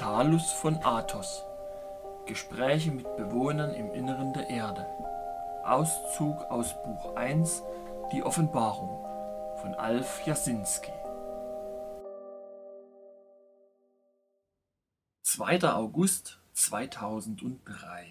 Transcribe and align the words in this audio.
Talus 0.00 0.50
von 0.50 0.76
Athos. 0.82 1.44
Gespräche 2.24 2.90
mit 2.90 3.04
Bewohnern 3.18 3.74
im 3.74 3.92
Inneren 3.92 4.32
der 4.32 4.48
Erde. 4.48 4.86
Auszug 5.62 6.40
aus 6.50 6.72
Buch 6.82 7.16
1 7.16 7.62
Die 8.10 8.22
Offenbarung 8.22 9.04
von 9.60 9.74
Alf 9.74 10.26
Jasinski. 10.26 10.90
2. 15.20 15.64
August 15.64 16.38
2003 16.54 18.06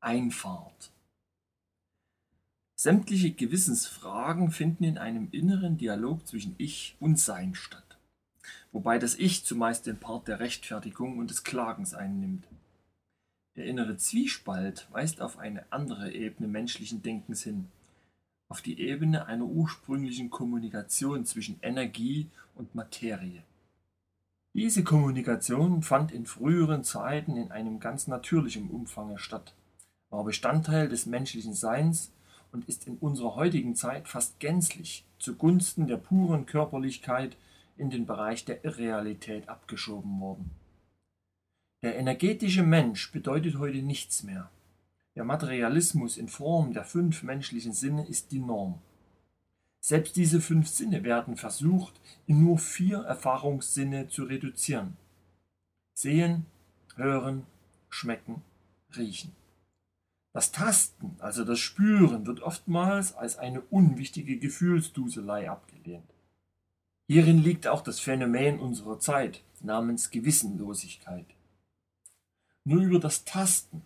Einfahrt. 0.00 0.92
Sämtliche 2.74 3.32
Gewissensfragen 3.32 4.50
finden 4.50 4.84
in 4.84 4.96
einem 4.96 5.28
inneren 5.30 5.76
Dialog 5.76 6.26
zwischen 6.26 6.54
Ich 6.56 6.96
und 7.00 7.20
Sein 7.20 7.54
statt 7.54 7.87
wobei 8.72 8.98
das 8.98 9.14
Ich 9.14 9.44
zumeist 9.44 9.86
den 9.86 9.98
Part 9.98 10.28
der 10.28 10.40
Rechtfertigung 10.40 11.18
und 11.18 11.30
des 11.30 11.44
Klagens 11.44 11.94
einnimmt. 11.94 12.44
Der 13.56 13.66
innere 13.66 13.96
Zwiespalt 13.96 14.86
weist 14.92 15.20
auf 15.20 15.38
eine 15.38 15.64
andere 15.70 16.12
Ebene 16.12 16.48
menschlichen 16.48 17.02
Denkens 17.02 17.42
hin, 17.42 17.66
auf 18.48 18.62
die 18.62 18.80
Ebene 18.80 19.26
einer 19.26 19.44
ursprünglichen 19.44 20.30
Kommunikation 20.30 21.24
zwischen 21.24 21.58
Energie 21.60 22.28
und 22.54 22.74
Materie. 22.74 23.42
Diese 24.54 24.82
Kommunikation 24.82 25.82
fand 25.82 26.12
in 26.12 26.26
früheren 26.26 26.82
Zeiten 26.82 27.36
in 27.36 27.50
einem 27.50 27.80
ganz 27.80 28.06
natürlichen 28.06 28.70
Umfang 28.70 29.18
statt, 29.18 29.54
war 30.10 30.24
Bestandteil 30.24 30.88
des 30.88 31.06
menschlichen 31.06 31.54
Seins 31.54 32.12
und 32.52 32.68
ist 32.68 32.86
in 32.86 32.96
unserer 32.96 33.34
heutigen 33.34 33.74
Zeit 33.74 34.08
fast 34.08 34.40
gänzlich 34.40 35.04
zugunsten 35.18 35.86
der 35.86 35.98
puren 35.98 36.46
Körperlichkeit 36.46 37.36
in 37.78 37.90
den 37.90 38.06
Bereich 38.06 38.44
der 38.44 38.64
Irrealität 38.64 39.48
abgeschoben 39.48 40.20
worden. 40.20 40.50
Der 41.82 41.96
energetische 41.96 42.64
Mensch 42.64 43.12
bedeutet 43.12 43.58
heute 43.58 43.82
nichts 43.82 44.24
mehr. 44.24 44.50
Der 45.14 45.24
Materialismus 45.24 46.16
in 46.16 46.28
Form 46.28 46.72
der 46.72 46.84
fünf 46.84 47.22
menschlichen 47.22 47.72
Sinne 47.72 48.06
ist 48.06 48.32
die 48.32 48.40
Norm. 48.40 48.80
Selbst 49.80 50.16
diese 50.16 50.40
fünf 50.40 50.68
Sinne 50.68 51.04
werden 51.04 51.36
versucht, 51.36 52.00
in 52.26 52.40
nur 52.42 52.58
vier 52.58 52.98
Erfahrungssinne 52.98 54.08
zu 54.08 54.24
reduzieren. 54.24 54.96
Sehen, 55.94 56.46
hören, 56.96 57.46
schmecken, 57.88 58.42
riechen. 58.96 59.32
Das 60.32 60.52
Tasten, 60.52 61.16
also 61.20 61.44
das 61.44 61.58
Spüren, 61.58 62.26
wird 62.26 62.40
oftmals 62.40 63.14
als 63.14 63.38
eine 63.38 63.60
unwichtige 63.60 64.38
Gefühlsduselei 64.38 65.48
abgelehnt. 65.48 66.12
Hierin 67.10 67.42
liegt 67.42 67.66
auch 67.66 67.80
das 67.80 68.00
Phänomen 68.00 68.60
unserer 68.60 69.00
Zeit 69.00 69.42
namens 69.62 70.10
Gewissenlosigkeit. 70.10 71.24
Nur 72.64 72.82
über 72.82 72.98
das 72.98 73.24
Tasten, 73.24 73.80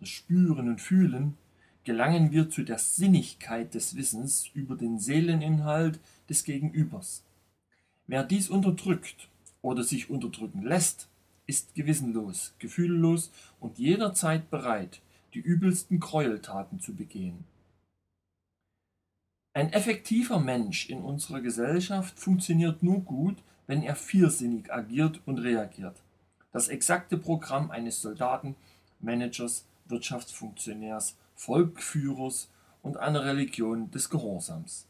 das 0.00 0.08
Spüren 0.08 0.70
und 0.70 0.80
Fühlen 0.80 1.36
gelangen 1.84 2.32
wir 2.32 2.48
zu 2.48 2.62
der 2.62 2.78
Sinnigkeit 2.78 3.74
des 3.74 3.94
Wissens 3.94 4.50
über 4.54 4.74
den 4.74 4.98
Seeleninhalt 4.98 6.00
des 6.30 6.44
Gegenübers. 6.44 7.24
Wer 8.06 8.24
dies 8.24 8.48
unterdrückt 8.48 9.28
oder 9.60 9.84
sich 9.84 10.08
unterdrücken 10.08 10.62
lässt, 10.62 11.08
ist 11.46 11.74
gewissenlos, 11.74 12.54
gefühllos 12.58 13.30
und 13.60 13.78
jederzeit 13.78 14.48
bereit, 14.48 15.02
die 15.34 15.40
übelsten 15.40 16.00
Gräueltaten 16.00 16.80
zu 16.80 16.94
begehen. 16.94 17.44
Ein 19.56 19.72
effektiver 19.72 20.38
Mensch 20.38 20.90
in 20.90 21.00
unserer 21.00 21.40
Gesellschaft 21.40 22.20
funktioniert 22.20 22.82
nur 22.82 23.00
gut, 23.00 23.38
wenn 23.66 23.82
er 23.82 23.96
viersinnig 23.96 24.70
agiert 24.70 25.22
und 25.24 25.38
reagiert. 25.38 25.96
Das 26.52 26.68
exakte 26.68 27.16
Programm 27.16 27.70
eines 27.70 28.02
Soldaten, 28.02 28.54
Managers, 29.00 29.64
Wirtschaftsfunktionärs, 29.86 31.16
Volkführers 31.36 32.50
und 32.82 32.98
einer 32.98 33.24
Religion 33.24 33.90
des 33.90 34.10
Gehorsams. 34.10 34.86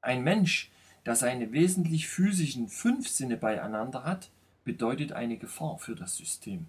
Ein 0.00 0.24
Mensch, 0.24 0.70
der 1.04 1.14
seine 1.14 1.52
wesentlich 1.52 2.08
physischen 2.08 2.70
fünf 2.70 3.06
Sinne 3.06 3.36
beieinander 3.36 4.04
hat, 4.04 4.30
bedeutet 4.64 5.12
eine 5.12 5.36
Gefahr 5.36 5.76
für 5.76 5.94
das 5.94 6.16
System. 6.16 6.64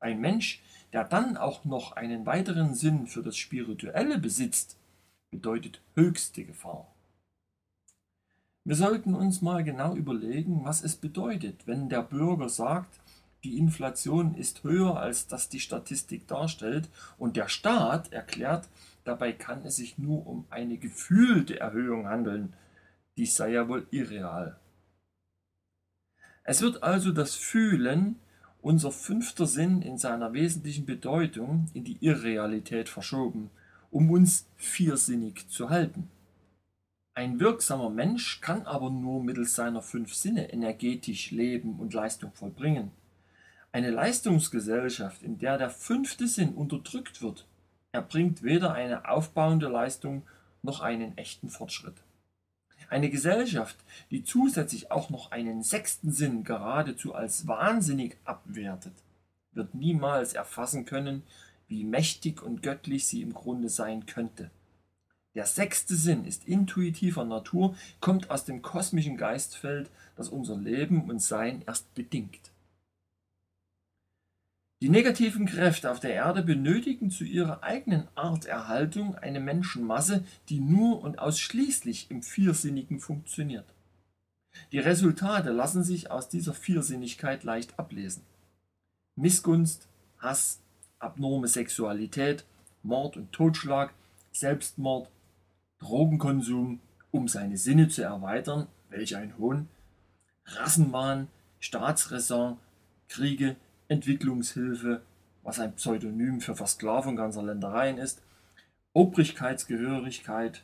Ein 0.00 0.18
Mensch, 0.18 0.62
der 0.94 1.04
dann 1.04 1.36
auch 1.36 1.66
noch 1.66 1.92
einen 1.92 2.24
weiteren 2.24 2.74
Sinn 2.74 3.06
für 3.06 3.22
das 3.22 3.36
Spirituelle 3.36 4.16
besitzt, 4.16 4.78
bedeutet 5.32 5.80
höchste 5.96 6.44
Gefahr. 6.44 6.86
Wir 8.64 8.76
sollten 8.76 9.16
uns 9.16 9.42
mal 9.42 9.64
genau 9.64 9.96
überlegen, 9.96 10.64
was 10.64 10.84
es 10.84 10.94
bedeutet, 10.94 11.66
wenn 11.66 11.88
der 11.88 12.02
Bürger 12.02 12.48
sagt, 12.48 13.00
die 13.42 13.58
Inflation 13.58 14.36
ist 14.36 14.62
höher, 14.62 15.00
als 15.00 15.26
das 15.26 15.48
die 15.48 15.58
Statistik 15.58 16.28
darstellt, 16.28 16.88
und 17.18 17.36
der 17.36 17.48
Staat 17.48 18.12
erklärt, 18.12 18.68
dabei 19.02 19.32
kann 19.32 19.64
es 19.64 19.76
sich 19.76 19.98
nur 19.98 20.24
um 20.28 20.44
eine 20.50 20.76
gefühlte 20.76 21.58
Erhöhung 21.58 22.06
handeln. 22.06 22.52
Dies 23.16 23.34
sei 23.34 23.50
ja 23.50 23.68
wohl 23.68 23.88
irreal. 23.90 24.60
Es 26.44 26.62
wird 26.62 26.84
also 26.84 27.10
das 27.10 27.34
Fühlen, 27.34 28.16
unser 28.60 28.92
fünfter 28.92 29.48
Sinn 29.48 29.82
in 29.82 29.98
seiner 29.98 30.34
wesentlichen 30.34 30.86
Bedeutung, 30.86 31.68
in 31.74 31.82
die 31.82 31.98
Irrealität 32.00 32.88
verschoben 32.88 33.50
um 33.92 34.10
uns 34.10 34.48
viersinnig 34.56 35.48
zu 35.48 35.70
halten. 35.70 36.10
Ein 37.14 37.38
wirksamer 37.38 37.90
Mensch 37.90 38.40
kann 38.40 38.62
aber 38.62 38.88
nur 38.90 39.22
mittels 39.22 39.54
seiner 39.54 39.82
fünf 39.82 40.14
Sinne 40.14 40.50
energetisch 40.50 41.30
leben 41.30 41.78
und 41.78 41.92
Leistung 41.92 42.32
vollbringen. 42.32 42.90
Eine 43.70 43.90
Leistungsgesellschaft, 43.90 45.22
in 45.22 45.38
der 45.38 45.58
der 45.58 45.70
fünfte 45.70 46.26
Sinn 46.26 46.54
unterdrückt 46.54 47.20
wird, 47.20 47.46
erbringt 47.92 48.42
weder 48.42 48.72
eine 48.72 49.08
aufbauende 49.08 49.68
Leistung 49.68 50.22
noch 50.62 50.80
einen 50.80 51.16
echten 51.18 51.50
Fortschritt. 51.50 51.96
Eine 52.88 53.10
Gesellschaft, 53.10 53.76
die 54.10 54.24
zusätzlich 54.24 54.90
auch 54.90 55.10
noch 55.10 55.32
einen 55.32 55.62
sechsten 55.62 56.12
Sinn 56.12 56.44
geradezu 56.44 57.14
als 57.14 57.46
wahnsinnig 57.46 58.16
abwertet, 58.24 58.94
wird 59.52 59.74
niemals 59.74 60.32
erfassen 60.32 60.86
können, 60.86 61.22
wie 61.72 61.84
mächtig 61.84 62.42
und 62.42 62.62
göttlich 62.62 63.06
sie 63.06 63.22
im 63.22 63.32
Grunde 63.32 63.70
sein 63.70 64.06
könnte. 64.06 64.50
Der 65.34 65.46
sechste 65.46 65.96
Sinn 65.96 66.26
ist 66.26 66.46
intuitiver 66.46 67.24
Natur, 67.24 67.74
kommt 68.00 68.30
aus 68.30 68.44
dem 68.44 68.60
kosmischen 68.60 69.16
Geistfeld, 69.16 69.90
das 70.14 70.28
unser 70.28 70.56
Leben 70.56 71.08
und 71.08 71.20
Sein 71.20 71.62
erst 71.66 71.92
bedingt. 71.94 72.52
Die 74.82 74.90
negativen 74.90 75.46
Kräfte 75.46 75.90
auf 75.90 76.00
der 76.00 76.12
Erde 76.12 76.42
benötigen 76.42 77.10
zu 77.10 77.24
ihrer 77.24 77.62
eigenen 77.62 78.08
Arterhaltung 78.16 79.14
eine 79.14 79.40
Menschenmasse, 79.40 80.24
die 80.48 80.58
nur 80.60 81.00
und 81.02 81.18
ausschließlich 81.18 82.10
im 82.10 82.22
Viersinnigen 82.22 82.98
funktioniert. 82.98 83.72
Die 84.72 84.80
Resultate 84.80 85.50
lassen 85.50 85.84
sich 85.84 86.10
aus 86.10 86.28
dieser 86.28 86.52
Viersinnigkeit 86.52 87.44
leicht 87.44 87.78
ablesen. 87.78 88.22
Missgunst, 89.14 89.86
Hass, 90.18 90.61
abnorme 91.02 91.48
Sexualität, 91.48 92.44
Mord 92.82 93.16
und 93.16 93.32
Totschlag, 93.32 93.92
Selbstmord, 94.32 95.10
Drogenkonsum, 95.78 96.80
um 97.10 97.28
seine 97.28 97.56
Sinne 97.56 97.88
zu 97.88 98.02
erweitern, 98.02 98.68
welch 98.88 99.16
ein 99.16 99.36
Hohn, 99.38 99.68
Rassenwahn, 100.44 101.28
Staatsräson, 101.60 102.56
Kriege, 103.08 103.56
Entwicklungshilfe, 103.88 105.02
was 105.42 105.60
ein 105.60 105.74
Pseudonym 105.74 106.40
für 106.40 106.56
Versklavung 106.56 107.16
ganzer 107.16 107.42
Ländereien 107.42 107.98
ist, 107.98 108.22
Obrigkeitsgehörigkeit, 108.94 110.62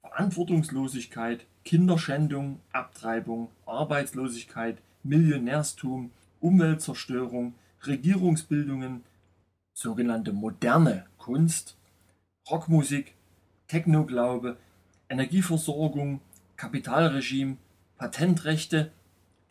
Verantwortungslosigkeit, 0.00 1.46
Kinderschändung, 1.64 2.60
Abtreibung, 2.72 3.48
Arbeitslosigkeit, 3.66 4.78
Millionärstum, 5.02 6.10
Umweltzerstörung, 6.40 7.54
Regierungsbildungen, 7.86 9.04
sogenannte 9.72 10.32
moderne 10.32 11.06
Kunst, 11.18 11.76
Rockmusik, 12.50 13.14
Technoglaube, 13.68 14.56
Energieversorgung, 15.08 16.20
Kapitalregime, 16.56 17.56
Patentrechte, 17.96 18.92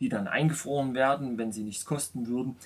die 0.00 0.08
dann 0.08 0.28
eingefroren 0.28 0.94
werden, 0.94 1.38
wenn 1.38 1.52
sie 1.52 1.62
nichts 1.62 1.84
kosten 1.84 2.26
würden. 2.26 2.56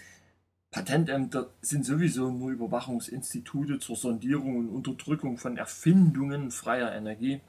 Patentämter 0.71 1.51
sind 1.61 1.85
sowieso 1.87 2.31
nur 2.31 2.51
Überwachungsinstitute 2.51 3.79
zur 3.79 3.97
Sondierung 3.97 4.59
und 4.59 4.69
Unterdrückung 4.69 5.39
von 5.39 5.57
Erfindungen 5.57 6.51
freier 6.51 6.93
Energie, 6.95 7.41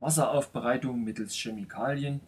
Wasseraufbereitung 0.00 1.04
mittels 1.04 1.34
Chemikalien, 1.34 2.20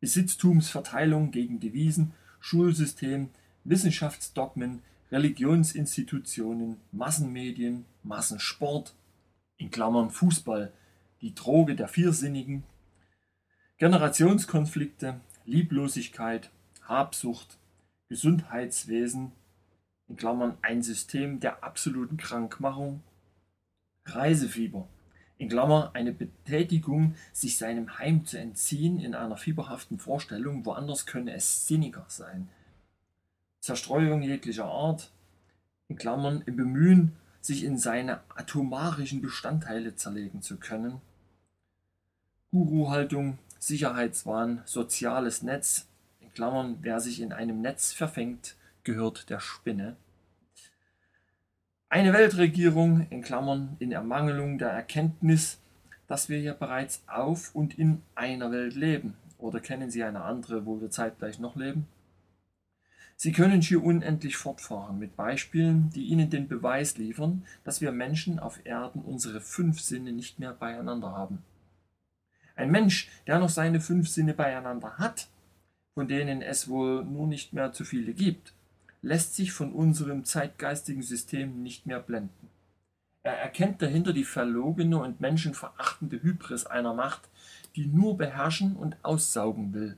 Besitztumsverteilung 0.00 1.30
gegen 1.30 1.60
Devisen, 1.60 2.12
Schulsystem, 2.40 3.30
Wissenschaftsdogmen, 3.64 4.82
Religionsinstitutionen, 5.12 6.80
Massenmedien, 6.90 7.84
Massensport 8.02 8.94
in 9.56 9.70
Klammern 9.70 10.10
(Fußball), 10.10 10.72
die 11.20 11.34
Droge 11.34 11.76
der 11.76 11.88
Viersinnigen, 11.88 12.64
Generationskonflikte, 13.78 15.20
Lieblosigkeit, 15.44 16.50
Habsucht, 16.82 17.58
Gesundheitswesen, 18.08 19.32
in 20.08 20.16
Klammern 20.16 20.58
ein 20.62 20.82
System 20.82 21.40
der 21.40 21.62
absoluten 21.62 22.16
Krankmachung, 22.16 23.02
Reisefieber, 24.04 24.88
in 25.38 25.48
Klammer 25.48 25.90
eine 25.94 26.12
Betätigung, 26.12 27.14
sich 27.32 27.58
seinem 27.58 27.98
Heim 27.98 28.24
zu 28.24 28.38
entziehen 28.38 28.98
in 28.98 29.14
einer 29.14 29.36
fieberhaften 29.36 29.98
Vorstellung, 29.98 30.64
woanders 30.64 31.06
könne 31.06 31.34
es 31.34 31.66
sinniger 31.66 32.06
sein. 32.08 32.48
Zerstreuung 33.66 34.22
jeglicher 34.22 34.66
Art, 34.66 35.10
in 35.88 35.96
Klammern 35.96 36.40
im 36.46 36.54
Bemühen, 36.54 37.16
sich 37.40 37.64
in 37.64 37.78
seine 37.78 38.20
atomarischen 38.36 39.20
Bestandteile 39.20 39.96
zerlegen 39.96 40.40
zu 40.40 40.56
können. 40.56 41.00
Guru-Haltung, 42.52 43.38
Sicherheitswahn, 43.58 44.62
soziales 44.66 45.42
Netz, 45.42 45.88
in 46.20 46.32
Klammern, 46.32 46.78
wer 46.82 47.00
sich 47.00 47.20
in 47.20 47.32
einem 47.32 47.60
Netz 47.60 47.92
verfängt, 47.92 48.54
gehört 48.84 49.30
der 49.30 49.40
Spinne. 49.40 49.96
Eine 51.88 52.12
Weltregierung, 52.12 53.08
in 53.10 53.22
Klammern, 53.22 53.74
in 53.80 53.90
Ermangelung 53.90 54.58
der 54.58 54.70
Erkenntnis, 54.70 55.58
dass 56.06 56.28
wir 56.28 56.40
ja 56.40 56.54
bereits 56.54 57.02
auf 57.08 57.52
und 57.52 57.76
in 57.76 58.02
einer 58.14 58.52
Welt 58.52 58.76
leben. 58.76 59.16
Oder 59.38 59.58
kennen 59.58 59.90
Sie 59.90 60.04
eine 60.04 60.22
andere, 60.22 60.66
wo 60.66 60.80
wir 60.80 60.92
zeitgleich 60.92 61.40
noch 61.40 61.56
leben? 61.56 61.88
Sie 63.18 63.32
können 63.32 63.62
hier 63.62 63.82
unendlich 63.82 64.36
fortfahren 64.36 64.98
mit 64.98 65.16
Beispielen, 65.16 65.88
die 65.90 66.04
Ihnen 66.04 66.28
den 66.28 66.48
Beweis 66.48 66.98
liefern, 66.98 67.44
dass 67.64 67.80
wir 67.80 67.90
Menschen 67.90 68.38
auf 68.38 68.60
Erden 68.64 69.00
unsere 69.00 69.40
fünf 69.40 69.80
Sinne 69.80 70.12
nicht 70.12 70.38
mehr 70.38 70.52
beieinander 70.52 71.12
haben. 71.12 71.42
Ein 72.56 72.70
Mensch, 72.70 73.08
der 73.26 73.38
noch 73.38 73.48
seine 73.48 73.80
fünf 73.80 74.08
Sinne 74.08 74.34
beieinander 74.34 74.98
hat, 74.98 75.28
von 75.94 76.08
denen 76.08 76.42
es 76.42 76.68
wohl 76.68 77.04
nur 77.04 77.26
nicht 77.26 77.54
mehr 77.54 77.72
zu 77.72 77.84
viele 77.84 78.12
gibt, 78.12 78.52
lässt 79.00 79.34
sich 79.34 79.52
von 79.52 79.72
unserem 79.72 80.24
zeitgeistigen 80.24 81.02
System 81.02 81.62
nicht 81.62 81.86
mehr 81.86 82.00
blenden. 82.00 82.50
Er 83.22 83.38
erkennt 83.38 83.80
dahinter 83.80 84.12
die 84.12 84.24
verlogene 84.24 84.98
und 84.98 85.20
menschenverachtende 85.20 86.22
Hybris 86.22 86.66
einer 86.66 86.92
Macht, 86.92 87.28
die 87.76 87.86
nur 87.86 88.16
beherrschen 88.16 88.76
und 88.76 88.96
aussaugen 89.02 89.72
will. 89.72 89.96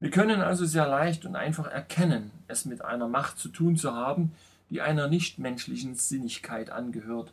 Wir 0.00 0.10
können 0.10 0.40
also 0.40 0.64
sehr 0.64 0.86
leicht 0.86 1.24
und 1.24 1.34
einfach 1.34 1.66
erkennen, 1.66 2.30
es 2.46 2.64
mit 2.64 2.84
einer 2.84 3.08
Macht 3.08 3.38
zu 3.38 3.48
tun 3.48 3.76
zu 3.76 3.94
haben, 3.94 4.32
die 4.70 4.80
einer 4.80 5.08
nichtmenschlichen 5.08 5.96
Sinnigkeit 5.96 6.70
angehört. 6.70 7.32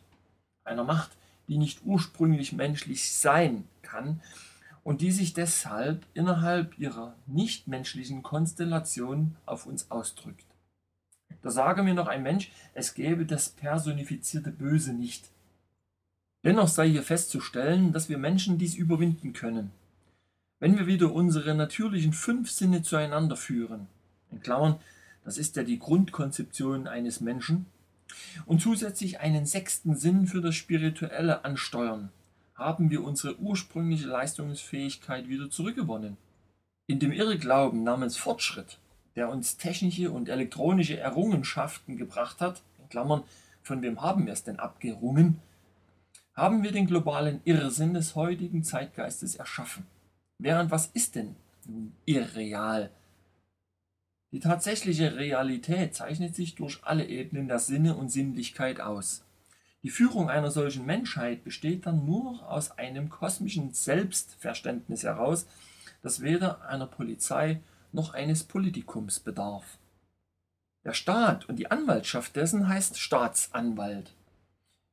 Einer 0.64 0.84
Macht, 0.84 1.12
die 1.48 1.58
nicht 1.58 1.82
ursprünglich 1.86 2.54
menschlich 2.54 3.14
sein 3.14 3.66
kann 3.84 4.22
und 4.84 5.02
die 5.02 5.12
sich 5.12 5.34
deshalb 5.34 6.06
innerhalb 6.14 6.80
ihrer 6.80 7.16
nichtmenschlichen 7.28 8.24
Konstellation 8.24 9.36
auf 9.46 9.68
uns 9.68 9.92
ausdrückt. 9.92 10.46
Da 11.44 11.52
sage 11.52 11.84
mir 11.84 11.94
noch 11.94 12.08
ein 12.08 12.24
Mensch, 12.24 12.52
es 12.74 12.96
gäbe 12.96 13.26
das 13.26 13.50
personifizierte 13.50 14.52
Böse 14.52 14.94
nicht. 14.94 15.30
Dennoch 16.44 16.68
sei 16.68 16.90
hier 16.90 17.04
festzustellen, 17.04 17.92
dass 17.92 18.10
wir 18.10 18.18
Menschen 18.18 18.58
dies 18.58 18.74
überwinden 18.74 19.34
können. 19.34 19.72
Wenn 20.60 20.78
wir 20.78 20.88
wieder 20.88 21.12
unsere 21.12 21.54
natürlichen 21.54 22.14
fünf 22.14 22.50
Sinne 22.50 22.82
zueinander 22.82 23.36
führen, 23.36 23.88
in 24.32 24.42
Klammern, 24.42 24.78
das 25.26 25.38
ist 25.38 25.58
ja 25.58 25.64
die 25.64 25.80
Grundkonzeption 25.80 26.88
eines 26.88 27.20
Menschen, 27.20 27.66
und 28.46 28.62
zusätzlich 28.62 29.20
einen 29.20 29.46
sechsten 29.46 29.98
Sinn 29.98 30.28
für 30.28 30.40
das 30.40 30.56
Spirituelle 30.56 31.44
ansteuern, 31.44 32.10
haben 32.56 32.90
wir 32.90 33.04
unsere 33.04 33.38
ursprüngliche 33.38 34.08
Leistungsfähigkeit 34.08 35.28
wieder 35.28 35.50
zurückgewonnen. 35.50 36.16
In 36.88 37.00
dem 37.00 37.12
Irrglauben 37.12 37.84
namens 37.84 38.16
Fortschritt, 38.16 38.78
der 39.18 39.28
uns 39.28 39.58
technische 39.58 40.10
und 40.10 40.30
elektronische 40.30 40.98
Errungenschaften 40.98 41.98
gebracht 41.98 42.40
hat, 42.40 42.62
in 42.82 42.88
Klammern, 42.88 43.24
von 43.62 43.82
wem 43.82 44.02
haben 44.02 44.26
wir 44.26 44.32
es 44.32 44.46
denn 44.46 44.60
abgerungen, 44.60 45.42
haben 46.34 46.64
wir 46.64 46.72
den 46.72 46.88
globalen 46.88 47.42
Irrsinn 47.44 47.94
des 47.94 48.16
heutigen 48.16 48.64
Zeitgeistes 48.64 49.36
erschaffen. 49.36 49.86
Während 50.38 50.72
was 50.72 50.88
ist 50.88 51.16
denn 51.16 51.36
nun 51.66 51.94
irreal? 52.06 52.92
Die 54.32 54.40
tatsächliche 54.40 55.16
Realität 55.16 55.96
zeichnet 55.96 56.36
sich 56.36 56.56
durch 56.56 56.84
alle 56.84 57.06
Ebenen 57.06 57.48
der 57.48 57.60
Sinne 57.60 57.96
und 57.96 58.10
Sinnlichkeit 58.10 58.82
aus. 58.82 59.24
Die 59.84 59.90
Führung 59.90 60.30
einer 60.30 60.52
solchen 60.52 60.86
Menschheit 60.86 61.44
besteht 61.44 61.86
dann 61.86 62.06
nur 62.06 62.50
aus 62.50 62.78
einem 62.78 63.10
kosmischen 63.10 63.72
Selbstverständnis 63.72 65.04
heraus, 65.04 65.46
das 66.02 66.22
weder 66.22 66.68
einer 66.68 66.88
Polizei 66.88 67.62
noch 67.92 68.14
eines 68.14 68.44
Politikums 68.44 69.20
bedarf. 69.20 69.78
Der 70.84 70.94
Staat 70.94 71.48
und 71.48 71.58
die 71.58 71.72
Anwaltschaft 71.72 72.36
dessen 72.36 72.68
heißt 72.68 73.00
Staatsanwalt. 73.00 74.14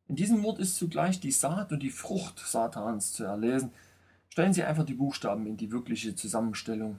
In 0.08 0.16
diesem 0.16 0.42
Wort 0.42 0.58
ist 0.58 0.76
zugleich 0.76 1.20
die 1.20 1.32
Saat 1.32 1.72
und 1.72 1.80
die 1.80 1.90
Frucht 1.90 2.38
Satans 2.38 3.12
zu 3.12 3.24
erlesen, 3.24 3.72
Stellen 4.32 4.54
Sie 4.54 4.62
einfach 4.62 4.86
die 4.86 4.94
Buchstaben 4.94 5.46
in 5.46 5.58
die 5.58 5.72
wirkliche 5.72 6.14
Zusammenstellung. 6.14 6.98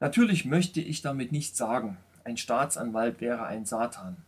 Natürlich 0.00 0.44
möchte 0.44 0.82
ich 0.82 1.00
damit 1.00 1.32
nicht 1.32 1.56
sagen, 1.56 1.96
ein 2.24 2.36
Staatsanwalt 2.36 3.22
wäre 3.22 3.46
ein 3.46 3.64
Satan. 3.64 4.18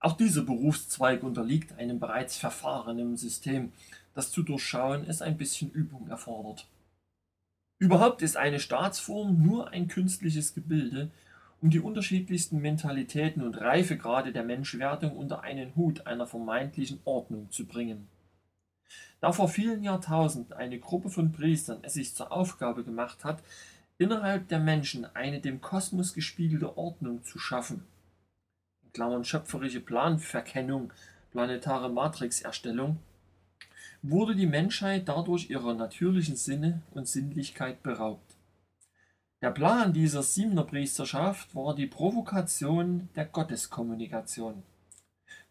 Auch 0.00 0.16
dieser 0.16 0.42
Berufszweig 0.42 1.22
unterliegt 1.22 1.78
einem 1.78 2.00
bereits 2.00 2.36
verfahrenen 2.36 3.16
System, 3.16 3.70
das 4.12 4.32
zu 4.32 4.42
durchschauen 4.42 5.04
es 5.06 5.22
ein 5.22 5.38
bisschen 5.38 5.70
Übung 5.70 6.08
erfordert. 6.08 6.66
Überhaupt 7.78 8.22
ist 8.22 8.36
eine 8.36 8.58
Staatsform 8.58 9.40
nur 9.40 9.70
ein 9.70 9.86
künstliches 9.86 10.52
Gebilde, 10.52 11.12
um 11.60 11.70
die 11.70 11.78
unterschiedlichsten 11.78 12.60
Mentalitäten 12.60 13.44
und 13.44 13.54
Reifegrade 13.54 14.32
der 14.32 14.42
Menschwerdung 14.42 15.16
unter 15.16 15.42
einen 15.42 15.76
Hut 15.76 16.08
einer 16.08 16.26
vermeintlichen 16.26 16.98
Ordnung 17.04 17.52
zu 17.52 17.66
bringen. 17.66 18.08
Da 19.20 19.32
vor 19.32 19.48
vielen 19.48 19.82
Jahrtausenden 19.82 20.54
eine 20.54 20.78
Gruppe 20.78 21.10
von 21.10 21.32
Priestern 21.32 21.80
es 21.82 21.94
sich 21.94 22.14
zur 22.14 22.32
Aufgabe 22.32 22.84
gemacht 22.84 23.24
hat, 23.24 23.42
innerhalb 23.98 24.48
der 24.48 24.60
Menschen 24.60 25.04
eine 25.14 25.40
dem 25.40 25.60
Kosmos 25.60 26.14
gespiegelte 26.14 26.78
Ordnung 26.78 27.22
zu 27.22 27.38
schaffen 27.38 27.84
(schöpferische 29.22 29.80
Planverkennung, 29.80 30.92
planetare 31.32 31.90
Matrixerstellung), 31.90 32.98
wurde 34.02 34.34
die 34.34 34.46
Menschheit 34.46 35.08
dadurch 35.08 35.50
ihrer 35.50 35.74
natürlichen 35.74 36.36
Sinne 36.36 36.80
und 36.92 37.06
Sinnlichkeit 37.06 37.82
beraubt. 37.82 38.36
Der 39.42 39.50
Plan 39.50 39.92
dieser 39.92 40.22
Siebener-Priesterschaft 40.22 41.54
war 41.54 41.74
die 41.74 41.86
Provokation 41.86 43.08
der 43.14 43.26
Gotteskommunikation 43.26 44.62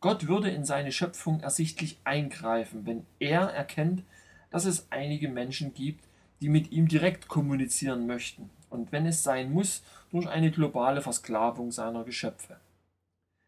Gott 0.02 0.28
würde 0.28 0.50
in 0.50 0.64
seine 0.64 0.92
Schöpfung 0.92 1.42
ersichtlich 1.42 2.00
eingreifen, 2.06 2.86
wenn 2.86 3.06
er 3.20 3.42
erkennt, 3.42 4.04
dass 4.50 4.66
es 4.66 4.88
einige 4.92 5.28
Menschen 5.28 5.74
gibt, 5.74 6.06
die 6.42 6.50
mit 6.50 6.72
ihm 6.72 6.88
direkt 6.88 7.28
kommunizieren 7.28 8.08
möchten 8.08 8.50
und 8.70 8.92
wenn 8.94 9.06
es 9.06 9.24
sein 9.24 9.52
muss, 9.52 9.84
durch 10.10 10.28
eine 10.28 10.52
globale 10.52 11.02
Versklavung 11.02 11.72
seiner 11.72 12.04
Geschöpfe. 12.04 12.58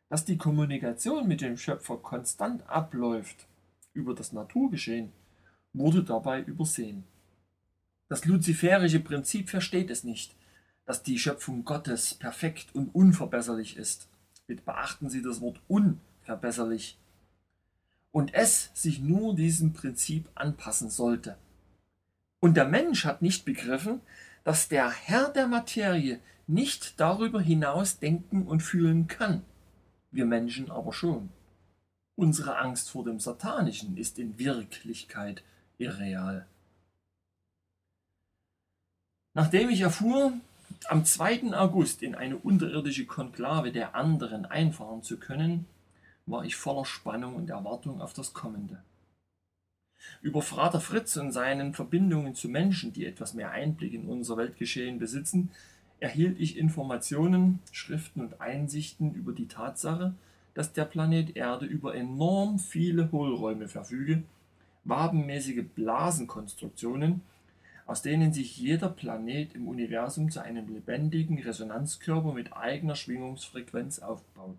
Dass 0.09 0.25
die 0.25 0.37
Kommunikation 0.37 1.27
mit 1.27 1.39
dem 1.41 1.57
Schöpfer 1.57 1.97
konstant 1.97 2.67
abläuft 2.69 3.47
über 3.93 4.13
das 4.13 4.33
Naturgeschehen, 4.33 5.13
wurde 5.73 6.03
dabei 6.03 6.41
übersehen. 6.41 7.05
Das 8.09 8.25
luziferische 8.25 8.99
Prinzip 8.99 9.49
versteht 9.49 9.89
es 9.89 10.03
nicht, 10.03 10.35
dass 10.85 11.01
die 11.01 11.17
Schöpfung 11.17 11.63
Gottes 11.63 12.13
perfekt 12.13 12.75
und 12.75 12.93
unverbesserlich 12.93 13.77
ist. 13.77 14.09
Bitte 14.47 14.63
beachten 14.63 15.09
Sie 15.09 15.21
das 15.21 15.39
Wort 15.39 15.61
unverbesserlich 15.69 16.10
verbesserlich 16.31 16.97
und 18.11 18.33
es 18.33 18.71
sich 18.73 19.01
nur 19.01 19.35
diesem 19.35 19.73
Prinzip 19.73 20.29
anpassen 20.33 20.89
sollte. 20.89 21.37
Und 22.39 22.55
der 22.55 22.63
Mensch 22.65 23.03
hat 23.03 23.21
nicht 23.21 23.43
begriffen, 23.43 23.99
dass 24.45 24.69
der 24.69 24.89
Herr 24.89 25.29
der 25.29 25.47
Materie 25.47 26.21
nicht 26.47 27.01
darüber 27.01 27.41
hinaus 27.41 27.99
denken 27.99 28.47
und 28.47 28.61
fühlen 28.61 29.07
kann. 29.07 29.43
Wir 30.09 30.25
Menschen 30.25 30.71
aber 30.71 30.93
schon. 30.93 31.29
Unsere 32.15 32.57
Angst 32.57 32.89
vor 32.89 33.03
dem 33.03 33.19
Satanischen 33.19 33.97
ist 33.97 34.17
in 34.17 34.39
Wirklichkeit 34.39 35.43
irreal. 35.77 36.47
Nachdem 39.33 39.69
ich 39.69 39.81
erfuhr, 39.81 40.31
am 40.87 41.03
2. 41.03 41.53
August 41.53 42.01
in 42.01 42.15
eine 42.15 42.37
unterirdische 42.37 43.05
Konklave 43.05 43.73
der 43.73 43.95
anderen 43.95 44.45
einfahren 44.45 45.03
zu 45.03 45.17
können, 45.17 45.67
war 46.25 46.45
ich 46.45 46.55
voller 46.55 46.85
Spannung 46.85 47.35
und 47.35 47.49
Erwartung 47.49 48.01
auf 48.01 48.13
das 48.13 48.33
Kommende. 48.33 48.81
Über 50.21 50.41
Vater 50.41 50.79
Fritz 50.79 51.15
und 51.17 51.31
seinen 51.31 51.73
Verbindungen 51.73 52.35
zu 52.35 52.49
Menschen, 52.49 52.93
die 52.93 53.05
etwas 53.05 53.33
mehr 53.33 53.51
Einblick 53.51 53.93
in 53.93 54.07
unser 54.07 54.37
Weltgeschehen 54.37 54.99
besitzen, 54.99 55.51
erhielt 55.99 56.39
ich 56.39 56.57
Informationen, 56.57 57.59
Schriften 57.71 58.21
und 58.21 58.41
Einsichten 58.41 59.13
über 59.13 59.33
die 59.33 59.47
Tatsache, 59.47 60.15
dass 60.53 60.73
der 60.73 60.85
Planet 60.85 61.35
Erde 61.35 61.65
über 61.65 61.95
enorm 61.95 62.59
viele 62.59 63.11
Hohlräume 63.11 63.67
verfüge, 63.67 64.23
wabenmäßige 64.83 65.63
Blasenkonstruktionen, 65.75 67.21
aus 67.85 68.01
denen 68.01 68.33
sich 68.33 68.57
jeder 68.57 68.89
Planet 68.89 69.53
im 69.53 69.67
Universum 69.67 70.31
zu 70.31 70.41
einem 70.41 70.73
lebendigen 70.73 71.39
Resonanzkörper 71.39 72.33
mit 72.33 72.53
eigener 72.53 72.95
Schwingungsfrequenz 72.95 73.99
aufbaut. 73.99 74.57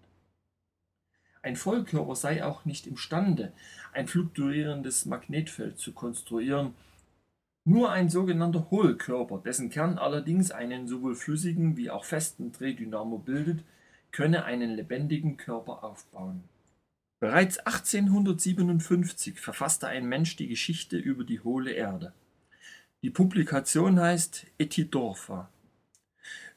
Ein 1.43 1.57
Vollkörper 1.57 2.15
sei 2.15 2.45
auch 2.45 2.65
nicht 2.65 2.87
imstande, 2.87 3.53
ein 3.93 4.07
fluktuierendes 4.07 5.07
Magnetfeld 5.07 5.79
zu 5.79 5.93
konstruieren, 5.93 6.75
nur 7.65 7.93
ein 7.93 8.09
sogenannter 8.09 8.71
Hohlkörper, 8.71 9.39
dessen 9.39 9.71
Kern 9.71 9.99
allerdings 9.99 10.51
einen 10.51 10.89
sowohl 10.89 11.15
flüssigen 11.15 11.77
wie 11.77 11.91
auch 11.91 12.05
festen 12.05 12.53
Drehdynamo 12.53 13.19
bildet, 13.19 13.65
könne 14.11 14.45
einen 14.45 14.75
lebendigen 14.75 15.37
Körper 15.37 15.85
aufbauen. 15.85 16.45
Bereits 17.21 17.59
1857 17.59 19.39
verfasste 19.39 19.87
ein 19.87 20.09
Mensch 20.09 20.35
die 20.37 20.49
Geschichte 20.49 20.97
über 20.97 21.23
die 21.23 21.41
hohle 21.41 21.71
Erde. 21.71 22.13
Die 23.03 23.11
Publikation 23.11 24.01
heißt 24.01 24.47
Etidorfa. 24.59 25.49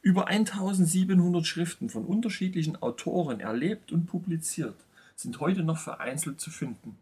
Über 0.05 0.27
1700 0.27 1.47
Schriften 1.47 1.89
von 1.89 2.05
unterschiedlichen 2.05 2.75
Autoren 2.75 3.39
erlebt 3.39 3.91
und 3.91 4.05
publiziert 4.05 4.75
sind 5.15 5.39
heute 5.39 5.63
noch 5.63 5.79
vereinzelt 5.79 6.39
zu 6.39 6.51
finden. 6.51 6.95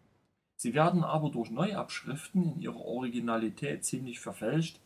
Sie 0.55 0.74
werden 0.74 1.03
aber 1.03 1.29
durch 1.29 1.51
Neuabschriften 1.51 2.53
in 2.53 2.62
ihrer 2.62 2.79
Originalität 2.79 3.83
ziemlich 3.83 4.22
verfälscht, 4.22 4.79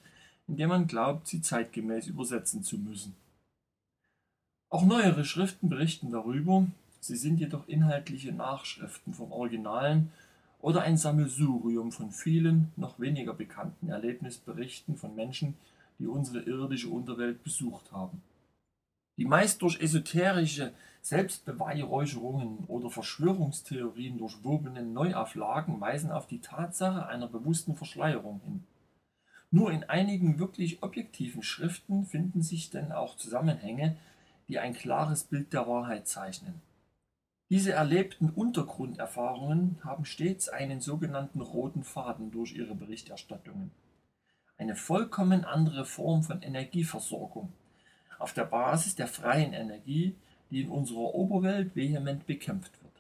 indem 0.47 0.69
man 0.69 0.87
glaubt, 0.87 1.27
sie 1.27 1.43
zeitgemäß 1.43 2.07
übersetzen 2.07 2.63
zu 2.63 2.79
müssen. 2.79 3.15
Auch 4.71 4.83
neuere 4.83 5.23
Schriften 5.23 5.69
berichten 5.69 6.09
darüber, 6.09 6.65
sie 6.99 7.17
sind 7.17 7.39
jedoch 7.39 7.67
inhaltliche 7.67 8.31
Nachschriften 8.31 9.13
vom 9.13 9.31
Originalen 9.31 10.11
oder 10.59 10.81
ein 10.81 10.97
Sammelsurium 10.97 11.91
von 11.91 12.09
vielen, 12.09 12.71
noch 12.77 12.99
weniger 12.99 13.35
bekannten 13.35 13.89
Erlebnisberichten 13.89 14.97
von 14.97 15.13
Menschen, 15.13 15.53
die 15.99 16.07
unsere 16.07 16.41
irdische 16.41 16.89
Unterwelt 16.89 17.43
besucht 17.43 17.91
haben. 17.91 18.21
Die 19.17 19.25
meist 19.25 19.61
durch 19.61 19.81
esoterische 19.81 20.73
Selbstbeweihräucherungen 21.01 22.65
oder 22.67 22.89
Verschwörungstheorien 22.89 24.17
durchwobenen 24.17 24.93
Neuauflagen 24.93 25.81
weisen 25.81 26.11
auf 26.11 26.27
die 26.27 26.41
Tatsache 26.41 27.07
einer 27.07 27.27
bewussten 27.27 27.75
Verschleierung 27.75 28.41
hin. 28.45 28.63
Nur 29.49 29.71
in 29.71 29.85
einigen 29.85 30.39
wirklich 30.39 30.83
objektiven 30.83 31.41
Schriften 31.41 32.05
finden 32.05 32.41
sich 32.41 32.69
denn 32.69 32.91
auch 32.91 33.15
Zusammenhänge, 33.15 33.97
die 34.49 34.59
ein 34.59 34.73
klares 34.73 35.23
Bild 35.23 35.53
der 35.53 35.67
Wahrheit 35.67 36.07
zeichnen. 36.07 36.61
Diese 37.49 37.71
erlebten 37.71 38.29
Untergrunderfahrungen 38.29 39.79
haben 39.83 40.03
stets 40.03 40.49
einen 40.49 40.81
sogenannten 40.81 41.39
roten 41.39 41.83
Faden 41.83 42.29
durch 42.29 42.53
ihre 42.53 42.75
Berichterstattungen. 42.75 43.71
Eine 44.57 44.75
vollkommen 44.75 45.45
andere 45.45 45.85
Form 45.85 46.23
von 46.23 46.41
Energieversorgung, 46.41 47.53
auf 48.17 48.33
der 48.33 48.45
Basis 48.45 48.95
der 48.95 49.07
freien 49.07 49.53
Energie, 49.53 50.15
die 50.49 50.61
in 50.61 50.69
unserer 50.69 51.13
Oberwelt 51.13 51.75
vehement 51.75 52.25
bekämpft 52.25 52.71
wird. 52.81 52.93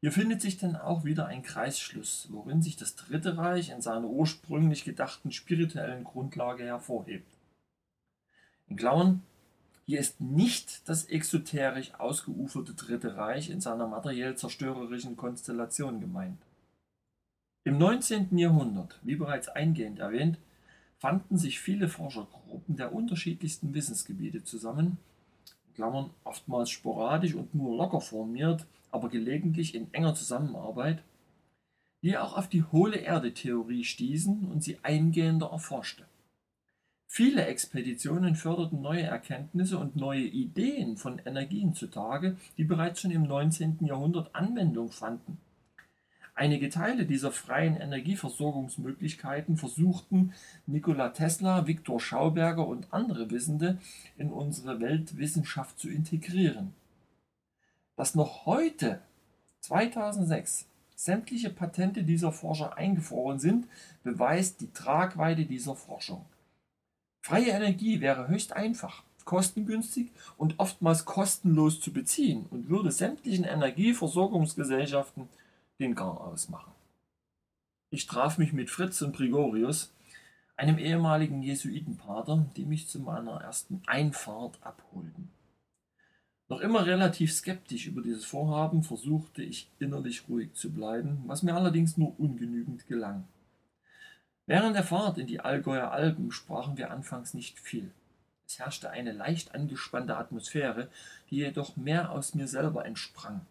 Hier 0.00 0.12
findet 0.12 0.42
sich 0.42 0.58
dann 0.58 0.76
auch 0.76 1.04
wieder 1.04 1.26
ein 1.26 1.42
Kreisschluss, 1.42 2.28
worin 2.30 2.62
sich 2.62 2.76
das 2.76 2.94
Dritte 2.94 3.36
Reich 3.36 3.70
in 3.70 3.80
seiner 3.80 4.06
ursprünglich 4.06 4.84
gedachten 4.84 5.32
spirituellen 5.32 6.04
Grundlage 6.04 6.64
hervorhebt. 6.64 7.26
In 8.68 8.76
Klammern, 8.76 9.22
hier 9.86 9.98
ist 9.98 10.20
nicht 10.20 10.86
das 10.88 11.06
exoterisch 11.06 11.94
ausgeuferte 11.94 12.74
Dritte 12.74 13.16
Reich 13.16 13.48
in 13.48 13.60
seiner 13.60 13.88
materiell 13.88 14.36
zerstörerischen 14.36 15.16
Konstellation 15.16 16.00
gemeint. 16.00 16.38
Im 17.68 17.76
19. 17.76 18.38
Jahrhundert, 18.38 18.98
wie 19.02 19.16
bereits 19.16 19.50
eingehend 19.50 19.98
erwähnt, 19.98 20.38
fanden 20.96 21.36
sich 21.36 21.60
viele 21.60 21.90
Forschergruppen 21.90 22.78
der 22.78 22.94
unterschiedlichsten 22.94 23.74
Wissensgebiete 23.74 24.42
zusammen, 24.42 24.96
oftmals 26.24 26.70
sporadisch 26.70 27.34
und 27.34 27.54
nur 27.54 27.76
locker 27.76 28.00
formiert, 28.00 28.64
aber 28.90 29.10
gelegentlich 29.10 29.74
in 29.74 29.92
enger 29.92 30.14
Zusammenarbeit, 30.14 31.02
die 32.00 32.16
auch 32.16 32.38
auf 32.38 32.48
die 32.48 32.62
hohle 32.62 32.96
Erde-Theorie 32.96 33.84
stießen 33.84 34.48
und 34.50 34.64
sie 34.64 34.78
eingehender 34.82 35.50
erforschte. 35.50 36.06
Viele 37.06 37.44
Expeditionen 37.44 38.34
förderten 38.34 38.80
neue 38.80 39.02
Erkenntnisse 39.02 39.76
und 39.76 39.94
neue 39.94 40.24
Ideen 40.24 40.96
von 40.96 41.20
Energien 41.26 41.74
zutage, 41.74 42.38
die 42.56 42.64
bereits 42.64 43.02
schon 43.02 43.10
im 43.10 43.24
19. 43.24 43.80
Jahrhundert 43.82 44.34
Anwendung 44.34 44.90
fanden. 44.90 45.36
Einige 46.38 46.70
Teile 46.70 47.04
dieser 47.04 47.32
freien 47.32 47.76
Energieversorgungsmöglichkeiten 47.80 49.56
versuchten 49.56 50.32
Nikola 50.66 51.08
Tesla, 51.08 51.66
Viktor 51.66 51.98
Schauberger 51.98 52.64
und 52.64 52.86
andere 52.92 53.28
Wissende 53.32 53.78
in 54.18 54.30
unsere 54.30 54.78
Weltwissenschaft 54.78 55.80
zu 55.80 55.88
integrieren. 55.88 56.74
Dass 57.96 58.14
noch 58.14 58.46
heute, 58.46 59.00
2006, 59.62 60.66
sämtliche 60.94 61.50
Patente 61.50 62.04
dieser 62.04 62.30
Forscher 62.30 62.78
eingefroren 62.78 63.40
sind, 63.40 63.66
beweist 64.04 64.60
die 64.60 64.72
Tragweite 64.72 65.44
dieser 65.44 65.74
Forschung. 65.74 66.24
Freie 67.20 67.50
Energie 67.50 68.00
wäre 68.00 68.28
höchst 68.28 68.52
einfach, 68.52 69.02
kostengünstig 69.24 70.12
und 70.36 70.54
oftmals 70.58 71.04
kostenlos 71.04 71.80
zu 71.80 71.92
beziehen 71.92 72.46
und 72.50 72.68
würde 72.68 72.92
sämtlichen 72.92 73.42
Energieversorgungsgesellschaften 73.42 75.28
den 75.78 75.94
Gang 75.94 76.18
ausmachen. 76.18 76.72
Ich 77.90 78.06
traf 78.06 78.38
mich 78.38 78.52
mit 78.52 78.70
Fritz 78.70 79.00
und 79.02 79.16
Grigorius, 79.16 79.92
einem 80.56 80.78
ehemaligen 80.78 81.42
Jesuitenpater, 81.42 82.46
die 82.56 82.64
mich 82.64 82.88
zu 82.88 82.98
meiner 83.00 83.40
ersten 83.40 83.82
Einfahrt 83.86 84.58
abholten. 84.60 85.30
Noch 86.48 86.60
immer 86.60 86.86
relativ 86.86 87.32
skeptisch 87.32 87.86
über 87.86 88.02
dieses 88.02 88.24
Vorhaben 88.24 88.82
versuchte 88.82 89.42
ich 89.42 89.70
innerlich 89.78 90.28
ruhig 90.28 90.54
zu 90.54 90.72
bleiben, 90.72 91.22
was 91.26 91.42
mir 91.42 91.54
allerdings 91.54 91.96
nur 91.96 92.18
ungenügend 92.18 92.86
gelang. 92.86 93.24
Während 94.46 94.74
der 94.74 94.84
Fahrt 94.84 95.18
in 95.18 95.26
die 95.26 95.40
Allgäuer 95.40 95.90
Alpen 95.90 96.32
sprachen 96.32 96.78
wir 96.78 96.90
anfangs 96.90 97.34
nicht 97.34 97.58
viel. 97.58 97.90
Es 98.46 98.58
herrschte 98.58 98.88
eine 98.88 99.12
leicht 99.12 99.54
angespannte 99.54 100.16
Atmosphäre, 100.16 100.88
die 101.28 101.36
jedoch 101.36 101.76
mehr 101.76 102.10
aus 102.10 102.34
mir 102.34 102.48
selber 102.48 102.86
entsprang. 102.86 103.42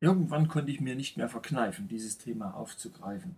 Irgendwann 0.00 0.48
konnte 0.48 0.70
ich 0.70 0.80
mir 0.80 0.94
nicht 0.94 1.16
mehr 1.16 1.28
verkneifen, 1.28 1.88
dieses 1.88 2.18
Thema 2.18 2.54
aufzugreifen. 2.54 3.36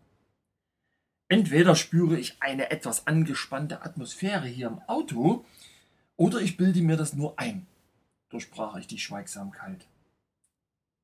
Entweder 1.28 1.74
spüre 1.74 2.18
ich 2.18 2.42
eine 2.42 2.70
etwas 2.70 3.06
angespannte 3.06 3.82
Atmosphäre 3.82 4.46
hier 4.46 4.66
im 4.66 4.80
Auto, 4.88 5.44
oder 6.16 6.40
ich 6.40 6.56
bilde 6.56 6.82
mir 6.82 6.96
das 6.96 7.14
nur 7.14 7.38
ein, 7.38 7.66
durchbrach 8.28 8.76
ich 8.76 8.86
die 8.86 8.98
Schweigsamkeit. 8.98 9.86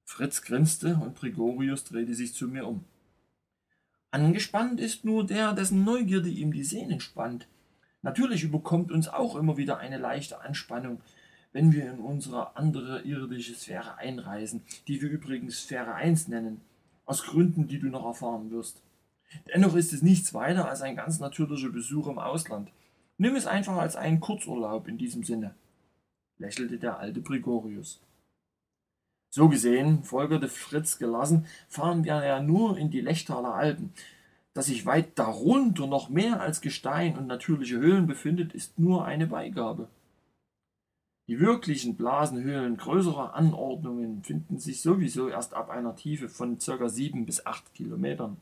Fritz 0.05 0.43
grinste 0.43 0.97
und 0.97 1.19
Gregorius 1.19 1.85
drehte 1.85 2.15
sich 2.15 2.35
zu 2.35 2.49
mir 2.49 2.67
um. 2.67 2.85
Angespannt 4.11 4.81
ist 4.81 5.05
nur 5.05 5.27
der, 5.27 5.53
dessen 5.53 5.85
Neugierde 5.85 6.29
ihm 6.29 6.53
die 6.53 6.65
Sehnen 6.65 7.01
spannt. 7.01 7.49
Natürlich 8.03 8.45
überkommt 8.45 8.93
uns 8.93 9.09
auch 9.09 9.37
immer 9.37 9.57
wieder 9.57 9.79
eine 9.79 9.99
leichte 9.99 10.41
Anspannung, 10.41 11.01
wenn 11.57 11.73
wir 11.73 11.91
in 11.91 12.01
unsere 12.01 12.55
andere 12.55 13.01
irdische 13.01 13.55
Sphäre 13.55 13.97
einreisen, 13.97 14.61
die 14.89 15.01
wir 15.01 15.09
übrigens 15.09 15.63
Sphäre 15.63 15.95
1 15.95 16.29
nennen, 16.29 16.61
aus 17.07 17.23
Gründen, 17.23 17.67
die 17.67 17.79
du 17.79 17.87
noch 17.87 18.05
erfahren 18.05 18.51
wirst. 18.51 18.83
Dennoch 19.49 19.75
ist 19.75 19.95
es 19.95 20.03
nichts 20.03 20.35
weiter 20.35 20.69
als 20.69 20.83
ein 20.83 20.97
ganz 20.97 21.19
natürlicher 21.19 21.71
Besuch 21.71 22.09
im 22.09 22.19
Ausland. 22.19 22.69
Nimm 23.17 23.37
es 23.37 23.47
einfach 23.47 23.79
als 23.79 23.97
einen 23.97 24.21
Kurzurlaub 24.21 24.87
in 24.87 24.99
diesem 24.99 25.25
Sinne, 25.25 25.55
lächelte 26.37 26.77
der 26.77 26.99
alte 26.99 27.23
Brigorius. 27.23 28.03
So 29.31 29.49
gesehen, 29.49 30.03
folgerte 30.03 30.49
Fritz 30.49 30.99
gelassen, 30.99 31.47
fahren 31.71 32.05
wir 32.05 32.23
ja 32.23 32.43
nur 32.43 32.77
in 32.77 32.91
die 32.91 33.01
Lechtaler 33.01 33.55
Alpen. 33.55 33.95
Dass 34.53 34.67
sich 34.67 34.85
weit 34.85 35.19
darunter 35.19 35.87
noch 35.87 36.11
mehr 36.11 36.39
als 36.39 36.61
Gestein 36.61 37.17
und 37.17 37.27
natürliche 37.27 37.79
Höhlen 37.79 38.07
befindet, 38.07 38.53
ist 38.53 38.79
nur 38.79 39.07
eine 39.07 39.27
Beigabe. 39.27 39.89
Die 41.29 41.41
wirklichen 41.41 41.97
Blasenhöhlen 41.97 42.77
größerer 42.77 43.35
Anordnungen 43.35 44.23
finden 44.23 44.61
sich 44.61 44.81
sowieso 44.81 45.29
erst 45.29 45.55
ab 45.55 45.71
einer 45.71 45.97
Tiefe 45.97 46.29
von 46.29 46.59
ca. 46.59 46.89
7 46.89 47.27
bis 47.27 47.45
8 47.45 47.75
Kilometern. 47.75 48.37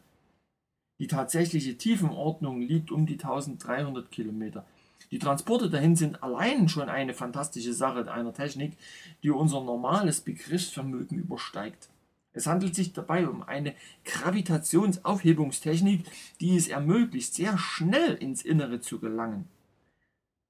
Die 0.99 1.07
tatsächliche 1.07 1.79
Tiefenordnung 1.79 2.61
liegt 2.61 2.93
um 2.93 3.07
die 3.07 3.15
1300 3.15 4.11
Kilometer. 4.11 4.67
Die 5.11 5.19
Transporte 5.19 5.71
dahin 5.71 5.97
sind 5.97 6.23
allein 6.23 6.69
schon 6.69 6.91
eine 6.91 7.15
fantastische 7.15 7.73
Sache 7.73 8.13
einer 8.13 8.35
Technik, 8.35 8.77
die 9.23 9.31
unser 9.31 9.63
normales 9.63 10.21
Begriffsvermögen 10.21 11.19
übersteigt. 11.19 11.89
Es 12.35 12.47
handelt 12.47 12.75
sich 12.75 12.93
dabei 12.93 13.27
um 13.29 13.43
eine 13.43 13.75
Gravitationsaufhebungstechnik, 14.05 16.05
die 16.41 16.57
es 16.57 16.69
ermöglicht, 16.69 17.33
sehr 17.33 17.57
schnell 17.57 18.15
ins 18.15 18.43
Innere 18.43 18.81
zu 18.81 18.99
gelangen. 18.99 19.49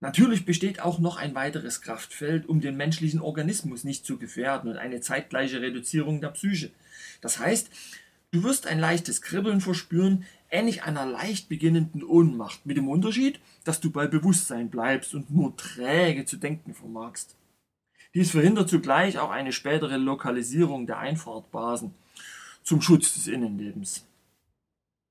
Natürlich 0.01 0.45
besteht 0.45 0.81
auch 0.81 0.99
noch 0.99 1.17
ein 1.17 1.35
weiteres 1.35 1.81
Kraftfeld, 1.81 2.47
um 2.47 2.61
den 2.61 2.77
menschlichen 2.77 3.21
Organismus 3.21 3.85
nicht 3.85 4.05
zu 4.05 4.19
gefährden 4.19 4.71
und 4.71 4.77
eine 4.77 5.01
zeitgleiche 5.01 5.61
Reduzierung 5.61 6.21
der 6.21 6.29
Psyche. 6.29 6.71
Das 7.21 7.39
heißt, 7.39 7.71
Du 8.35 8.43
wirst 8.43 8.67
ein 8.67 8.81
leichtes 8.81 9.23
Kribbeln 9.23 9.61
verspüren, 9.61 10.25
ähnlich 10.51 10.83
einer 10.83 11.07
leicht 11.07 11.49
beginnenden 11.49 12.03
Ohnmacht, 12.03 12.67
mit 12.67 12.77
dem 12.77 12.89
Unterschied, 12.89 13.39
dass 13.63 13.79
du 13.79 13.93
bei 13.93 14.09
Bewusstsein 14.09 14.71
bleibst 14.71 15.15
und 15.15 15.31
nur 15.31 15.57
träge 15.57 16.25
zu 16.25 16.37
denken 16.37 16.75
vermagst. 16.75 17.37
Dies 18.13 18.33
verhindert 18.33 18.69
zugleich 18.69 19.21
auch 19.21 19.31
eine 19.31 19.53
spätere 19.53 19.99
Lokalisierung 19.99 20.89
der 20.89 20.99
Einfahrtbasen 20.99 21.95
zum 22.65 22.83
Schutz 22.83 23.15
des 23.15 23.29
Innenlebens. 23.29 24.05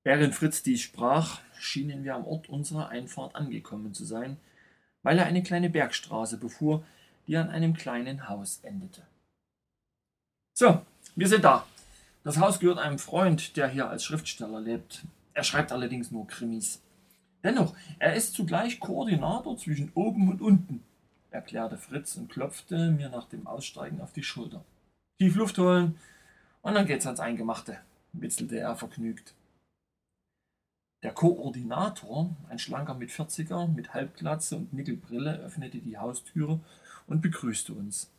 Während 0.02 0.34
Fritz 0.34 0.62
dies 0.62 0.82
sprach, 0.82 1.40
schienen 1.58 2.04
wir 2.04 2.16
am 2.16 2.26
Ort 2.26 2.50
unserer 2.50 2.90
Einfahrt 2.90 3.36
angekommen 3.36 3.94
zu 3.94 4.04
sein, 4.04 4.36
weil 5.04 5.18
er 5.18 5.26
eine 5.26 5.44
kleine 5.44 5.70
Bergstraße 5.70 6.38
befuhr, 6.38 6.82
die 7.28 7.36
an 7.36 7.50
einem 7.50 7.74
kleinen 7.74 8.28
Haus 8.28 8.58
endete. 8.64 9.02
So, 10.54 10.82
wir 11.14 11.28
sind 11.28 11.44
da. 11.44 11.64
Das 12.24 12.38
Haus 12.38 12.58
gehört 12.58 12.78
einem 12.78 12.98
Freund, 12.98 13.56
der 13.56 13.68
hier 13.68 13.88
als 13.88 14.04
Schriftsteller 14.04 14.60
lebt. 14.60 15.04
Er 15.34 15.44
schreibt 15.44 15.70
allerdings 15.70 16.10
nur 16.10 16.26
Krimis. 16.26 16.80
Dennoch, 17.42 17.76
er 17.98 18.14
ist 18.14 18.34
zugleich 18.34 18.80
Koordinator 18.80 19.56
zwischen 19.58 19.92
oben 19.94 20.30
und 20.30 20.40
unten, 20.40 20.82
erklärte 21.30 21.76
Fritz 21.76 22.16
und 22.16 22.30
klopfte 22.30 22.90
mir 22.90 23.10
nach 23.10 23.28
dem 23.28 23.46
Aussteigen 23.46 24.00
auf 24.00 24.12
die 24.12 24.22
Schulter. 24.22 24.64
Tief 25.18 25.36
Luft 25.36 25.58
holen 25.58 25.98
und 26.62 26.74
dann 26.74 26.86
geht's 26.86 27.06
ans 27.06 27.20
Eingemachte, 27.20 27.78
witzelte 28.14 28.58
er 28.58 28.74
vergnügt. 28.74 29.34
Der 31.04 31.12
Koordinator, 31.12 32.34
ein 32.48 32.58
schlanker 32.58 32.94
mit 32.94 33.10
40er, 33.10 33.68
mit 33.68 33.92
Halbglatze 33.92 34.56
und 34.56 34.72
Nickelbrille, 34.72 35.34
öffnete 35.36 35.78
die 35.78 35.98
Haustüre 35.98 36.60
und 37.06 37.20
begrüßte 37.20 37.74
uns. 37.74 38.10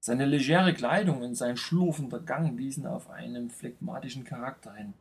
Seine 0.00 0.26
legere 0.26 0.74
Kleidung 0.74 1.22
und 1.22 1.36
sein 1.36 1.56
schlurfender 1.56 2.18
Gang 2.18 2.58
wiesen 2.58 2.84
auf 2.88 3.10
einen 3.10 3.48
phlegmatischen 3.48 4.24
Charakter 4.24 4.74
hin. 4.74 4.94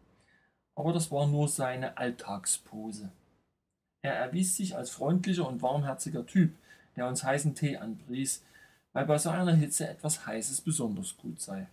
Aber 0.75 0.93
das 0.93 1.12
war 1.12 1.25
nur 1.25 1.50
seine 1.50 1.97
Alltagspose. 1.97 3.12
Er 4.03 4.13
erwies 4.13 4.55
sich 4.55 4.75
als 4.75 4.91
freundlicher 4.91 5.47
und 5.47 5.63
warmherziger 5.63 6.27
Typ, 6.27 6.53
der 6.95 7.07
uns 7.07 7.23
heißen 7.23 7.55
Tee 7.55 7.77
anpries, 7.77 8.45
weil 8.93 9.07
bei 9.07 9.17
so 9.17 9.31
einer 9.31 9.55
Hitze 9.55 9.89
etwas 9.89 10.27
Heißes 10.27 10.62
besonders 10.62 11.17
gut 11.17 11.41
sei. 11.41 11.67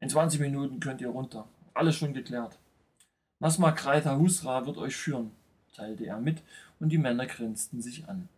In 0.00 0.10
20 0.10 0.38
Minuten 0.40 0.80
könnt 0.80 1.00
ihr 1.00 1.08
runter. 1.08 1.48
Alles 1.72 1.96
schon 1.96 2.12
geklärt. 2.12 2.58
Nasma 3.40 3.72
Kreiter 3.72 4.18
Husra 4.18 4.66
wird 4.66 4.78
euch 4.78 4.96
führen, 4.96 5.32
teilte 5.74 6.06
er 6.06 6.18
mit, 6.18 6.42
und 6.80 6.90
die 6.90 6.98
Männer 6.98 7.26
grinsten 7.26 7.82
sich 7.82 8.08
an. 8.08 8.28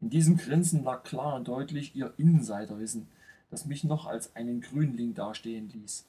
In 0.00 0.10
diesem 0.10 0.36
Grinsen 0.36 0.82
lag 0.82 1.04
klar 1.04 1.36
und 1.36 1.48
deutlich 1.48 1.94
ihr 1.94 2.12
Insiderwissen, 2.16 3.08
das 3.50 3.66
mich 3.66 3.84
noch 3.84 4.06
als 4.06 4.34
einen 4.34 4.60
Grünling 4.60 5.14
dastehen 5.14 5.68
ließ. 5.68 6.06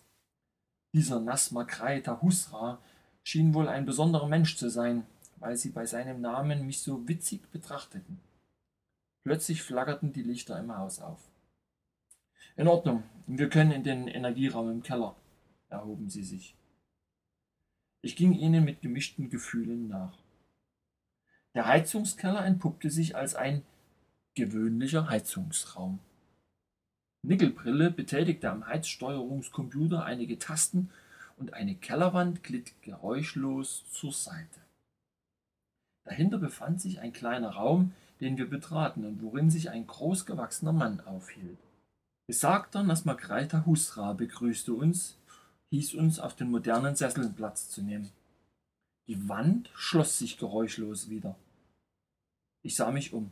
Dieser 0.93 1.19
Nasma 1.19 1.63
Kreiter 1.63 2.21
Husra 2.21 2.79
schien 3.23 3.53
wohl 3.53 3.67
ein 3.67 3.85
besonderer 3.85 4.27
Mensch 4.27 4.57
zu 4.57 4.69
sein, 4.69 5.05
weil 5.38 5.57
sie 5.57 5.69
bei 5.69 5.85
seinem 5.85 6.21
Namen 6.21 6.65
mich 6.65 6.79
so 6.79 7.07
witzig 7.07 7.51
betrachteten. 7.51 8.19
Plötzlich 9.23 9.62
flackerten 9.62 10.13
die 10.13 10.23
Lichter 10.23 10.59
im 10.59 10.75
Haus 10.75 11.00
auf. 11.00 11.19
In 12.55 12.67
Ordnung, 12.67 13.03
wir 13.27 13.50
können 13.50 13.71
in 13.71 13.83
den 13.83 14.07
Energieraum 14.07 14.69
im 14.69 14.83
Keller, 14.83 15.15
erhoben 15.69 16.09
sie 16.09 16.23
sich. 16.23 16.55
Ich 18.05 18.17
ging 18.17 18.33
ihnen 18.33 18.65
mit 18.65 18.81
gemischten 18.81 19.29
Gefühlen 19.29 19.88
nach. 19.88 20.17
Der 21.55 21.67
Heizungskeller 21.67 22.45
entpuppte 22.45 22.89
sich 22.89 23.15
als 23.15 23.33
ein 23.33 23.63
gewöhnlicher 24.36 25.10
Heizungsraum. 25.10 26.00
Nickelbrille 27.22 27.91
betätigte 27.91 28.51
am 28.51 28.67
Heizsteuerungscomputer 28.67 30.03
einige 30.03 30.38
Tasten 30.38 30.89
und 31.38 31.53
eine 31.53 31.75
Kellerwand 31.75 32.43
glitt 32.43 32.74
geräuschlos 32.81 33.86
zur 33.89 34.12
Seite. 34.12 34.60
Dahinter 36.03 36.39
befand 36.39 36.81
sich 36.81 37.00
ein 37.00 37.13
kleiner 37.13 37.51
Raum, 37.51 37.93
den 38.19 38.38
wir 38.38 38.50
betraten 38.50 39.05
und 39.05 39.22
worin 39.22 39.50
sich 39.50 39.69
ein 39.69 39.88
großgewachsener 39.88 40.74
Mann 40.74 41.00
aufhielt. 41.00 41.57
Besagter 42.27 42.84
Nasmagreiter 42.84 43.65
Husra 43.65 44.12
begrüßte 44.12 44.73
uns, 44.73 45.17
hieß 45.73 45.95
uns 45.95 46.19
auf 46.19 46.36
den 46.36 46.51
modernen 46.51 46.95
Sesseln 46.95 47.33
Platz 47.33 47.67
zu 47.71 47.81
nehmen. 47.81 48.12
Die 49.07 49.27
Wand 49.27 49.71
schloss 49.73 50.19
sich 50.19 50.38
geräuschlos 50.38 51.09
wieder. 51.09 51.36
Ich 52.62 52.75
sah 52.75 52.91
mich 52.91 53.12
um, 53.12 53.31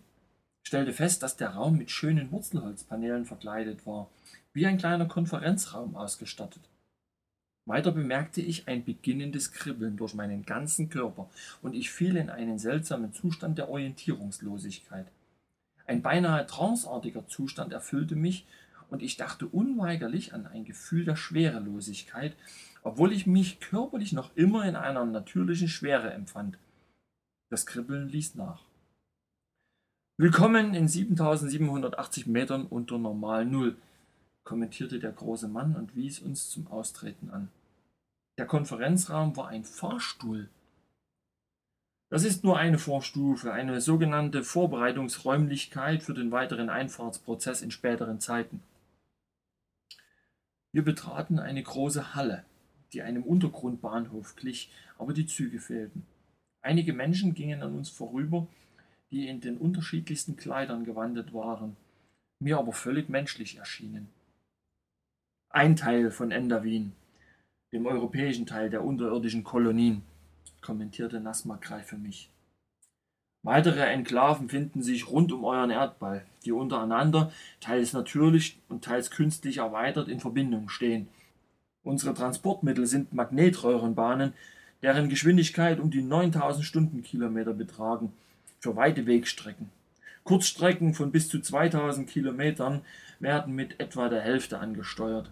stellte 0.63 0.91
fest, 0.91 1.21
dass 1.21 1.37
der 1.37 1.51
Raum 1.51 1.77
mit 1.77 1.91
schönen 1.91 2.31
Wurzelholzpanelen 2.31 3.25
verkleidet 3.25 3.85
war, 3.85 4.09
wie 4.53 4.65
ein 4.65 4.79
kleiner 4.79 5.05
Konferenzraum 5.05 5.95
ausgestattet. 5.95 6.63
Weiter 7.65 7.91
bemerkte 7.91 8.41
ich 8.41 8.67
ein 8.67 8.83
beginnendes 8.85 9.51
Kribbeln 9.51 9.95
durch 9.95 10.15
meinen 10.15 10.43
ganzen 10.43 10.89
Körper, 10.89 11.29
und 11.61 11.75
ich 11.75 11.91
fiel 11.91 12.15
in 12.15 12.31
einen 12.31 12.57
seltsamen 12.57 13.13
Zustand 13.13 13.59
der 13.59 13.69
Orientierungslosigkeit. 13.69 15.05
Ein 15.85 16.01
beinahe 16.01 16.47
tranceartiger 16.47 17.27
Zustand 17.27 17.71
erfüllte 17.71 18.15
mich, 18.15 18.47
und 18.91 19.01
ich 19.01 19.17
dachte 19.17 19.47
unweigerlich 19.47 20.33
an 20.33 20.45
ein 20.45 20.65
Gefühl 20.65 21.05
der 21.05 21.15
Schwerelosigkeit, 21.15 22.35
obwohl 22.83 23.13
ich 23.13 23.25
mich 23.25 23.59
körperlich 23.59 24.11
noch 24.11 24.35
immer 24.35 24.65
in 24.65 24.75
einer 24.75 25.05
natürlichen 25.05 25.69
Schwere 25.69 26.11
empfand. 26.11 26.57
Das 27.49 27.65
Kribbeln 27.65 28.09
ließ 28.09 28.35
nach. 28.35 28.61
Willkommen 30.17 30.73
in 30.73 30.87
7780 30.87 32.27
Metern 32.27 32.65
unter 32.65 32.97
Normal 32.97 33.45
Null, 33.45 33.77
kommentierte 34.43 34.99
der 34.99 35.13
große 35.13 35.47
Mann 35.47 35.75
und 35.75 35.95
wies 35.95 36.19
uns 36.19 36.49
zum 36.49 36.67
Austreten 36.67 37.29
an. 37.29 37.47
Der 38.37 38.45
Konferenzraum 38.45 39.37
war 39.37 39.47
ein 39.47 39.63
Fahrstuhl. 39.63 40.49
Das 42.09 42.25
ist 42.25 42.43
nur 42.43 42.57
eine 42.57 42.77
Vorstufe, 42.77 43.53
eine 43.53 43.79
sogenannte 43.79 44.43
Vorbereitungsräumlichkeit 44.43 46.03
für 46.03 46.13
den 46.13 46.31
weiteren 46.31 46.69
Einfahrtsprozess 46.69 47.61
in 47.61 47.71
späteren 47.71 48.19
Zeiten. 48.19 48.61
Wir 50.71 50.83
betraten 50.83 51.39
eine 51.39 51.61
große 51.61 52.15
Halle, 52.15 52.45
die 52.93 53.01
einem 53.01 53.23
Untergrundbahnhof 53.23 54.35
glich, 54.35 54.71
aber 54.97 55.13
die 55.13 55.25
Züge 55.25 55.59
fehlten. 55.59 56.05
Einige 56.61 56.93
Menschen 56.93 57.33
gingen 57.33 57.61
an 57.61 57.75
uns 57.75 57.89
vorüber, 57.89 58.47
die 59.11 59.27
in 59.27 59.41
den 59.41 59.57
unterschiedlichsten 59.57 60.37
Kleidern 60.37 60.85
gewandet 60.85 61.33
waren, 61.33 61.75
mir 62.39 62.57
aber 62.57 62.71
völlig 62.71 63.09
menschlich 63.09 63.57
erschienen. 63.57 64.09
Ein 65.49 65.75
Teil 65.75 66.11
von 66.11 66.31
Endavin, 66.31 66.93
dem 67.73 67.85
europäischen 67.85 68.45
Teil 68.45 68.69
der 68.69 68.83
unterirdischen 68.83 69.43
Kolonien, 69.43 70.03
kommentierte 70.61 71.19
Nasmakrei 71.19 71.81
für 71.83 71.97
mich. 71.97 72.29
Weitere 73.43 73.81
Enklaven 73.81 74.49
finden 74.49 74.83
sich 74.83 75.09
rund 75.09 75.31
um 75.31 75.43
euren 75.45 75.71
Erdball, 75.71 76.23
die 76.45 76.51
untereinander, 76.51 77.31
teils 77.59 77.91
natürlich 77.93 78.59
und 78.69 78.83
teils 78.83 79.09
künstlich 79.09 79.57
erweitert, 79.57 80.09
in 80.09 80.19
Verbindung 80.19 80.69
stehen. 80.69 81.07
Unsere 81.83 82.13
Transportmittel 82.13 82.85
sind 82.85 83.13
Magnetröhrenbahnen, 83.13 84.33
deren 84.83 85.09
Geschwindigkeit 85.09 85.79
um 85.79 85.89
die 85.89 86.03
9000 86.03 86.63
Stundenkilometer 86.63 87.53
betragen, 87.53 88.13
für 88.59 88.75
weite 88.75 89.07
Wegstrecken. 89.07 89.69
Kurzstrecken 90.23 90.93
von 90.93 91.11
bis 91.11 91.27
zu 91.27 91.39
2000 91.39 92.07
Kilometern 92.07 92.81
werden 93.19 93.55
mit 93.55 93.79
etwa 93.79 94.07
der 94.07 94.21
Hälfte 94.21 94.59
angesteuert. 94.59 95.31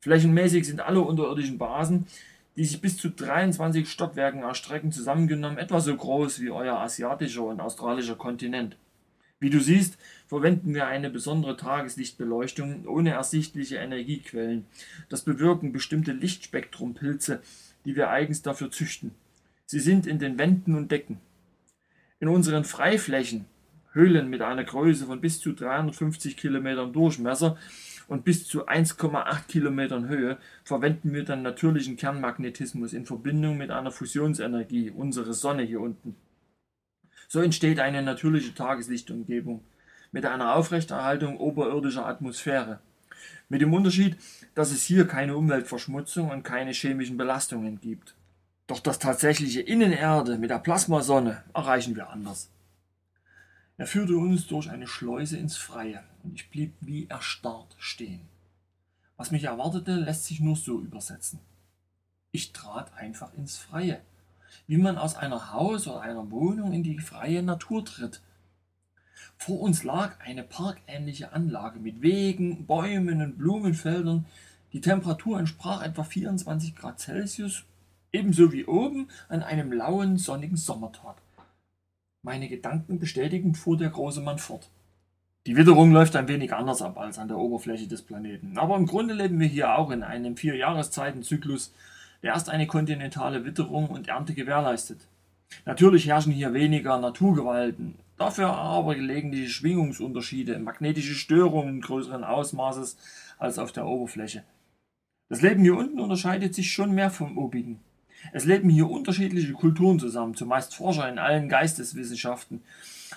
Flächenmäßig 0.00 0.66
sind 0.66 0.80
alle 0.80 1.00
unterirdischen 1.00 1.58
Basen 1.58 2.06
die 2.56 2.64
sich 2.64 2.80
bis 2.80 2.96
zu 2.96 3.10
23 3.10 3.88
Stockwerken 3.88 4.42
erstrecken, 4.42 4.92
zusammengenommen 4.92 5.58
etwa 5.58 5.80
so 5.80 5.96
groß 5.96 6.40
wie 6.40 6.50
euer 6.50 6.78
asiatischer 6.78 7.44
und 7.44 7.60
australischer 7.60 8.16
Kontinent. 8.16 8.76
Wie 9.40 9.50
du 9.50 9.60
siehst, 9.60 9.98
verwenden 10.26 10.74
wir 10.74 10.86
eine 10.86 11.10
besondere 11.10 11.56
Tageslichtbeleuchtung 11.56 12.86
ohne 12.86 13.10
ersichtliche 13.10 13.76
Energiequellen. 13.76 14.66
Das 15.08 15.22
bewirken 15.22 15.72
bestimmte 15.72 16.12
Lichtspektrumpilze, 16.12 17.42
die 17.84 17.96
wir 17.96 18.10
eigens 18.10 18.42
dafür 18.42 18.70
züchten. 18.70 19.10
Sie 19.66 19.80
sind 19.80 20.06
in 20.06 20.18
den 20.18 20.38
Wänden 20.38 20.76
und 20.76 20.90
Decken. 20.90 21.20
In 22.20 22.28
unseren 22.28 22.64
Freiflächen, 22.64 23.46
Höhlen 23.92 24.30
mit 24.30 24.42
einer 24.42 24.64
Größe 24.64 25.06
von 25.06 25.20
bis 25.20 25.40
zu 25.40 25.52
350 25.52 26.36
Kilometern 26.36 26.92
Durchmesser, 26.92 27.58
und 28.08 28.24
bis 28.24 28.46
zu 28.46 28.68
1,8 28.68 29.46
Kilometern 29.48 30.08
Höhe 30.08 30.38
verwenden 30.64 31.12
wir 31.12 31.24
dann 31.24 31.42
natürlichen 31.42 31.96
Kernmagnetismus 31.96 32.92
in 32.92 33.06
Verbindung 33.06 33.56
mit 33.56 33.70
einer 33.70 33.90
Fusionsenergie, 33.90 34.90
unsere 34.90 35.34
Sonne 35.34 35.62
hier 35.62 35.80
unten. 35.80 36.16
So 37.28 37.40
entsteht 37.40 37.80
eine 37.80 38.02
natürliche 38.02 38.54
Tageslichtumgebung 38.54 39.64
mit 40.12 40.26
einer 40.26 40.54
Aufrechterhaltung 40.54 41.38
oberirdischer 41.38 42.06
Atmosphäre. 42.06 42.80
Mit 43.48 43.60
dem 43.60 43.74
Unterschied, 43.74 44.16
dass 44.54 44.70
es 44.70 44.82
hier 44.84 45.06
keine 45.06 45.36
Umweltverschmutzung 45.36 46.30
und 46.30 46.44
keine 46.44 46.72
chemischen 46.72 47.16
Belastungen 47.16 47.80
gibt. 47.80 48.14
Doch 48.66 48.80
das 48.80 48.98
tatsächliche 48.98 49.60
Innenerde 49.60 50.38
mit 50.38 50.50
der 50.50 50.58
Plasmasonne 50.58 51.42
erreichen 51.52 51.96
wir 51.96 52.08
anders. 52.08 52.48
Er 53.76 53.88
führte 53.88 54.16
uns 54.16 54.46
durch 54.46 54.70
eine 54.70 54.86
Schleuse 54.86 55.36
ins 55.36 55.56
Freie, 55.56 56.04
und 56.22 56.34
ich 56.34 56.48
blieb 56.48 56.74
wie 56.80 57.08
erstarrt 57.08 57.74
stehen. 57.78 58.20
Was 59.16 59.32
mich 59.32 59.44
erwartete, 59.44 59.96
lässt 59.96 60.26
sich 60.26 60.38
nur 60.38 60.54
so 60.54 60.80
übersetzen. 60.80 61.40
Ich 62.30 62.52
trat 62.52 62.94
einfach 62.94 63.34
ins 63.34 63.56
Freie, 63.56 64.00
wie 64.68 64.76
man 64.76 64.96
aus 64.96 65.16
einer 65.16 65.52
Haus 65.52 65.88
oder 65.88 66.02
einer 66.02 66.30
Wohnung 66.30 66.72
in 66.72 66.84
die 66.84 67.00
freie 67.00 67.42
Natur 67.42 67.84
tritt. 67.84 68.22
Vor 69.38 69.60
uns 69.60 69.82
lag 69.82 70.20
eine 70.20 70.44
parkähnliche 70.44 71.32
Anlage 71.32 71.80
mit 71.80 72.00
Wegen, 72.00 72.66
Bäumen 72.66 73.22
und 73.22 73.38
Blumenfeldern. 73.38 74.26
Die 74.72 74.80
Temperatur 74.80 75.40
entsprach 75.40 75.82
etwa 75.82 76.04
24 76.04 76.76
Grad 76.76 77.00
Celsius, 77.00 77.64
ebenso 78.12 78.52
wie 78.52 78.66
oben 78.66 79.08
an 79.28 79.42
einem 79.42 79.72
lauen, 79.72 80.16
sonnigen 80.16 80.56
Sommertag. 80.56 81.23
Meine 82.24 82.48
Gedanken 82.48 82.98
bestätigend 82.98 83.58
fuhr 83.58 83.76
der 83.76 83.90
große 83.90 84.22
Mann 84.22 84.38
fort. 84.38 84.70
Die 85.44 85.56
Witterung 85.56 85.92
läuft 85.92 86.16
ein 86.16 86.26
wenig 86.26 86.54
anders 86.54 86.80
ab 86.80 86.96
als 86.96 87.18
an 87.18 87.28
der 87.28 87.36
Oberfläche 87.36 87.86
des 87.86 88.00
Planeten. 88.00 88.56
Aber 88.56 88.76
im 88.76 88.86
Grunde 88.86 89.12
leben 89.12 89.38
wir 89.38 89.46
hier 89.46 89.76
auch 89.76 89.90
in 89.90 90.02
einem 90.02 90.38
Vierjahreszeitenzyklus, 90.38 91.74
der 92.22 92.32
erst 92.32 92.48
eine 92.48 92.66
kontinentale 92.66 93.44
Witterung 93.44 93.88
und 93.88 94.08
Ernte 94.08 94.32
gewährleistet. 94.32 95.06
Natürlich 95.66 96.06
herrschen 96.06 96.32
hier 96.32 96.54
weniger 96.54 96.98
Naturgewalten, 96.98 97.96
dafür 98.16 98.54
aber 98.54 98.94
gelegentliche 98.94 99.50
Schwingungsunterschiede, 99.50 100.58
magnetische 100.60 101.16
Störungen 101.16 101.82
größeren 101.82 102.24
Ausmaßes 102.24 102.96
als 103.38 103.58
auf 103.58 103.70
der 103.70 103.86
Oberfläche. 103.86 104.44
Das 105.28 105.42
Leben 105.42 105.60
hier 105.60 105.76
unten 105.76 106.00
unterscheidet 106.00 106.54
sich 106.54 106.72
schon 106.72 106.94
mehr 106.94 107.10
vom 107.10 107.36
obigen. 107.36 107.80
Es 108.32 108.44
leben 108.44 108.68
hier 108.68 108.90
unterschiedliche 108.90 109.52
Kulturen 109.52 109.98
zusammen, 109.98 110.34
zumeist 110.34 110.74
Forscher 110.74 111.08
in 111.08 111.18
allen 111.18 111.48
Geisteswissenschaften, 111.48 112.62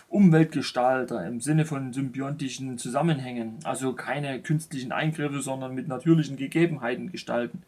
Umweltgestalter 0.10 1.26
im 1.26 1.42
Sinne 1.42 1.66
von 1.66 1.94
symbiontischen 1.94 2.78
Zusammenhängen, 2.78 3.56
also 3.64 3.94
keine 3.94 4.42
künstlichen 4.42 4.92
Eingriffe, 4.92 5.42
sondern 5.42 5.76
mit 5.76 5.88
natürlichen 5.88 6.38
Gegebenheiten 6.38 7.12
gestalten. 7.12 7.64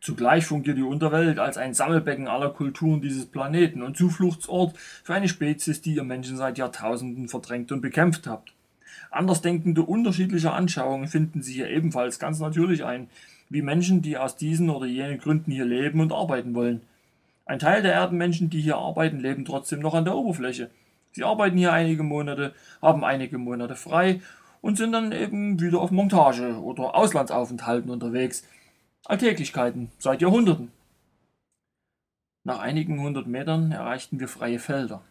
Zugleich 0.00 0.46
fungiert 0.46 0.78
die 0.78 0.82
Unterwelt 0.82 1.38
als 1.38 1.56
ein 1.56 1.74
Sammelbecken 1.74 2.28
aller 2.28 2.50
Kulturen 2.50 3.00
dieses 3.00 3.26
Planeten 3.26 3.82
und 3.82 3.96
Zufluchtsort 3.96 4.76
für 4.78 5.14
eine 5.14 5.28
Spezies, 5.28 5.82
die 5.82 5.94
ihr 5.94 6.04
Menschen 6.04 6.36
seit 6.36 6.56
Jahrtausenden 6.56 7.28
verdrängt 7.28 7.72
und 7.72 7.80
bekämpft 7.80 8.26
habt. 8.26 8.52
Andersdenkende 9.10 9.82
unterschiedliche 9.82 10.52
Anschauungen 10.52 11.08
finden 11.08 11.42
sich 11.42 11.56
hier 11.56 11.68
ebenfalls 11.68 12.18
ganz 12.18 12.38
natürlich 12.38 12.84
ein, 12.84 13.08
wie 13.48 13.62
Menschen, 13.62 14.02
die 14.02 14.18
aus 14.18 14.36
diesen 14.36 14.70
oder 14.70 14.86
jenen 14.86 15.18
Gründen 15.18 15.50
hier 15.50 15.64
leben 15.64 16.00
und 16.00 16.12
arbeiten 16.12 16.54
wollen. 16.54 16.82
Ein 17.46 17.58
Teil 17.58 17.82
der 17.82 17.94
Erdenmenschen, 17.94 18.50
die 18.50 18.60
hier 18.60 18.76
arbeiten, 18.76 19.20
leben 19.20 19.44
trotzdem 19.44 19.80
noch 19.80 19.94
an 19.94 20.04
der 20.04 20.16
Oberfläche. 20.16 20.70
Sie 21.12 21.24
arbeiten 21.24 21.56
hier 21.56 21.72
einige 21.72 22.02
Monate, 22.02 22.54
haben 22.82 23.04
einige 23.04 23.38
Monate 23.38 23.74
frei 23.74 24.20
und 24.60 24.76
sind 24.76 24.92
dann 24.92 25.12
eben 25.12 25.60
wieder 25.60 25.80
auf 25.80 25.90
Montage 25.90 26.60
oder 26.60 26.94
Auslandsaufenthalten 26.94 27.90
unterwegs. 27.90 28.46
Alltäglichkeiten 29.04 29.90
seit 29.98 30.20
Jahrhunderten. 30.20 30.70
Nach 32.44 32.58
einigen 32.58 33.00
hundert 33.00 33.26
Metern 33.26 33.72
erreichten 33.72 34.20
wir 34.20 34.28
freie 34.28 34.58
Felder 34.58 35.02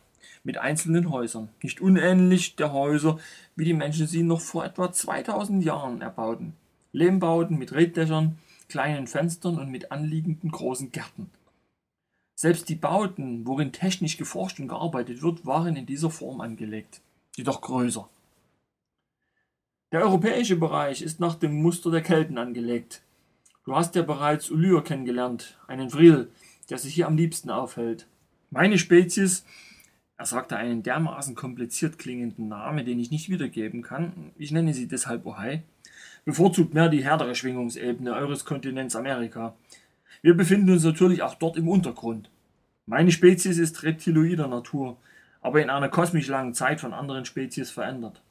mit 0.43 0.57
einzelnen 0.57 1.11
Häusern, 1.11 1.49
nicht 1.61 1.81
unähnlich 1.81 2.55
der 2.55 2.71
Häuser, 2.71 3.19
wie 3.55 3.65
die 3.65 3.73
Menschen 3.73 4.07
sie 4.07 4.23
noch 4.23 4.39
vor 4.39 4.63
etwa 4.63 4.91
2000 4.91 5.63
Jahren 5.63 6.01
erbauten. 6.01 6.53
Lehmbauten 6.91 7.57
mit 7.57 7.73
Reddächern, 7.73 8.37
kleinen 8.69 9.07
Fenstern 9.07 9.57
und 9.57 9.69
mit 9.69 9.91
anliegenden 9.91 10.51
großen 10.51 10.91
Gärten. 10.91 11.29
Selbst 12.35 12.69
die 12.69 12.75
Bauten, 12.75 13.47
worin 13.47 13.71
technisch 13.71 14.17
geforscht 14.17 14.59
und 14.59 14.67
gearbeitet 14.67 15.21
wird, 15.21 15.45
waren 15.45 15.75
in 15.75 15.85
dieser 15.85 16.11
Form 16.11 16.39
angelegt, 16.41 17.01
jedoch 17.35 17.61
größer. 17.61 18.07
Der 19.91 20.01
europäische 20.01 20.57
Bereich 20.57 21.01
ist 21.01 21.19
nach 21.19 21.35
dem 21.35 21.61
Muster 21.61 21.89
der 21.89 22.01
Kelten 22.01 22.37
angelegt. 22.37 23.01
Du 23.63 23.75
hast 23.75 23.95
ja 23.95 24.01
bereits 24.01 24.51
Ulyr 24.51 24.83
kennengelernt, 24.83 25.57
einen 25.67 25.89
Vril, 25.89 26.29
der 26.69 26.77
sich 26.77 26.93
hier 26.93 27.07
am 27.07 27.17
liebsten 27.17 27.49
aufhält. 27.49 28.05
Meine 28.49 28.77
Spezies, 28.77 29.45
er 30.17 30.25
sagte 30.25 30.57
einen 30.57 30.83
dermaßen 30.83 31.35
kompliziert 31.35 31.97
klingenden 31.97 32.49
Namen, 32.49 32.85
den 32.85 32.99
ich 32.99 33.11
nicht 33.11 33.29
wiedergeben 33.29 33.81
kann, 33.81 34.31
ich 34.37 34.51
nenne 34.51 34.73
sie 34.73 34.87
deshalb 34.87 35.25
Ohai, 35.25 35.63
bevorzugt 36.27 36.73
mehr 36.73 36.89
die 36.89 37.05
härtere 37.05 37.35
Schwingungsebene 37.35 38.13
eures 38.13 38.43
Kontinents 38.43 38.97
Amerika. 38.97 39.55
Wir 40.21 40.35
befinden 40.35 40.71
uns 40.71 40.83
natürlich 40.83 41.21
auch 41.21 41.35
dort 41.35 41.55
im 41.55 41.69
Untergrund. 41.69 42.29
Meine 42.85 43.13
Spezies 43.13 43.57
ist 43.57 43.83
reptiloider 43.83 44.49
Natur, 44.49 44.97
aber 45.39 45.61
in 45.61 45.69
einer 45.69 45.87
kosmisch 45.87 46.27
langen 46.27 46.53
Zeit 46.53 46.81
von 46.81 46.93
anderen 46.93 47.23
Spezies 47.23 47.71
verändert. 47.71 48.21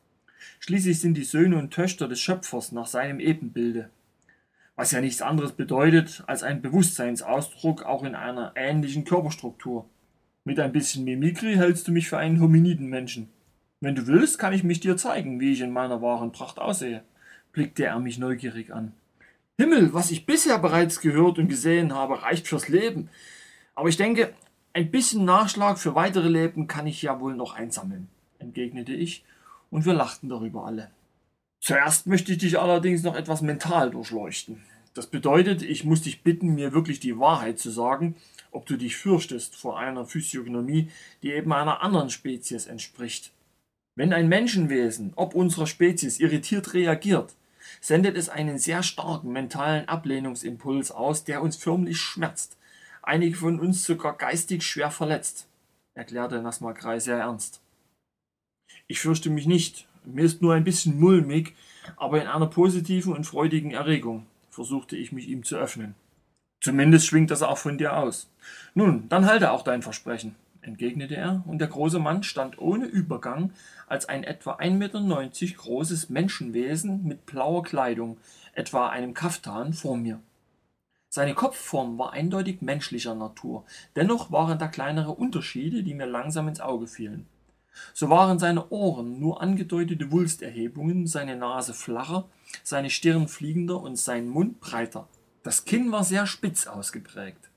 Schließlich 0.60 1.00
sind 1.00 1.14
die 1.14 1.24
Söhne 1.24 1.56
und 1.56 1.70
Töchter 1.70 2.06
des 2.06 2.20
Schöpfers 2.20 2.70
nach 2.70 2.86
seinem 2.86 3.18
Ebenbilde, 3.18 3.88
was 4.74 4.90
ja 4.90 5.00
nichts 5.00 5.22
anderes 5.22 5.52
bedeutet 5.52 6.22
als 6.26 6.42
ein 6.42 6.60
Bewusstseinsausdruck 6.60 7.84
auch 7.84 8.04
in 8.04 8.14
einer 8.14 8.52
ähnlichen 8.56 9.04
Körperstruktur. 9.04 9.86
Mit 10.44 10.60
ein 10.60 10.72
bisschen 10.72 11.04
Mimikry 11.04 11.54
hältst 11.54 11.88
du 11.88 11.92
mich 11.92 12.10
für 12.10 12.18
einen 12.18 12.42
Hominidenmenschen. 12.42 13.30
Wenn 13.80 13.94
du 13.94 14.06
willst, 14.06 14.38
kann 14.38 14.52
ich 14.52 14.64
mich 14.64 14.80
dir 14.80 14.98
zeigen, 14.98 15.40
wie 15.40 15.52
ich 15.52 15.62
in 15.62 15.70
meiner 15.70 16.02
wahren 16.02 16.32
Pracht 16.32 16.58
aussehe 16.58 17.02
blickte 17.56 17.86
er 17.86 17.98
mich 17.98 18.18
neugierig 18.18 18.72
an. 18.72 18.92
Himmel, 19.58 19.94
was 19.94 20.10
ich 20.10 20.26
bisher 20.26 20.58
bereits 20.58 21.00
gehört 21.00 21.38
und 21.38 21.48
gesehen 21.48 21.94
habe, 21.94 22.22
reicht 22.22 22.46
fürs 22.46 22.68
Leben. 22.68 23.08
Aber 23.74 23.88
ich 23.88 23.96
denke, 23.96 24.34
ein 24.74 24.90
bisschen 24.90 25.24
Nachschlag 25.24 25.78
für 25.78 25.94
weitere 25.94 26.28
Leben 26.28 26.66
kann 26.66 26.86
ich 26.86 27.00
ja 27.00 27.18
wohl 27.18 27.34
noch 27.34 27.54
einsammeln, 27.54 28.08
entgegnete 28.38 28.92
ich, 28.92 29.24
und 29.70 29.86
wir 29.86 29.94
lachten 29.94 30.28
darüber 30.28 30.66
alle. 30.66 30.90
Zuerst 31.58 32.06
möchte 32.06 32.32
ich 32.32 32.38
dich 32.38 32.58
allerdings 32.58 33.02
noch 33.02 33.16
etwas 33.16 33.40
mental 33.40 33.90
durchleuchten. 33.90 34.62
Das 34.92 35.06
bedeutet, 35.06 35.62
ich 35.62 35.82
muss 35.82 36.02
dich 36.02 36.22
bitten, 36.22 36.54
mir 36.54 36.74
wirklich 36.74 37.00
die 37.00 37.18
Wahrheit 37.18 37.58
zu 37.58 37.70
sagen, 37.70 38.16
ob 38.50 38.66
du 38.66 38.76
dich 38.76 38.96
fürchtest 38.96 39.56
vor 39.56 39.78
einer 39.78 40.04
Physiognomie, 40.04 40.90
die 41.22 41.32
eben 41.32 41.54
einer 41.54 41.82
anderen 41.82 42.10
Spezies 42.10 42.66
entspricht. 42.66 43.32
Wenn 43.94 44.12
ein 44.12 44.28
Menschenwesen, 44.28 45.14
ob 45.16 45.34
unserer 45.34 45.66
Spezies, 45.66 46.20
irritiert 46.20 46.74
reagiert, 46.74 47.34
sendet 47.86 48.16
es 48.16 48.28
einen 48.28 48.58
sehr 48.58 48.82
starken 48.82 49.30
mentalen 49.30 49.88
Ablehnungsimpuls 49.88 50.90
aus, 50.90 51.22
der 51.22 51.40
uns 51.40 51.54
förmlich 51.54 52.00
schmerzt, 52.00 52.56
einige 53.00 53.36
von 53.36 53.60
uns 53.60 53.84
sogar 53.84 54.16
geistig 54.16 54.64
schwer 54.64 54.90
verletzt, 54.90 55.46
erklärte 55.94 56.42
Nasmakrei 56.42 56.98
sehr 56.98 57.18
ernst. 57.18 57.60
Ich 58.88 58.98
fürchte 58.98 59.30
mich 59.30 59.46
nicht, 59.46 59.86
mir 60.04 60.24
ist 60.24 60.42
nur 60.42 60.54
ein 60.54 60.64
bisschen 60.64 60.98
mulmig, 60.98 61.54
aber 61.96 62.20
in 62.20 62.26
einer 62.26 62.48
positiven 62.48 63.12
und 63.12 63.22
freudigen 63.22 63.70
Erregung, 63.70 64.26
versuchte 64.50 64.96
ich 64.96 65.12
mich 65.12 65.28
ihm 65.28 65.44
zu 65.44 65.54
öffnen. 65.56 65.94
Zumindest 66.60 67.06
schwingt 67.06 67.30
das 67.30 67.42
auch 67.42 67.58
von 67.58 67.78
dir 67.78 67.96
aus. 67.96 68.28
Nun, 68.74 69.08
dann 69.08 69.26
halte 69.26 69.52
auch 69.52 69.62
dein 69.62 69.82
Versprechen 69.82 70.34
entgegnete 70.66 71.16
er, 71.16 71.42
und 71.46 71.58
der 71.58 71.68
große 71.68 71.98
Mann 71.98 72.22
stand 72.22 72.58
ohne 72.58 72.86
Übergang 72.86 73.52
als 73.86 74.08
ein 74.08 74.24
etwa 74.24 74.56
1,90 74.56 74.70
Meter 74.70 75.56
großes 75.56 76.10
Menschenwesen 76.10 77.04
mit 77.04 77.26
blauer 77.26 77.62
Kleidung, 77.62 78.18
etwa 78.54 78.88
einem 78.88 79.14
Kaftan, 79.14 79.72
vor 79.72 79.96
mir. 79.96 80.20
Seine 81.08 81.34
Kopfform 81.34 81.98
war 81.98 82.12
eindeutig 82.12 82.60
menschlicher 82.60 83.14
Natur, 83.14 83.64
dennoch 83.94 84.32
waren 84.32 84.58
da 84.58 84.68
kleinere 84.68 85.12
Unterschiede, 85.12 85.82
die 85.82 85.94
mir 85.94 86.06
langsam 86.06 86.48
ins 86.48 86.60
Auge 86.60 86.86
fielen. 86.86 87.26
So 87.94 88.10
waren 88.10 88.38
seine 88.38 88.70
Ohren 88.70 89.20
nur 89.20 89.40
angedeutete 89.40 90.10
Wulsterhebungen, 90.10 91.06
seine 91.06 91.36
Nase 91.36 91.74
flacher, 91.74 92.28
seine 92.62 92.90
Stirn 92.90 93.28
fliegender 93.28 93.80
und 93.80 93.96
sein 93.96 94.28
Mund 94.28 94.60
breiter. 94.60 95.08
Das 95.42 95.64
Kinn 95.64 95.92
war 95.92 96.04
sehr 96.04 96.26
spitz 96.26 96.66
ausgeprägt. 96.66 97.50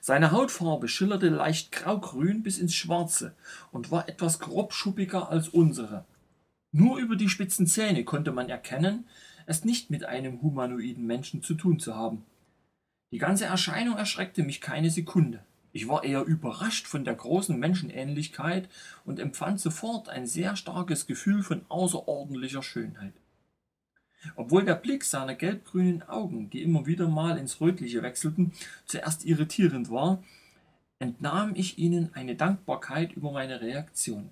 Seine 0.00 0.32
Hautfarbe 0.32 0.88
schillerte 0.88 1.28
leicht 1.28 1.72
graugrün 1.72 2.42
bis 2.42 2.58
ins 2.58 2.74
Schwarze 2.74 3.34
und 3.72 3.90
war 3.90 4.08
etwas 4.08 4.38
grobschuppiger 4.38 5.30
als 5.30 5.48
unsere. 5.48 6.04
Nur 6.72 6.98
über 6.98 7.16
die 7.16 7.28
spitzen 7.28 7.66
Zähne 7.66 8.04
konnte 8.04 8.32
man 8.32 8.48
erkennen, 8.48 9.06
es 9.46 9.64
nicht 9.64 9.90
mit 9.90 10.04
einem 10.04 10.42
humanoiden 10.42 11.06
Menschen 11.06 11.42
zu 11.42 11.54
tun 11.54 11.78
zu 11.78 11.94
haben. 11.94 12.24
Die 13.12 13.18
ganze 13.18 13.44
Erscheinung 13.44 13.96
erschreckte 13.96 14.42
mich 14.42 14.60
keine 14.60 14.90
Sekunde. 14.90 15.44
Ich 15.72 15.88
war 15.88 16.04
eher 16.04 16.24
überrascht 16.24 16.86
von 16.86 17.04
der 17.04 17.14
großen 17.14 17.58
Menschenähnlichkeit 17.58 18.68
und 19.04 19.18
empfand 19.18 19.60
sofort 19.60 20.08
ein 20.08 20.26
sehr 20.26 20.56
starkes 20.56 21.06
Gefühl 21.06 21.42
von 21.42 21.62
außerordentlicher 21.68 22.62
Schönheit. 22.62 23.12
Obwohl 24.36 24.64
der 24.64 24.74
Blick 24.74 25.04
seiner 25.04 25.34
gelbgrünen 25.34 26.02
Augen, 26.02 26.50
die 26.50 26.62
immer 26.62 26.86
wieder 26.86 27.08
mal 27.08 27.38
ins 27.38 27.60
Rötliche 27.60 28.02
wechselten, 28.02 28.52
zuerst 28.86 29.24
irritierend 29.24 29.90
war, 29.90 30.22
entnahm 30.98 31.54
ich 31.54 31.78
ihnen 31.78 32.10
eine 32.14 32.34
Dankbarkeit 32.34 33.12
über 33.12 33.32
meine 33.32 33.60
Reaktion. 33.60 34.30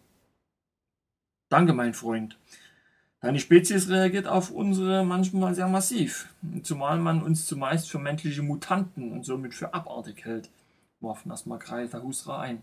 Danke, 1.48 1.74
mein 1.74 1.92
Freund. 1.92 2.38
Deine 3.20 3.38
Spezies 3.38 3.88
reagiert 3.88 4.26
auf 4.26 4.50
unsere 4.50 5.05
manchmal 5.05 5.55
sehr 5.55 5.68
massiv, 5.68 6.28
zumal 6.64 6.98
man 6.98 7.22
uns 7.22 7.46
zumeist 7.46 7.88
für 7.88 8.00
menschliche 8.00 8.42
Mutanten 8.42 9.12
und 9.12 9.24
somit 9.24 9.55
für 9.55 9.72
abartig 9.74 10.24
hält, 10.24 10.50
warf 10.98 11.24
Nasmakrai 11.24 11.87
Tahusra 11.87 12.40
ein. 12.40 12.62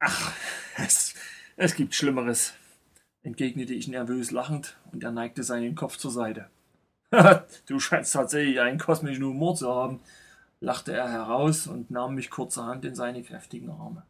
Ach, 0.00 0.34
es, 0.76 1.14
es 1.56 1.74
gibt 1.74 1.94
Schlimmeres, 1.94 2.52
entgegnete 3.22 3.72
ich 3.72 3.88
nervös 3.88 4.30
lachend, 4.30 4.76
und 4.92 5.02
er 5.02 5.10
neigte 5.10 5.42
seinen 5.42 5.74
Kopf 5.74 5.96
zur 5.96 6.10
Seite. 6.10 6.50
du 7.66 7.80
scheinst 7.80 8.12
tatsächlich 8.12 8.60
einen 8.60 8.78
kosmischen 8.78 9.24
Humor 9.24 9.54
zu 9.54 9.72
haben, 9.72 10.00
lachte 10.60 10.92
er 10.92 11.10
heraus 11.10 11.66
und 11.66 11.90
nahm 11.90 12.14
mich 12.14 12.30
kurzerhand 12.30 12.84
in 12.84 12.94
seine 12.94 13.22
kräftigen 13.22 13.70
Arme. 13.70 14.02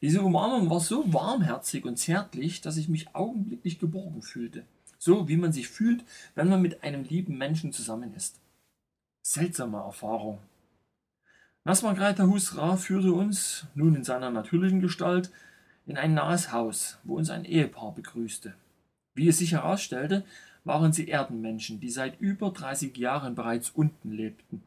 Diese 0.00 0.22
Umarmung 0.22 0.70
war 0.70 0.80
so 0.80 1.12
warmherzig 1.12 1.84
und 1.84 1.96
zärtlich, 1.98 2.60
dass 2.60 2.76
ich 2.76 2.88
mich 2.88 3.14
augenblicklich 3.14 3.78
geborgen 3.78 4.22
fühlte. 4.22 4.64
So 4.98 5.28
wie 5.28 5.36
man 5.36 5.52
sich 5.52 5.68
fühlt, 5.68 6.04
wenn 6.34 6.48
man 6.48 6.62
mit 6.62 6.82
einem 6.82 7.04
lieben 7.04 7.36
Menschen 7.36 7.72
zusammen 7.72 8.14
ist. 8.14 8.40
Seltsame 9.22 9.78
Erfahrung. 9.78 10.38
Nasmagreiter 11.64 12.28
Husra 12.28 12.76
führte 12.76 13.12
uns, 13.12 13.66
nun 13.74 13.96
in 13.96 14.04
seiner 14.04 14.30
natürlichen 14.30 14.80
Gestalt, 14.80 15.30
in 15.84 15.96
ein 15.96 16.14
nahes 16.14 16.52
Haus, 16.52 16.98
wo 17.04 17.16
uns 17.16 17.30
ein 17.30 17.44
Ehepaar 17.44 17.92
begrüßte. 17.92 18.54
Wie 19.14 19.28
es 19.28 19.38
sich 19.38 19.52
herausstellte, 19.52 20.24
waren 20.66 20.92
sie 20.92 21.08
Erdenmenschen, 21.08 21.80
die 21.80 21.90
seit 21.90 22.20
über 22.20 22.50
30 22.50 22.96
Jahren 22.96 23.34
bereits 23.34 23.70
unten 23.70 24.10
lebten. 24.10 24.62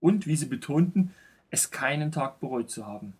Und, 0.00 0.26
wie 0.26 0.36
sie 0.36 0.46
betonten, 0.46 1.12
es 1.50 1.70
keinen 1.70 2.12
Tag 2.12 2.40
bereut 2.40 2.70
zu 2.70 2.86
haben. 2.86 3.14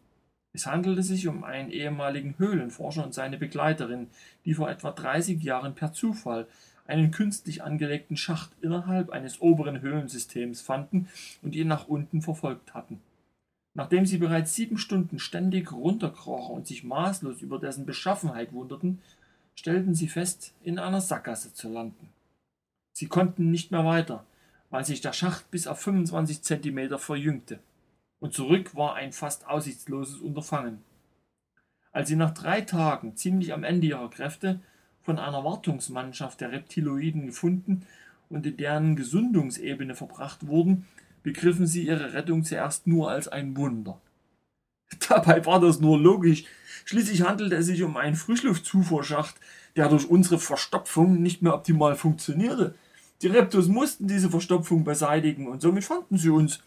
Es 0.53 0.67
handelte 0.67 1.03
sich 1.03 1.27
um 1.27 1.43
einen 1.43 1.71
ehemaligen 1.71 2.37
Höhlenforscher 2.39 3.05
und 3.05 3.15
seine 3.15 3.37
Begleiterin, 3.37 4.09
die 4.45 4.55
vor 4.55 4.71
etwa 4.71 4.93
30 4.93 5.43
Jahren 5.43 5.75
per 5.75 5.93
Zufall 5.93 6.47
einen 6.87 7.11
künstlich 7.11 7.65
angelegten 7.65 8.17
Schacht 8.17 8.53
innerhalb 8.61 9.11
eines 9.11 9.41
oberen 9.41 9.81
Höhlensystems 9.81 10.61
fanden 10.61 11.09
und 11.43 11.57
ihn 11.57 11.67
nach 11.67 11.89
unten 11.89 12.23
verfolgt 12.23 12.75
hatten. 12.75 13.01
Nachdem 13.75 14.07
sie 14.07 14.19
bereits 14.19 14.55
sieben 14.55 14.79
Stunden 14.79 15.19
ständig 15.19 15.73
runterkrochen 15.73 16.55
und 16.55 16.67
sich 16.69 16.85
maßlos 16.85 17.43
über 17.43 17.59
dessen 17.59 17.87
Beschaffenheit 17.87 18.53
wunderten, 18.53 19.01
stellten 19.55 19.95
sie 19.95 20.09
fest, 20.09 20.55
in 20.63 20.79
einer 20.79 21.01
Sackgasse 21.01 21.53
zu 21.53 21.69
landen. 21.69 22.09
Sie 22.93 23.07
konnten 23.07 23.51
nicht 23.51 23.71
mehr 23.71 23.85
weiter, 23.85 24.25
weil 24.71 24.85
sich 24.85 25.01
der 25.01 25.13
Schacht 25.13 25.51
bis 25.51 25.67
auf 25.67 25.81
25 25.81 26.43
Zentimeter 26.43 26.99
verjüngte 26.99 27.61
und 28.25 28.33
zurück 28.33 28.75
war 28.75 28.95
ein 28.95 29.13
fast 29.13 29.47
aussichtsloses 29.47 30.17
Unterfangen. 30.17 30.83
Als 31.93 32.09
sie 32.09 32.17
nach 32.17 32.33
drei 32.33 32.63
Tagen, 32.63 33.17
ziemlich 33.17 33.53
am 33.53 33.65
Ende 33.65 33.87
ihrer 33.87 34.09
Kräfte, 34.09 34.61
von 35.03 35.19
einer 35.19 35.45
Wartungsmannschaft 35.45 36.41
der 36.41 36.51
Reptiloiden 36.51 37.27
gefunden 37.27 37.87
und 38.31 38.47
in 38.47 38.57
deren 38.57 38.97
Gesundungsebene 38.97 39.95
verbracht 39.95 40.47
wurden, 40.47 40.87
begriffen 41.23 41.67
sie 41.67 41.87
ihre 41.87 42.15
Rettung 42.15 42.45
zuerst 42.45 42.87
nur 42.87 43.11
als 43.11 43.29
ein 43.29 43.59
Wunder. 43.59 44.01
Dabei 45.09 45.45
war 45.47 45.61
das 45.61 45.81
nur 45.81 45.99
logisch. 45.99 46.45
Schließlich 46.85 47.23
handelte 47.23 47.57
es 47.57 47.67
sich 47.67 47.83
um 47.83 47.97
einen 47.97 48.17
Frischluftzufuhrschacht, 48.17 49.37
der 49.77 49.89
durch 49.89 50.09
unsere 50.09 50.39
Verstopfung 50.39 51.23
nicht 51.23 51.43
mehr 51.43 51.55
optimal 51.55 51.97
funktionierte. 51.97 52.75
Die 53.23 53.29
Reptos 53.29 53.69
mussten 53.69 54.07
diese 54.07 54.31
Verstopfung 54.31 54.85
beseitigen 54.85 55.49
und 55.49 55.63
somit 55.63 55.85
fanden 55.85 56.19
sie 56.19 56.31
uns 56.31 56.61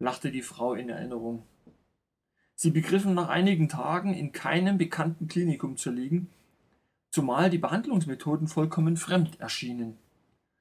lachte 0.00 0.32
die 0.32 0.42
Frau 0.42 0.74
in 0.74 0.88
Erinnerung. 0.88 1.44
Sie 2.56 2.70
begriffen 2.70 3.14
nach 3.14 3.28
einigen 3.28 3.68
Tagen 3.68 4.12
in 4.12 4.32
keinem 4.32 4.76
bekannten 4.76 5.28
Klinikum 5.28 5.76
zu 5.76 5.90
liegen, 5.90 6.28
zumal 7.10 7.50
die 7.50 7.58
Behandlungsmethoden 7.58 8.48
vollkommen 8.48 8.96
fremd 8.96 9.38
erschienen. 9.40 9.96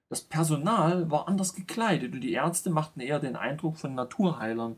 Das 0.10 0.22
Personal 0.22 1.10
war 1.12 1.28
anders 1.28 1.54
gekleidet 1.54 2.14
und 2.14 2.22
die 2.22 2.34
Ärzte 2.34 2.70
machten 2.70 3.00
eher 3.00 3.20
den 3.20 3.36
Eindruck 3.36 3.78
von 3.78 3.96
Naturheilern. 3.96 4.78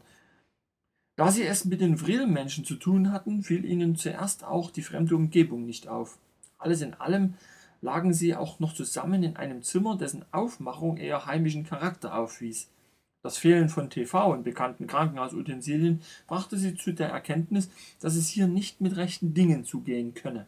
Da 1.21 1.29
sie 1.29 1.43
es 1.43 1.65
mit 1.65 1.81
den 1.81 1.99
Vrillmenschen 1.99 2.65
zu 2.65 2.73
tun 2.73 3.11
hatten, 3.11 3.43
fiel 3.43 3.63
ihnen 3.63 3.95
zuerst 3.95 4.43
auch 4.43 4.71
die 4.71 4.81
fremde 4.81 5.15
Umgebung 5.15 5.67
nicht 5.67 5.87
auf. 5.87 6.17
Alles 6.57 6.81
in 6.81 6.95
allem 6.95 7.35
lagen 7.79 8.11
sie 8.11 8.35
auch 8.35 8.59
noch 8.59 8.73
zusammen 8.73 9.21
in 9.21 9.35
einem 9.35 9.61
Zimmer, 9.61 9.95
dessen 9.95 10.25
Aufmachung 10.31 10.97
eher 10.97 11.27
heimischen 11.27 11.63
Charakter 11.63 12.17
aufwies. 12.17 12.69
Das 13.21 13.37
Fehlen 13.37 13.69
von 13.69 13.91
TV 13.91 14.31
und 14.31 14.41
bekannten 14.41 14.87
Krankenhausutensilien 14.87 16.01
brachte 16.25 16.57
sie 16.57 16.73
zu 16.73 16.91
der 16.91 17.09
Erkenntnis, 17.09 17.69
dass 17.99 18.15
es 18.15 18.27
hier 18.27 18.47
nicht 18.47 18.81
mit 18.81 18.97
rechten 18.97 19.35
Dingen 19.35 19.63
zugehen 19.63 20.15
könne. 20.15 20.47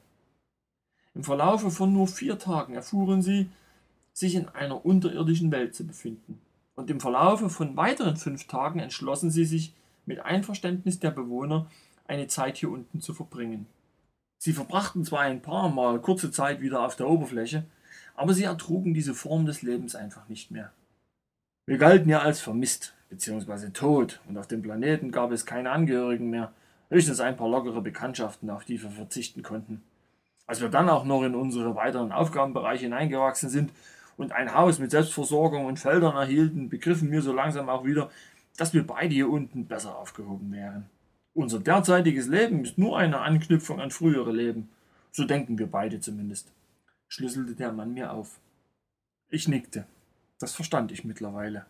Im 1.13 1.23
Verlaufe 1.23 1.69
von 1.69 1.93
nur 1.93 2.07
vier 2.07 2.39
Tagen 2.39 2.73
erfuhren 2.73 3.21
sie, 3.21 3.47
sich 4.11 4.33
in 4.33 4.47
einer 4.47 4.83
unterirdischen 4.83 5.51
Welt 5.51 5.75
zu 5.75 5.85
befinden. 5.85 6.41
Und 6.73 6.89
im 6.89 6.99
Verlaufe 6.99 7.51
von 7.51 7.77
weiteren 7.77 8.17
fünf 8.17 8.47
Tagen 8.47 8.79
entschlossen 8.79 9.29
sie 9.29 9.45
sich, 9.45 9.71
mit 10.05 10.19
Einverständnis 10.19 10.99
der 10.99 11.11
Bewohner 11.11 11.67
eine 12.07 12.27
Zeit 12.27 12.57
hier 12.57 12.69
unten 12.69 13.01
zu 13.01 13.13
verbringen. 13.13 13.65
Sie 14.37 14.53
verbrachten 14.53 15.05
zwar 15.05 15.21
ein 15.21 15.41
paar 15.41 15.69
Mal 15.69 15.99
kurze 15.99 16.31
Zeit 16.31 16.61
wieder 16.61 16.81
auf 16.85 16.95
der 16.95 17.09
Oberfläche, 17.09 17.65
aber 18.15 18.33
sie 18.33 18.43
ertrugen 18.43 18.93
diese 18.93 19.13
Form 19.13 19.45
des 19.45 19.61
Lebens 19.61 19.95
einfach 19.95 20.27
nicht 20.27 20.51
mehr. 20.51 20.71
Wir 21.65 21.77
galten 21.77 22.09
ja 22.09 22.19
als 22.19 22.41
vermisst 22.41 22.93
bzw. 23.09 23.69
tot 23.69 24.19
und 24.27 24.37
auf 24.37 24.47
dem 24.47 24.61
Planeten 24.61 25.11
gab 25.11 25.31
es 25.31 25.45
keine 25.45 25.71
Angehörigen 25.71 26.29
mehr, 26.29 26.51
höchstens 26.89 27.21
ein 27.21 27.37
paar 27.37 27.49
lockere 27.49 27.81
Bekanntschaften, 27.81 28.49
auf 28.49 28.65
die 28.65 28.81
wir 28.83 28.89
verzichten 28.89 29.43
konnten. 29.43 29.81
Als 30.45 30.59
wir 30.59 30.69
dann 30.69 30.89
auch 30.89 31.05
noch 31.05 31.23
in 31.23 31.35
unsere 31.35 31.75
weiteren 31.75 32.11
Aufgabenbereiche 32.11 32.83
hineingewachsen 32.83 33.49
sind 33.49 33.71
und 34.17 34.33
ein 34.33 34.53
Haus 34.53 34.77
mit 34.77 34.91
Selbstversorgung 34.91 35.65
und 35.65 35.79
Feldern 35.79 36.17
erhielten, 36.17 36.69
begriffen 36.69 37.11
wir 37.11 37.21
so 37.21 37.31
langsam 37.31 37.69
auch 37.69 37.85
wieder, 37.85 38.11
dass 38.57 38.73
wir 38.73 38.85
beide 38.85 39.13
hier 39.13 39.29
unten 39.29 39.65
besser 39.65 39.97
aufgehoben 39.97 40.51
wären. 40.51 40.89
Unser 41.33 41.59
derzeitiges 41.59 42.27
Leben 42.27 42.63
ist 42.63 42.77
nur 42.77 42.97
eine 42.97 43.21
Anknüpfung 43.21 43.79
an 43.79 43.91
frühere 43.91 44.31
Leben. 44.31 44.69
So 45.11 45.25
denken 45.25 45.57
wir 45.57 45.67
beide 45.67 45.99
zumindest, 45.99 46.51
schlüsselte 47.07 47.55
der 47.55 47.71
Mann 47.71 47.93
mir 47.93 48.11
auf. 48.11 48.39
Ich 49.29 49.47
nickte. 49.47 49.85
Das 50.39 50.53
verstand 50.53 50.91
ich 50.91 51.03
mittlerweile. 51.03 51.65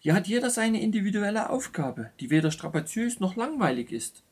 Hier 0.00 0.14
hat 0.14 0.28
jeder 0.28 0.50
seine 0.50 0.80
individuelle 0.80 1.50
Aufgabe, 1.50 2.10
die 2.20 2.30
weder 2.30 2.50
strapaziös 2.50 3.20
noch 3.20 3.36
langweilig 3.36 3.92
ist. 3.92 4.22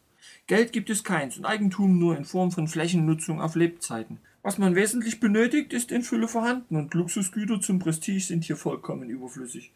Geld 0.46 0.72
gibt 0.72 0.90
es 0.90 1.04
keins 1.04 1.36
und 1.36 1.44
Eigentum 1.44 1.98
nur 1.98 2.16
in 2.16 2.24
Form 2.24 2.50
von 2.52 2.68
Flächennutzung 2.68 3.40
auf 3.40 3.54
Lebzeiten. 3.54 4.18
Was 4.42 4.58
man 4.58 4.74
wesentlich 4.74 5.20
benötigt, 5.20 5.72
ist 5.72 5.92
in 5.92 6.02
Fülle 6.02 6.28
vorhanden 6.28 6.76
und 6.76 6.94
Luxusgüter 6.94 7.60
zum 7.60 7.78
Prestige 7.78 8.20
sind 8.20 8.44
hier 8.44 8.56
vollkommen 8.56 9.10
überflüssig. 9.10 9.72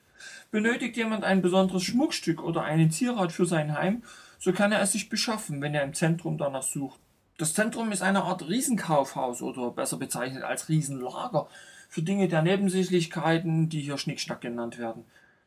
Benötigt 0.50 0.96
jemand 0.96 1.24
ein 1.24 1.42
besonderes 1.42 1.82
Schmuckstück 1.82 2.42
oder 2.42 2.62
einen 2.62 2.90
Zierat 2.90 3.32
für 3.32 3.46
sein 3.46 3.76
Heim, 3.76 4.02
so 4.38 4.52
kann 4.52 4.72
er 4.72 4.80
es 4.80 4.92
sich 4.92 5.08
beschaffen, 5.08 5.62
wenn 5.62 5.74
er 5.74 5.84
im 5.84 5.94
Zentrum 5.94 6.38
danach 6.38 6.62
sucht. 6.62 7.00
Das 7.38 7.54
Zentrum 7.54 7.90
ist 7.90 8.02
eine 8.02 8.22
Art 8.22 8.48
Riesenkaufhaus 8.48 9.42
oder 9.42 9.70
besser 9.70 9.96
bezeichnet 9.96 10.44
als 10.44 10.68
Riesenlager 10.68 11.48
für 11.88 12.02
Dinge 12.02 12.28
der 12.28 12.42
Nebensächlichkeiten, 12.42 13.68
die 13.68 13.80
hier 13.80 13.98
Schnickschnack 13.98 14.40
genannt 14.40 14.78
werden. 14.78 15.04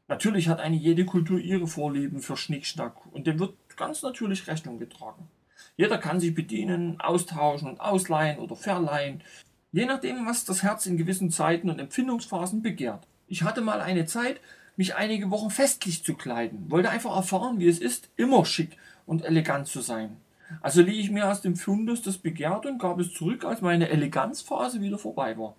Natürlich 0.09 0.47
hat 0.47 0.59
eine 0.59 0.75
jede 0.75 1.05
Kultur 1.05 1.39
ihre 1.39 1.67
Vorlieben 1.67 2.21
für 2.21 2.37
Schnickschnack 2.37 3.05
und 3.11 3.27
dem 3.27 3.39
wird 3.39 3.55
ganz 3.75 4.01
natürlich 4.01 4.47
Rechnung 4.47 4.79
getragen. 4.79 5.27
Jeder 5.75 5.97
kann 5.97 6.19
sich 6.19 6.33
bedienen, 6.33 6.99
austauschen 6.99 7.69
und 7.69 7.81
ausleihen 7.81 8.39
oder 8.39 8.55
verleihen, 8.55 9.21
je 9.71 9.85
nachdem, 9.85 10.25
was 10.25 10.45
das 10.45 10.63
Herz 10.63 10.85
in 10.85 10.97
gewissen 10.97 11.29
Zeiten 11.29 11.69
und 11.69 11.79
Empfindungsphasen 11.79 12.61
begehrt. 12.61 13.07
Ich 13.27 13.43
hatte 13.43 13.61
mal 13.61 13.81
eine 13.81 14.05
Zeit, 14.05 14.39
mich 14.77 14.95
einige 14.95 15.31
Wochen 15.31 15.49
festlich 15.49 16.03
zu 16.03 16.13
kleiden, 16.13 16.71
wollte 16.71 16.89
einfach 16.89 17.15
erfahren, 17.15 17.59
wie 17.59 17.67
es 17.67 17.79
ist, 17.79 18.09
immer 18.15 18.45
schick 18.45 18.77
und 19.05 19.25
elegant 19.25 19.67
zu 19.67 19.81
sein. 19.81 20.17
Also 20.61 20.81
lieh 20.81 20.99
ich 20.99 21.11
mir 21.11 21.29
aus 21.29 21.41
dem 21.41 21.55
Fundus 21.55 22.01
das 22.01 22.19
Begehrt 22.19 22.65
und 22.65 22.77
gab 22.77 22.99
es 22.99 23.13
zurück, 23.13 23.43
als 23.43 23.61
meine 23.61 23.89
Eleganzphase 23.89 24.79
wieder 24.79 24.97
vorbei 24.97 25.37
war. 25.37 25.55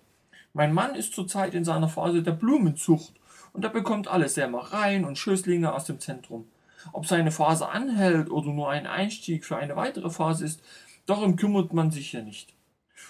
Mein 0.53 0.73
Mann 0.73 0.95
ist 0.95 1.13
zurzeit 1.13 1.53
in 1.53 1.63
seiner 1.63 1.89
Phase 1.89 2.23
der 2.23 2.31
Blumenzucht 2.31 3.13
und 3.53 3.63
er 3.63 3.69
bekommt 3.69 4.07
alle 4.07 4.29
Sämereien 4.29 5.05
und 5.05 5.17
Schößlinge 5.17 5.71
aus 5.71 5.85
dem 5.85 5.99
Zentrum. 5.99 6.47
Ob 6.93 7.05
seine 7.05 7.31
Phase 7.31 7.69
anhält 7.69 8.31
oder 8.31 8.51
nur 8.51 8.69
ein 8.69 8.87
Einstieg 8.87 9.45
für 9.45 9.57
eine 9.57 9.75
weitere 9.75 10.09
Phase 10.09 10.45
ist, 10.45 10.63
darum 11.05 11.35
kümmert 11.35 11.73
man 11.73 11.91
sich 11.91 12.13
ja 12.13 12.21
nicht. 12.21 12.53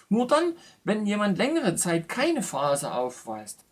Nur 0.09 0.27
dann, 0.27 0.53
wenn 0.83 1.05
jemand 1.05 1.37
längere 1.37 1.75
Zeit 1.75 2.09
keine 2.09 2.41
Phase 2.41 2.91
aufweist, 2.93 3.63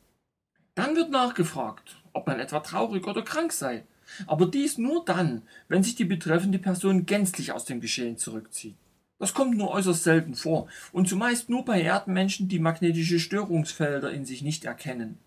dann 0.78 0.96
wird 0.96 1.10
nachgefragt, 1.10 1.98
ob 2.14 2.28
man 2.28 2.40
etwa 2.40 2.60
traurig 2.60 3.08
oder 3.08 3.24
krank 3.24 3.52
sei. 3.52 3.84
Aber 4.28 4.46
dies 4.46 4.78
nur 4.78 5.04
dann, 5.04 5.42
wenn 5.68 5.82
sich 5.82 5.96
die 5.96 6.06
betreffende 6.06 6.60
Person 6.60 7.08
gänzlich 7.08 7.52
aus 7.52 7.66
dem 7.66 7.82
Geschehen 7.82 8.18
zurückzieht. 8.18 8.76
Das 9.18 9.34
kommt 9.34 9.58
nur 9.58 9.72
äußerst 9.72 10.04
selten 10.04 10.36
vor 10.36 10.68
und 10.92 11.10
zumeist 11.10 11.50
nur 11.50 11.66
bei 11.66 11.82
Erdmenschen, 11.82 12.48
die 12.48 12.60
magnetische 12.60 13.20
Störungsfelder 13.20 14.12
in 14.12 14.24
sich 14.24 14.44
nicht 14.44 14.66
erkennen. 14.66 15.18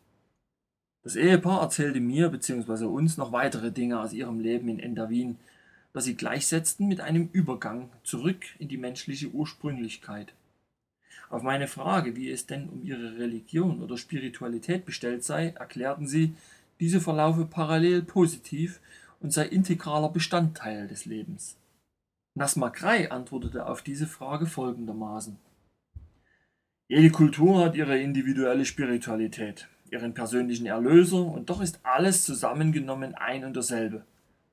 Das 1.02 1.16
Ehepaar 1.16 1.62
erzählte 1.62 1.98
mir 1.98 2.28
bzw. 2.28 2.84
uns 2.84 3.16
noch 3.16 3.32
weitere 3.32 3.72
Dinge 3.72 3.98
aus 3.98 4.12
ihrem 4.12 4.38
Leben 4.38 4.68
in 4.68 4.78
Endavin, 4.78 5.38
das 5.92 6.04
sie 6.04 6.14
gleichsetzten 6.14 6.86
mit 6.86 7.00
einem 7.00 7.28
Übergang 7.32 7.90
zurück 8.04 8.44
in 8.60 8.68
die 8.68 8.76
menschliche 8.76 9.28
Ursprünglichkeit. 9.28 10.32
Auf 11.30 11.42
meine 11.44 11.68
Frage, 11.68 12.16
wie 12.16 12.28
es 12.28 12.46
denn 12.46 12.68
um 12.68 12.82
ihre 12.82 13.16
Religion 13.16 13.82
oder 13.82 13.96
Spiritualität 13.96 14.84
bestellt 14.84 15.22
sei, 15.22 15.54
erklärten 15.56 16.08
sie, 16.08 16.34
diese 16.80 17.00
verlaufe 17.00 17.44
parallel 17.44 18.02
positiv 18.02 18.80
und 19.20 19.32
sei 19.32 19.46
integraler 19.46 20.08
Bestandteil 20.08 20.88
des 20.88 21.04
Lebens. 21.04 21.56
Nasmakrei 22.34 23.12
antwortete 23.12 23.66
auf 23.66 23.82
diese 23.82 24.08
Frage 24.08 24.46
folgendermaßen. 24.46 25.36
Jede 26.88 27.10
Kultur 27.10 27.64
hat 27.64 27.76
ihre 27.76 27.98
individuelle 27.98 28.64
Spiritualität. 28.64 29.68
ihren 29.92 30.14
persönlichen 30.14 30.66
Erlöser 30.66 31.24
und 31.24 31.50
doch 31.50 31.60
ist 31.60 31.80
alles 31.82 32.24
zusammengenommen 32.24 33.16
ein 33.16 33.44
und 33.44 33.54
dasselbe. 33.56 34.04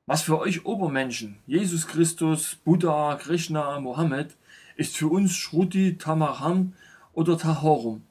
Was 0.07 0.23
für 0.23 0.39
euch 0.39 0.65
Obermenschen, 0.65 1.37
Jesus 1.45 1.87
Christus, 1.87 2.55
Buddha, 2.63 3.15
Krishna, 3.21 3.79
Mohammed, 3.79 4.35
ist 4.77 4.95
für 4.95 5.07
uns 5.07 5.35
Shruti, 5.35 5.97
Tamarham 5.97 6.73
oder 7.11 7.37
Tahorum. 7.37 8.03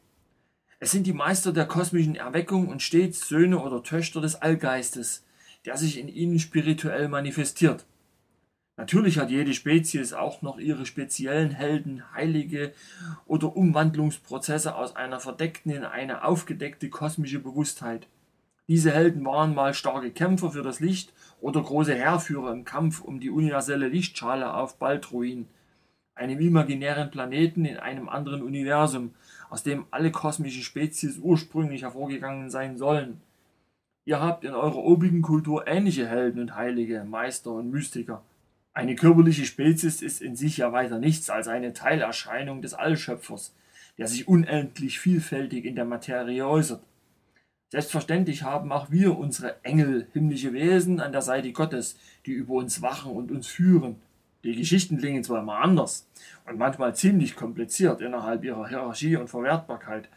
Es 0.79 0.91
sind 0.91 1.07
die 1.07 1.13
Meister 1.13 1.53
der 1.53 1.67
kosmischen 1.67 2.17
Erweckung 2.17 2.69
und 2.69 2.83
stets 2.83 3.29
Söhne 3.29 3.61
oder 3.61 3.83
Töchter 3.83 4.21
des 4.21 4.35
Allgeistes, 4.35 5.25
der 5.65 5.77
sich 5.77 5.99
in 5.99 6.09
ihnen 6.09 6.39
spirituell 6.39 7.09
manifestiert. 7.09 7.87
Natürlich 8.77 9.19
hat 9.19 9.31
jede 9.31 9.55
Spezies 9.55 10.13
auch 10.13 10.43
noch 10.43 10.59
ihre 10.59 10.85
speziellen 10.85 11.51
Helden, 11.51 12.03
Heilige 12.13 12.75
oder 13.25 13.57
Umwandlungsprozesse 13.57 14.75
aus 14.75 14.97
einer 14.97 15.19
verdeckten 15.19 15.73
in 15.73 15.85
eine 15.85 16.25
aufgedeckte 16.25 16.91
kosmische 16.91 17.39
Bewusstheit. 17.39 18.07
Diese 18.69 18.91
Helden 18.91 19.25
waren 19.25 19.55
mal 19.55 19.73
starke 19.73 20.11
Kämpfer 20.11 20.51
für 20.51 20.63
das 20.63 20.81
Licht 20.81 21.15
oder 21.41 21.63
große 21.63 21.95
Heerführer 21.95 22.53
im 22.53 22.65
Kampf 22.65 23.01
um 23.01 23.21
die 23.21 23.31
universelle 23.31 23.89
Lichtschale 23.89 24.53
auf 24.53 24.79
Baltruin, 24.79 25.47
einem 26.17 26.41
imaginären 26.41 27.11
Planeten 27.11 27.65
in 27.65 27.77
einem 27.77 28.09
anderen 28.09 28.43
Universum, 28.43 29.15
aus 29.49 29.63
dem 29.63 29.87
alle 29.91 30.11
kosmischen 30.11 30.63
Spezies 30.63 31.19
ursprünglich 31.19 31.83
hervorgegangen 31.83 32.51
sein 32.51 32.77
sollen. 32.77 33.21
Ihr 34.05 34.21
habt 34.21 34.45
in 34.45 34.53
eurer 34.53 34.79
obigen 34.79 35.23
Kultur 35.23 35.67
ähnliche 35.67 36.09
Helden 36.09 36.41
und 36.41 36.57
Heilige, 36.57 37.05
Meister 37.05 37.53
und 37.53 37.71
Mystiker. 37.71 38.23
Eine 38.73 38.95
körperliche 38.95 39.45
Spezies 39.45 40.03
ist 40.03 40.21
in 40.21 40.37
sich 40.37 40.59
ja 40.59 40.73
weiter 40.73 40.99
nichts 40.99 41.31
als 41.31 41.49
eine 41.49 41.73
Teilerscheinung 41.73 42.63
des 42.63 42.75
Allschöpfers, 42.75 43.55
der 43.99 44.07
sich 44.07 44.29
unendlich 44.29 45.01
vielfältig 45.01 45.65
in 45.65 45.77
der 45.77 45.85
Materie 45.85 46.47
äußert. 46.47 46.83
Selbstverständlich 47.69 48.43
haben 48.43 48.71
auch 48.71 48.91
wir 48.91 49.19
unsere 49.19 49.65
Engel, 49.65 50.07
himmlische 50.13 50.53
Wesen 50.53 51.01
an 51.01 51.13
der 51.13 51.23
Seite 51.23 51.53
Gottes, 51.53 51.99
die 52.25 52.31
über 52.33 52.55
uns 52.55 52.81
wachen 52.81 53.13
und 53.13 53.33
uns 53.33 53.49
führen. 53.49 53.97
Die 54.47 54.57
Geschichten 54.57 54.97
klingen 54.97 55.23
zwar 55.23 55.43
immer 55.43 55.59
anders 55.59 56.07
und 56.47 56.57
manchmal 56.57 56.95
ziemlich 56.95 57.37
kompliziert 57.37 58.01
innerhalb 58.01 58.45
ihrer 58.45 58.69
Hierarchie 58.69 59.17
und 59.17 59.29
Verwertbarkeit, 59.29 60.09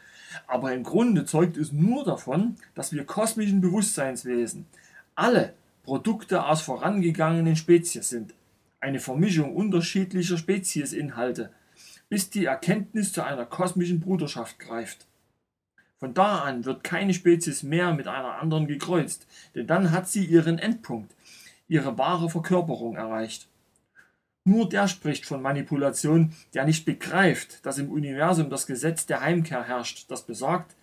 aber 0.47 0.73
im 0.73 0.83
Grunde 0.83 1.25
zeugt 1.25 1.57
es 1.57 1.73
nur 1.73 2.05
davon, 2.05 2.55
dass 2.75 2.93
wir 2.93 3.05
kosmischen 3.05 3.59
Bewusstseinswesen 3.59 4.67
alle 5.15 5.53
Produkte 5.83 6.45
aus 6.45 6.61
vorangegangenen 6.61 7.57
Spezies 7.57 8.07
sind 8.07 8.33
eine 8.79 8.99
Vermischung 8.99 9.55
unterschiedlicher 9.55 10.37
Speziesinhalte, 10.37 11.51
bis 12.07 12.29
die 12.29 12.45
Erkenntnis 12.45 13.11
zu 13.11 13.23
einer 13.23 13.45
kosmischen 13.45 13.99
Bruderschaft 13.99 14.57
greift. 14.59 15.05
Von 15.97 16.13
da 16.13 16.39
an 16.39 16.63
wird 16.63 16.83
keine 16.83 17.13
Spezies 17.13 17.61
mehr 17.61 17.93
mit 17.93 18.07
einer 18.07 18.39
anderen 18.39 18.67
gekreuzt, 18.67 19.27
denn 19.53 19.67
dann 19.67 19.91
hat 19.91 20.07
sie 20.07 20.23
ihren 20.23 20.57
Endpunkt, 20.57 21.13
ihre 21.67 21.97
wahre 21.97 22.29
Verkörperung 22.29 22.95
erreicht. 22.95 23.48
Nur 24.45 24.67
der 24.69 24.87
spricht 24.87 25.25
von 25.25 25.41
Manipulation, 25.41 26.33
der 26.53 26.65
nicht 26.65 26.85
begreift, 26.85 27.65
dass 27.65 27.77
im 27.77 27.91
Universum 27.91 28.49
das 28.49 28.65
Gesetz 28.65 29.05
der 29.05 29.21
Heimkehr 29.21 29.63
herrscht, 29.63 30.09
das 30.09 30.25
besagt, 30.25 30.75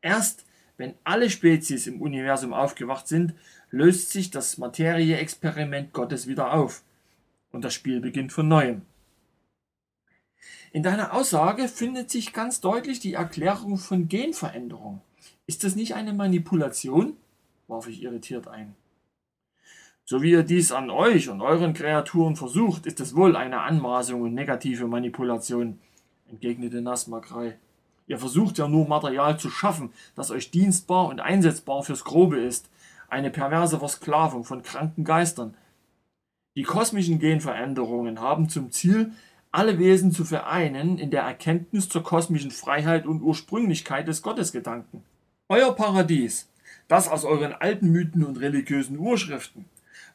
erst 0.00 0.44
wenn 0.76 0.94
alle 1.04 1.30
Spezies 1.30 1.86
im 1.86 2.00
Universum 2.00 2.52
aufgewacht 2.52 3.06
sind, 3.06 3.34
löst 3.70 4.10
sich 4.10 4.30
das 4.30 4.58
Materie-Experiment 4.58 5.92
Gottes 5.92 6.26
wieder 6.26 6.52
auf 6.52 6.82
und 7.52 7.62
das 7.64 7.74
Spiel 7.74 8.00
beginnt 8.00 8.32
von 8.32 8.48
neuem. 8.48 8.82
In 10.72 10.82
deiner 10.82 11.12
Aussage 11.12 11.68
findet 11.68 12.10
sich 12.10 12.32
ganz 12.32 12.60
deutlich 12.60 12.98
die 12.98 13.12
Erklärung 13.12 13.76
von 13.76 14.08
Genveränderung. 14.08 15.02
Ist 15.46 15.64
das 15.64 15.76
nicht 15.76 15.94
eine 15.94 16.14
Manipulation? 16.14 17.16
warf 17.68 17.88
ich 17.88 18.02
irritiert 18.02 18.48
ein. 18.48 18.74
So 20.12 20.20
wie 20.20 20.32
ihr 20.32 20.42
dies 20.42 20.72
an 20.72 20.90
euch 20.90 21.30
und 21.30 21.40
euren 21.40 21.72
Kreaturen 21.72 22.36
versucht, 22.36 22.84
ist 22.84 23.00
es 23.00 23.16
wohl 23.16 23.34
eine 23.34 23.62
Anmaßung 23.62 24.20
und 24.20 24.34
negative 24.34 24.86
Manipulation, 24.86 25.78
entgegnete 26.28 26.82
Nasmakrei. 26.82 27.56
Ihr 28.06 28.18
versucht 28.18 28.58
ja 28.58 28.68
nur 28.68 28.86
Material 28.86 29.38
zu 29.38 29.48
schaffen, 29.48 29.90
das 30.14 30.30
euch 30.30 30.50
dienstbar 30.50 31.06
und 31.08 31.20
einsetzbar 31.20 31.82
fürs 31.82 32.04
Grobe 32.04 32.38
ist, 32.38 32.68
eine 33.08 33.30
perverse 33.30 33.78
Versklavung 33.78 34.44
von 34.44 34.62
kranken 34.62 35.04
Geistern, 35.04 35.54
die 36.56 36.64
kosmischen 36.64 37.18
Genveränderungen 37.18 38.20
haben 38.20 38.50
zum 38.50 38.70
Ziel, 38.70 39.12
alle 39.50 39.78
Wesen 39.78 40.12
zu 40.12 40.26
vereinen 40.26 40.98
in 40.98 41.10
der 41.10 41.22
Erkenntnis 41.22 41.88
zur 41.88 42.02
kosmischen 42.02 42.50
Freiheit 42.50 43.06
und 43.06 43.22
Ursprünglichkeit 43.22 44.08
des 44.08 44.20
Gottesgedanken. 44.20 45.04
Euer 45.48 45.74
Paradies, 45.74 46.50
das 46.86 47.08
aus 47.08 47.24
euren 47.24 47.54
alten 47.54 47.90
Mythen 47.90 48.26
und 48.26 48.40
religiösen 48.40 48.98
Urschriften, 48.98 49.64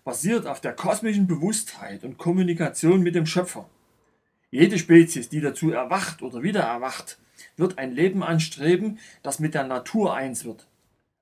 basiert 0.07 0.47
auf 0.47 0.61
der 0.61 0.71
kosmischen 0.71 1.27
Bewusstheit 1.27 2.05
und 2.05 2.17
Kommunikation 2.17 3.01
mit 3.01 3.13
dem 3.13 3.25
Schöpfer. 3.25 3.67
Jede 4.51 4.79
Spezies, 4.79 5.27
die 5.27 5.41
dazu 5.41 5.69
erwacht 5.71 6.21
oder 6.21 6.43
wieder 6.43 6.61
erwacht, 6.61 7.19
wird 7.57 7.77
ein 7.77 7.91
Leben 7.91 8.23
anstreben, 8.23 8.99
das 9.21 9.39
mit 9.39 9.53
der 9.53 9.65
Natur 9.65 10.15
eins 10.15 10.45
wird. 10.45 10.65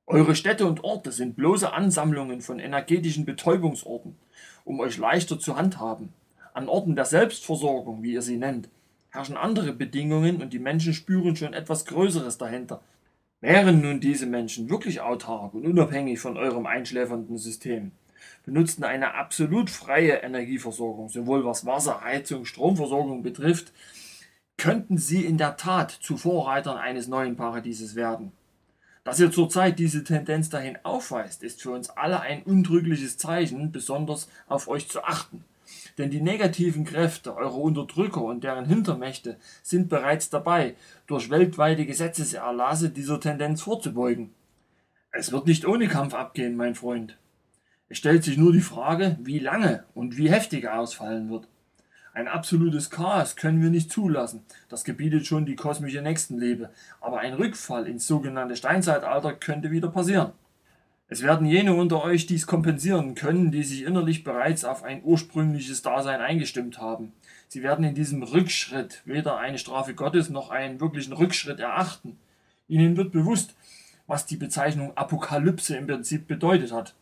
Eure 0.05 0.35
Städte 0.35 0.67
und 0.67 0.83
Orte 0.83 1.11
sind 1.11 1.35
bloße 1.35 1.73
Ansammlungen 1.73 2.41
von 2.41 2.59
energetischen 2.59 3.25
Betäubungsorten, 3.25 4.17
um 4.65 4.79
euch 4.79 4.99
leichter 4.99 5.39
zu 5.39 5.57
handhaben. 5.57 6.13
An 6.53 6.69
Orten 6.69 6.95
der 6.95 7.05
Selbstversorgung, 7.05 8.03
wie 8.03 8.13
ihr 8.13 8.21
sie 8.21 8.37
nennt, 8.37 8.69
herrschen 9.09 9.35
andere 9.35 9.73
Bedingungen 9.73 10.43
und 10.43 10.53
die 10.53 10.59
Menschen 10.59 10.93
spüren 10.93 11.35
schon 11.35 11.53
etwas 11.53 11.85
Größeres 11.85 12.37
dahinter. 12.37 12.83
Wären 13.41 13.81
nun 13.81 13.99
diese 13.99 14.27
Menschen 14.27 14.69
wirklich 14.69 15.01
autark 15.01 15.55
und 15.55 15.65
unabhängig 15.65 16.19
von 16.19 16.37
eurem 16.37 16.67
einschläfernden 16.67 17.39
System, 17.39 17.91
benutzten 18.45 18.84
eine 18.84 19.15
absolut 19.15 19.69
freie 19.69 20.17
Energieversorgung, 20.17 21.10
sowohl 21.10 21.43
was 21.45 21.65
Wasser, 21.65 22.01
Heizung, 22.01 22.45
Stromversorgung 22.45 23.23
betrifft, 23.23 23.73
könnten 24.58 24.97
sie 24.97 25.25
in 25.25 25.38
der 25.38 25.58
Tat 25.58 25.91
zu 25.91 26.17
Vorreitern 26.17 26.77
eines 26.77 27.08
neuen 27.08 27.36
Paradieses 27.36 27.95
werden. 27.95 28.31
Dass 29.03 29.19
ihr 29.19 29.31
zurzeit 29.31 29.77
diese 29.77 30.03
Tendenz 30.03 30.49
dahin 30.49 30.77
aufweist, 30.84 31.43
ist 31.43 31.62
für 31.62 31.71
uns 31.71 31.89
alle 31.89 32.21
ein 32.21 32.41
untrügliches 32.43 33.17
Zeichen, 33.17 33.71
besonders 33.71 34.29
auf 34.47 34.67
euch 34.67 34.89
zu 34.89 35.03
achten. 35.03 35.43
Denn 35.97 36.10
die 36.10 36.21
negativen 36.21 36.86
Kräfte, 36.86 37.36
eure 37.36 37.58
Unterdrücker 37.58 38.21
und 38.21 38.43
deren 38.43 38.65
Hintermächte 38.65 39.38
sind 39.62 39.89
bereits 39.89 40.29
dabei, 40.29 40.75
durch 41.08 41.29
weltweite 41.29 41.86
Gesetzeserlasse 41.86 42.89
dieser 42.89 43.19
Tendenz 43.19 43.62
vorzubeugen. 43.62 44.31
Es 45.12 45.31
wird 45.31 45.47
nicht 45.47 45.65
ohne 45.65 45.88
Kampf 45.88 46.13
abgehen, 46.13 46.58
mein 46.58 46.75
Freund. 46.75 47.15
Es 47.87 47.97
stellt 47.99 48.23
sich 48.23 48.37
nur 48.37 48.51
die 48.51 48.61
Frage, 48.61 49.17
wie 49.21 49.39
lange 49.39 49.83
und 49.93 50.17
wie 50.17 50.31
heftig 50.31 50.63
er 50.63 50.79
ausfallen 50.79 51.29
wird. 51.29 51.47
Ein 52.13 52.27
absolutes 52.27 52.89
Chaos 52.89 53.35
können 53.35 53.61
wir 53.61 53.69
nicht 53.69 53.91
zulassen. 53.91 54.43
Das 54.69 54.85
gebietet 54.85 55.27
schon 55.27 55.45
die 55.45 55.57
kosmische 55.57 56.01
Nächstenliebe. 56.01 56.69
Aber 57.01 57.19
ein 57.19 57.33
Rückfall 57.33 57.87
ins 57.87 58.07
sogenannte 58.07 58.55
Steinzeitalter 58.55 59.33
könnte 59.33 59.69
wieder 59.69 59.89
passieren. 59.89 60.31
Es 61.07 61.21
werden 61.21 61.45
jene 61.45 61.75
unter 61.75 62.03
euch 62.03 62.25
dies 62.25 62.47
kompensieren 62.47 63.13
können, 63.13 63.51
die 63.51 63.63
sich 63.63 63.83
innerlich 63.83 64.23
bereits 64.23 64.65
auf 64.65 64.83
ein 64.83 65.03
ursprüngliches 65.03 65.83
Dasein 65.83 66.19
eingestimmt 66.19 66.79
haben. 66.79 67.13
Sie 67.47 67.61
werden 67.61 67.85
in 67.85 67.93
diesem 67.93 68.23
Rückschritt 68.23 69.01
weder 69.05 69.37
eine 69.37 69.59
Strafe 69.59 69.93
Gottes 69.93 70.29
noch 70.29 70.49
einen 70.49 70.79
wirklichen 70.79 71.13
Rückschritt 71.13 71.59
erachten. 71.59 72.17
Ihnen 72.67 72.97
wird 72.97 73.11
bewusst, 73.11 73.53
was 74.07 74.25
die 74.25 74.37
Bezeichnung 74.37 74.97
Apokalypse 74.97 75.75
im 75.75 75.85
Prinzip 75.85 76.27
bedeutet 76.27 76.71
hat. 76.71 76.95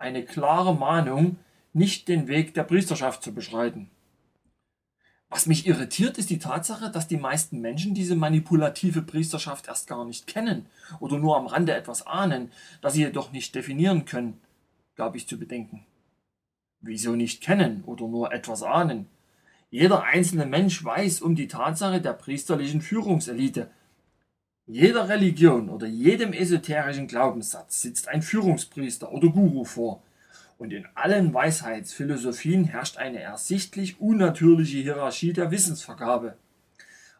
Eine 0.00 0.24
klare 0.24 0.74
Mahnung, 0.74 1.36
nicht 1.74 2.08
den 2.08 2.26
Weg 2.26 2.54
der 2.54 2.64
Priesterschaft 2.64 3.22
zu 3.22 3.34
beschreiten. 3.34 3.90
Was 5.28 5.44
mich 5.44 5.66
irritiert, 5.66 6.16
ist 6.16 6.30
die 6.30 6.38
Tatsache, 6.38 6.90
dass 6.90 7.06
die 7.06 7.18
meisten 7.18 7.60
Menschen 7.60 7.92
diese 7.92 8.16
manipulative 8.16 9.02
Priesterschaft 9.02 9.68
erst 9.68 9.88
gar 9.88 10.06
nicht 10.06 10.26
kennen 10.26 10.64
oder 11.00 11.18
nur 11.18 11.36
am 11.36 11.46
Rande 11.46 11.74
etwas 11.74 12.06
ahnen, 12.06 12.50
das 12.80 12.94
sie 12.94 13.02
jedoch 13.02 13.30
nicht 13.30 13.54
definieren 13.54 14.06
können, 14.06 14.40
gab 14.96 15.14
ich 15.16 15.28
zu 15.28 15.38
bedenken. 15.38 15.84
Wieso 16.80 17.14
nicht 17.14 17.42
kennen 17.42 17.84
oder 17.84 18.08
nur 18.08 18.32
etwas 18.32 18.62
ahnen? 18.62 19.06
Jeder 19.68 20.04
einzelne 20.04 20.46
Mensch 20.46 20.82
weiß 20.82 21.20
um 21.20 21.34
die 21.34 21.46
Tatsache 21.46 22.00
der 22.00 22.14
priesterlichen 22.14 22.80
Führungselite. 22.80 23.70
Jeder 24.72 25.08
Religion 25.08 25.68
oder 25.68 25.88
jedem 25.88 26.32
esoterischen 26.32 27.08
Glaubenssatz 27.08 27.82
sitzt 27.82 28.06
ein 28.06 28.22
Führungspriester 28.22 29.10
oder 29.10 29.28
Guru 29.28 29.64
vor, 29.64 30.00
und 30.58 30.72
in 30.72 30.86
allen 30.94 31.34
Weisheitsphilosophien 31.34 32.66
herrscht 32.66 32.96
eine 32.96 33.18
ersichtlich 33.18 34.00
unnatürliche 34.00 34.78
Hierarchie 34.78 35.32
der 35.32 35.50
Wissensvergabe. 35.50 36.36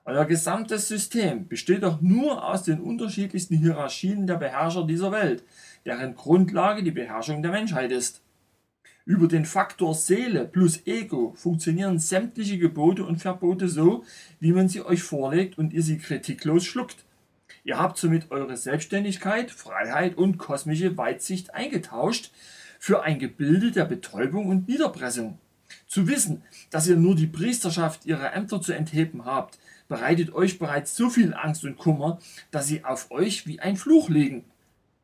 Euer 0.05 0.27
gesamtes 0.27 0.87
System 0.87 1.49
besteht 1.49 1.83
doch 1.83 2.01
nur 2.01 2.45
aus 2.47 2.63
den 2.63 2.79
unterschiedlichsten 2.79 3.57
Hierarchien 3.57 4.29
der 4.29 4.37
Beherrscher 4.37 4.87
dieser 4.87 5.11
Welt, 5.11 5.43
deren 5.85 6.15
Grundlage 6.15 6.85
die 6.85 6.93
Beherrschung 6.93 7.43
der 7.43 7.51
Menschheit 7.51 7.91
ist. 7.91 8.23
Über 9.05 9.27
den 9.27 9.45
Faktor 9.45 9.97
Seele 9.97 10.45
plus 10.45 10.87
Ego 10.87 11.33
funktionieren 11.35 11.99
sämtliche 11.99 12.59
Gebote 12.59 13.05
und 13.05 13.17
Verbote 13.17 13.69
so, 13.69 14.05
wie 14.39 14.53
man 14.53 14.69
sie 14.69 14.83
euch 14.83 15.03
vorlegt 15.03 15.59
und 15.59 15.73
ihr 15.73 15.83
sie 15.83 15.99
kritiklos 15.99 16.65
schluckt. 16.65 17.05
Ihr 17.71 17.79
habt 17.79 17.99
somit 17.99 18.33
eure 18.33 18.57
Selbstständigkeit, 18.57 19.53
Freiheit 19.53 20.19
und 20.19 20.39
kosmische 20.39 20.97
Weitsicht 20.97 21.55
eingetauscht 21.55 22.33
für 22.81 23.05
ein 23.05 23.21
Gebilde 23.21 23.71
der 23.71 23.85
Betäubung 23.85 24.49
und 24.49 24.67
Niederpressung. 24.67 25.39
Zu 25.87 26.09
wissen, 26.09 26.43
dass 26.71 26.89
ihr 26.89 26.97
nur 26.97 27.15
die 27.15 27.29
Priesterschaft 27.29 28.07
ihrer 28.07 28.35
Ämter 28.35 28.61
zu 28.61 28.73
entheben 28.73 29.25
habt, 29.25 29.61
bereitet 29.87 30.35
euch 30.35 30.59
bereits 30.59 30.97
so 30.97 31.11
viel 31.11 31.33
Angst 31.33 31.65
und 31.65 31.79
Kummer, 31.79 32.19
dass 32.51 32.67
sie 32.67 32.85
auf 32.85 33.13
euch 33.13 33.47
wie 33.47 33.61
ein 33.61 33.77
Fluch 33.77 34.09
liegen. 34.09 34.47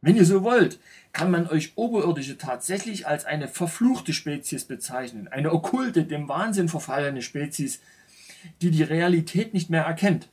Wenn 0.00 0.16
ihr 0.16 0.26
so 0.26 0.42
wollt, 0.42 0.80
kann 1.12 1.30
man 1.30 1.46
euch 1.46 1.74
Oberirdische 1.76 2.36
tatsächlich 2.36 3.06
als 3.06 3.26
eine 3.26 3.46
verfluchte 3.46 4.12
Spezies 4.12 4.64
bezeichnen, 4.64 5.28
eine 5.28 5.52
okkulte, 5.52 6.02
dem 6.02 6.28
Wahnsinn 6.28 6.68
verfallene 6.68 7.22
Spezies, 7.22 7.80
die 8.60 8.72
die 8.72 8.82
Realität 8.82 9.54
nicht 9.54 9.70
mehr 9.70 9.84
erkennt. 9.84 10.28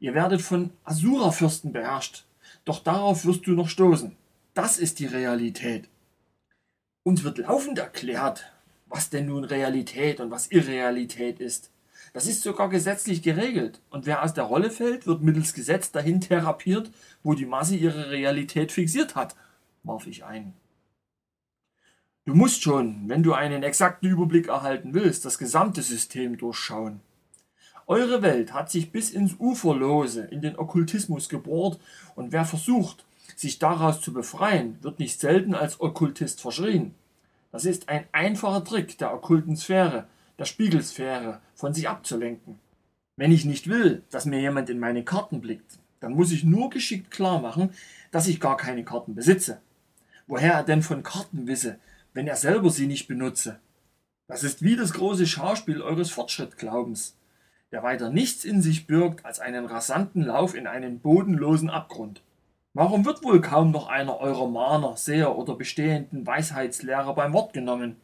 Ihr 0.00 0.14
werdet 0.14 0.42
von 0.42 0.70
Asura-Fürsten 0.84 1.72
beherrscht, 1.72 2.24
doch 2.64 2.80
darauf 2.80 3.24
wirst 3.24 3.46
du 3.46 3.52
noch 3.52 3.68
stoßen. 3.68 4.16
Das 4.54 4.78
ist 4.78 4.98
die 4.98 5.06
Realität. 5.06 5.88
Uns 7.02 7.24
wird 7.24 7.38
laufend 7.38 7.78
erklärt, 7.78 8.52
was 8.86 9.10
denn 9.10 9.26
nun 9.26 9.44
Realität 9.44 10.20
und 10.20 10.30
was 10.30 10.48
Irrealität 10.48 11.40
ist. 11.40 11.70
Das 12.12 12.26
ist 12.26 12.42
sogar 12.42 12.68
gesetzlich 12.68 13.22
geregelt. 13.22 13.80
Und 13.90 14.06
wer 14.06 14.22
aus 14.22 14.34
der 14.34 14.44
Rolle 14.44 14.70
fällt, 14.70 15.06
wird 15.06 15.22
mittels 15.22 15.52
Gesetz 15.52 15.90
dahin 15.90 16.20
therapiert, 16.20 16.90
wo 17.22 17.34
die 17.34 17.46
Masse 17.46 17.76
ihre 17.76 18.10
Realität 18.10 18.72
fixiert 18.72 19.14
hat, 19.14 19.36
warf 19.82 20.06
ich 20.06 20.24
ein. 20.24 20.54
Du 22.24 22.34
musst 22.34 22.62
schon, 22.62 23.08
wenn 23.08 23.22
du 23.22 23.32
einen 23.32 23.62
exakten 23.62 24.08
Überblick 24.08 24.48
erhalten 24.48 24.94
willst, 24.94 25.24
das 25.24 25.38
gesamte 25.38 25.82
System 25.82 26.36
durchschauen. 26.36 27.00
Eure 27.88 28.20
Welt 28.20 28.52
hat 28.52 28.70
sich 28.70 28.92
bis 28.92 29.10
ins 29.10 29.36
Uferlose 29.38 30.20
in 30.26 30.42
den 30.42 30.58
Okkultismus 30.58 31.30
gebohrt 31.30 31.80
und 32.16 32.32
wer 32.32 32.44
versucht, 32.44 33.06
sich 33.34 33.58
daraus 33.58 34.02
zu 34.02 34.12
befreien, 34.12 34.76
wird 34.82 34.98
nicht 34.98 35.18
selten 35.18 35.54
als 35.54 35.80
Okkultist 35.80 36.42
verschrien. 36.42 36.94
Das 37.50 37.64
ist 37.64 37.88
ein 37.88 38.04
einfacher 38.12 38.62
Trick 38.62 38.98
der 38.98 39.14
okkulten 39.14 39.56
Sphäre, 39.56 40.06
der 40.38 40.44
Spiegelsphäre, 40.44 41.40
von 41.54 41.72
sich 41.72 41.88
abzulenken. 41.88 42.58
Wenn 43.16 43.32
ich 43.32 43.46
nicht 43.46 43.68
will, 43.70 44.02
dass 44.10 44.26
mir 44.26 44.38
jemand 44.38 44.68
in 44.68 44.78
meine 44.78 45.02
Karten 45.02 45.40
blickt, 45.40 45.78
dann 46.00 46.12
muss 46.12 46.30
ich 46.30 46.44
nur 46.44 46.68
geschickt 46.68 47.10
klar 47.10 47.40
machen, 47.40 47.70
dass 48.10 48.28
ich 48.28 48.38
gar 48.38 48.58
keine 48.58 48.84
Karten 48.84 49.14
besitze. 49.14 49.62
Woher 50.26 50.52
er 50.52 50.62
denn 50.62 50.82
von 50.82 51.02
Karten 51.02 51.46
wisse, 51.46 51.78
wenn 52.12 52.26
er 52.26 52.36
selber 52.36 52.68
sie 52.68 52.86
nicht 52.86 53.08
benutze? 53.08 53.58
Das 54.26 54.44
ist 54.44 54.60
wie 54.62 54.76
das 54.76 54.92
große 54.92 55.26
Schauspiel 55.26 55.80
eures 55.80 56.10
Fortschrittglaubens, 56.10 57.14
der 57.72 57.82
weiter 57.82 58.10
nichts 58.10 58.44
in 58.44 58.62
sich 58.62 58.86
birgt 58.86 59.24
als 59.24 59.40
einen 59.40 59.66
rasanten 59.66 60.22
Lauf 60.22 60.54
in 60.54 60.66
einen 60.66 61.00
bodenlosen 61.00 61.70
Abgrund. 61.70 62.22
Warum 62.74 63.04
wird 63.04 63.24
wohl 63.24 63.40
kaum 63.40 63.70
noch 63.70 63.88
einer 63.88 64.20
eurer 64.20 64.48
Mahner, 64.48 64.96
Seher 64.96 65.36
oder 65.36 65.54
bestehenden 65.54 66.26
Weisheitslehrer 66.26 67.14
beim 67.14 67.32
Wort 67.32 67.52
genommen? 67.52 67.96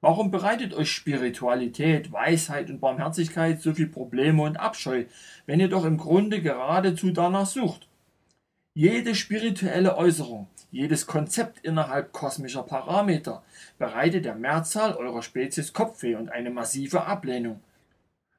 Warum 0.00 0.30
bereitet 0.30 0.74
euch 0.74 0.92
Spiritualität, 0.92 2.12
Weisheit 2.12 2.68
und 2.68 2.80
Barmherzigkeit 2.80 3.62
so 3.62 3.72
viel 3.72 3.86
Probleme 3.88 4.42
und 4.42 4.58
Abscheu, 4.58 5.04
wenn 5.46 5.60
ihr 5.60 5.68
doch 5.68 5.84
im 5.84 5.96
Grunde 5.96 6.42
geradezu 6.42 7.10
danach 7.10 7.46
sucht? 7.46 7.88
Jede 8.74 9.14
spirituelle 9.14 9.96
Äußerung, 9.96 10.48
jedes 10.70 11.06
Konzept 11.06 11.60
innerhalb 11.64 12.12
kosmischer 12.12 12.64
Parameter 12.64 13.42
bereitet 13.78 14.24
der 14.24 14.34
Mehrzahl 14.34 14.94
eurer 14.94 15.22
Spezies 15.22 15.72
Kopfweh 15.72 16.16
und 16.16 16.28
eine 16.28 16.50
massive 16.50 17.04
Ablehnung. 17.06 17.60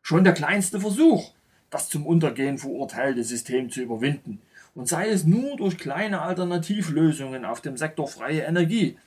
Schon 0.07 0.23
der 0.23 0.35
kleinste 0.35 0.79
Versuch, 0.79 1.31
das 1.71 1.89
zum 1.89 2.05
Untergehen 2.05 2.59
verurteilte 2.59 3.23
System 3.23 3.71
zu 3.71 3.81
überwinden, 3.81 4.39
und 4.75 4.87
sei 4.87 5.09
es 5.09 5.23
nur 5.23 5.57
durch 5.57 5.79
kleine 5.79 6.21
Alternativlösungen 6.21 7.43
auf 7.43 7.59
dem 7.59 7.75
Sektor 7.75 8.07
freie 8.07 8.41
Energie, 8.43 8.99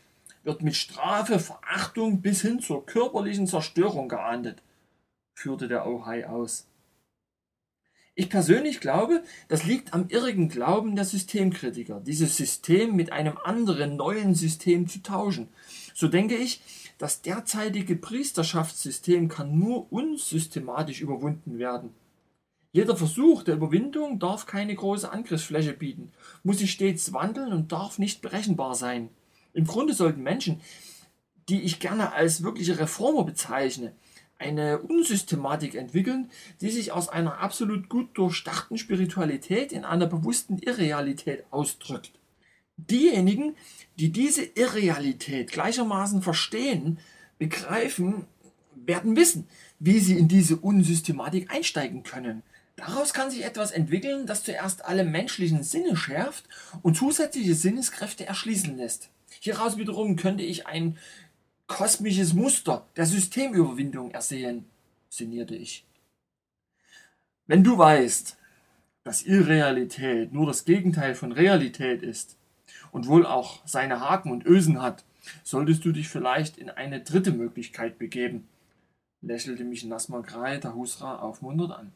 wird 0.42 0.62
mit 0.62 0.74
Strafe, 0.74 1.38
Verachtung 1.38 2.20
bis 2.20 2.42
hin 2.42 2.58
zur 2.58 2.84
körperlichen 2.84 3.46
Zerstörung 3.46 4.08
geahndet, 4.08 4.60
führte 5.34 5.68
der 5.68 5.86
Ohai 5.86 6.26
aus. 6.26 6.66
Ich 8.16 8.28
persönlich 8.28 8.80
glaube, 8.80 9.22
das 9.46 9.62
liegt 9.62 9.94
am 9.94 10.08
irrigen 10.08 10.48
Glauben 10.48 10.96
der 10.96 11.04
Systemkritiker, 11.04 12.00
dieses 12.00 12.36
System 12.36 12.96
mit 12.96 13.12
einem 13.12 13.38
anderen 13.44 13.94
neuen 13.94 14.34
System 14.34 14.88
zu 14.88 15.00
tauschen. 15.00 15.46
So 15.94 16.08
denke 16.08 16.34
ich, 16.34 16.60
das 16.98 17.22
derzeitige 17.22 17.94
Priesterschaftssystem 17.94 19.28
kann 19.28 19.58
nur 19.58 19.92
unsystematisch 19.92 21.00
überwunden 21.00 21.58
werden. 21.58 21.94
Jeder 22.72 22.96
Versuch 22.96 23.44
der 23.44 23.54
Überwindung 23.54 24.18
darf 24.18 24.46
keine 24.46 24.74
große 24.74 25.10
Angriffsfläche 25.10 25.72
bieten, 25.72 26.12
muss 26.42 26.58
sich 26.58 26.72
stets 26.72 27.12
wandeln 27.12 27.52
und 27.52 27.72
darf 27.72 27.98
nicht 27.98 28.20
berechenbar 28.20 28.74
sein. 28.74 29.08
Im 29.54 29.64
Grunde 29.64 29.94
sollten 29.94 30.22
Menschen, 30.22 30.60
die 31.48 31.62
ich 31.62 31.80
gerne 31.80 32.12
als 32.12 32.42
wirkliche 32.42 32.78
Reformer 32.78 33.24
bezeichne, 33.24 33.94
eine 34.38 34.78
Unsystematik 34.78 35.74
entwickeln, 35.74 36.30
die 36.60 36.70
sich 36.70 36.92
aus 36.92 37.08
einer 37.08 37.38
absolut 37.38 37.88
gut 37.88 38.16
durchdachten 38.18 38.76
Spiritualität 38.76 39.72
in 39.72 39.84
einer 39.84 40.06
bewussten 40.06 40.58
Irrealität 40.58 41.44
ausdrückt. 41.50 42.17
Diejenigen, 42.78 43.56
die 43.98 44.10
diese 44.10 44.44
Irrealität 44.44 45.50
gleichermaßen 45.50 46.22
verstehen, 46.22 46.98
begreifen, 47.38 48.24
werden 48.74 49.16
wissen, 49.16 49.48
wie 49.80 49.98
sie 49.98 50.16
in 50.16 50.28
diese 50.28 50.56
Unsystematik 50.56 51.52
einsteigen 51.52 52.04
können. 52.04 52.42
Daraus 52.76 53.12
kann 53.12 53.30
sich 53.30 53.44
etwas 53.44 53.72
entwickeln, 53.72 54.26
das 54.26 54.44
zuerst 54.44 54.84
alle 54.84 55.04
menschlichen 55.04 55.64
Sinne 55.64 55.96
schärft 55.96 56.44
und 56.82 56.96
zusätzliche 56.96 57.54
Sinneskräfte 57.54 58.24
erschließen 58.24 58.76
lässt. 58.76 59.10
Hieraus 59.40 59.76
wiederum 59.76 60.14
könnte 60.14 60.44
ich 60.44 60.68
ein 60.68 60.96
kosmisches 61.66 62.34
Muster 62.34 62.86
der 62.96 63.06
Systemüberwindung 63.06 64.12
ersehen, 64.12 64.64
sinnierte 65.10 65.56
ich. 65.56 65.84
Wenn 67.48 67.64
du 67.64 67.76
weißt, 67.76 68.36
dass 69.02 69.22
Irrealität 69.22 70.32
nur 70.32 70.46
das 70.46 70.64
Gegenteil 70.64 71.16
von 71.16 71.32
Realität 71.32 72.02
ist 72.02 72.37
und 72.92 73.06
wohl 73.06 73.26
auch 73.26 73.60
seine 73.66 74.00
Haken 74.00 74.30
und 74.30 74.46
Ösen 74.46 74.82
hat, 74.82 75.04
solltest 75.44 75.84
du 75.84 75.92
dich 75.92 76.08
vielleicht 76.08 76.58
in 76.58 76.70
eine 76.70 77.00
dritte 77.00 77.32
Möglichkeit 77.32 77.98
begeben, 77.98 78.48
lächelte 79.20 79.64
mich 79.64 79.84
Nasma 79.84 80.20
Grai 80.20 80.60
Husra 80.60 81.18
aufmunternd 81.18 81.72
an. 81.72 81.92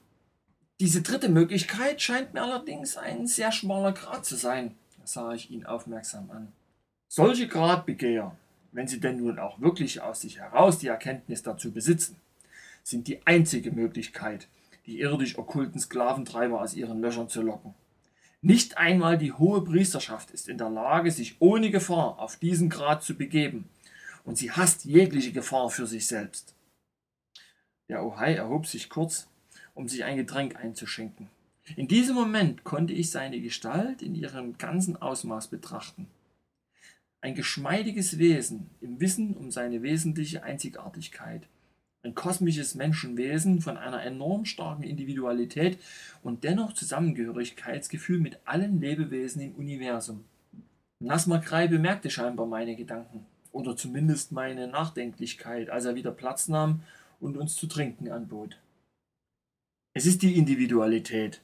Diese 0.81 1.03
dritte 1.03 1.29
Möglichkeit 1.29 2.03
scheint 2.03 2.35
mir 2.35 2.43
allerdings 2.43 2.97
ein 2.97 3.27
sehr 3.27 3.53
schmaler 3.53 3.93
Grad 3.93 4.25
zu 4.25 4.37
sein, 4.37 4.75
sah 5.05 5.33
ich 5.33 5.51
ihn 5.51 5.65
aufmerksam 5.65 6.31
an. 6.31 6.53
Solche 7.09 7.47
Gradbegehr, 7.47 8.37
wenn 8.73 8.89
sie 8.89 8.99
denn 8.99 9.19
nun 9.19 9.39
auch 9.39 9.61
wirklich 9.61 10.01
aus 10.01 10.23
sich 10.23 10.39
heraus 10.39 10.79
die 10.79 10.89
Erkenntnis 10.89 11.43
dazu 11.43 11.71
besitzen, 11.71 12.17
sind 12.83 13.07
die 13.07 13.25
einzige 13.27 13.71
Möglichkeit, 13.71 14.49
die 14.87 14.99
irdisch 14.99 15.39
okkulten 15.39 15.81
Sklaventreiber 15.81 16.61
aus 16.61 16.75
ihren 16.75 17.01
Löchern 17.01 17.29
zu 17.29 17.43
locken. 17.43 17.75
Nicht 18.43 18.77
einmal 18.77 19.17
die 19.17 19.33
hohe 19.33 19.65
Priesterschaft 19.65 20.31
ist 20.33 20.49
in 20.49 20.59
der 20.59 20.69
Lage, 20.69 21.11
sich 21.11 21.37
ohne 21.39 21.71
Gefahr 21.71 22.19
auf 22.19 22.37
diesen 22.37 22.69
Grad 22.69 23.03
zu 23.03 23.15
begeben, 23.15 23.69
und 24.25 24.37
sie 24.37 24.51
hasst 24.51 24.85
jegliche 24.85 25.33
Gefahr 25.33 25.71
für 25.71 25.87
sich 25.87 26.07
selbst. 26.07 26.55
Der 27.89 28.05
Ohai 28.05 28.35
erhob 28.35 28.67
sich 28.67 28.89
kurz, 28.89 29.29
um 29.75 29.89
sich 29.89 30.05
ein 30.05 30.17
Getränk 30.17 30.57
einzuschenken. 30.57 31.29
In 31.77 31.89
diesem 31.89 32.15
Moment 32.15 32.65
konnte 32.65 32.93
ich 32.93 33.11
seine 33.11 33.41
Gestalt 33.41 34.03
in 34.03 34.15
ihrem 34.15 34.59
ganzen 34.59 35.01
Ausmaß 35.01 35.49
betrachten 35.49 36.09
ein 37.23 37.35
geschmeidiges 37.37 38.19
Wesen 38.19 38.69
im 38.81 39.01
Wissen 39.01 39.35
um 39.35 39.51
seine 39.51 39.83
wesentliche 39.83 40.43
Einzigartigkeit, 40.43 41.47
ein 42.03 42.15
kosmisches 42.15 42.75
Menschenwesen 42.75 43.61
von 43.61 43.77
einer 43.77 44.03
enorm 44.03 44.45
starken 44.45 44.83
Individualität 44.83 45.79
und 46.23 46.45
dennoch 46.45 46.73
Zusammengehörigkeitsgefühl 46.73 48.19
mit 48.19 48.41
allen 48.45 48.81
Lebewesen 48.81 49.41
im 49.43 49.55
Universum. 49.55 50.25
Nasma 51.01 51.39
Krei 51.39 51.69
bemerkte 51.69 52.11
scheinbar 52.11 52.47
meine 52.47 52.77
Gedanken 52.77 53.27
oder 53.53 53.77
zumindest 53.77 54.33
meine 54.33 54.67
Nachdenklichkeit, 54.69 55.71
als 55.71 55.85
er 55.85 55.95
wieder 55.95 56.11
Platz 56.11 56.49
nahm 56.49 56.83
und 57.21 57.37
uns 57.37 57.55
zu 57.57 57.67
trinken 57.67 58.11
anbot. 58.11 58.59
Es 59.95 60.07
ist 60.07 60.23
die 60.23 60.37
Individualität, 60.37 61.41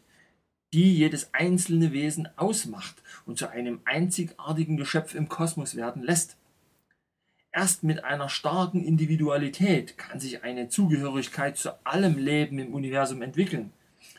die 0.73 0.95
jedes 0.97 1.33
einzelne 1.35 1.93
Wesen 1.93 2.29
ausmacht 2.37 3.03
und 3.27 3.39
zu 3.39 3.49
einem 3.49 3.81
einzigartigen 3.85 4.77
Geschöpf 4.77 5.15
im 5.15 5.29
Kosmos 5.29 5.77
werden 5.77 6.03
lässt. 6.03 6.37
Erst 7.53 7.83
mit 7.83 8.05
einer 8.05 8.29
starken 8.29 8.85
Individualität 8.85 9.97
kann 9.97 10.21
sich 10.21 10.45
eine 10.45 10.69
Zugehörigkeit 10.69 11.57
zu 11.57 11.71
allem 11.87 12.19
Leben 12.19 12.59
im 12.59 12.75
Universum 12.75 13.23
entwickeln. 13.23 13.73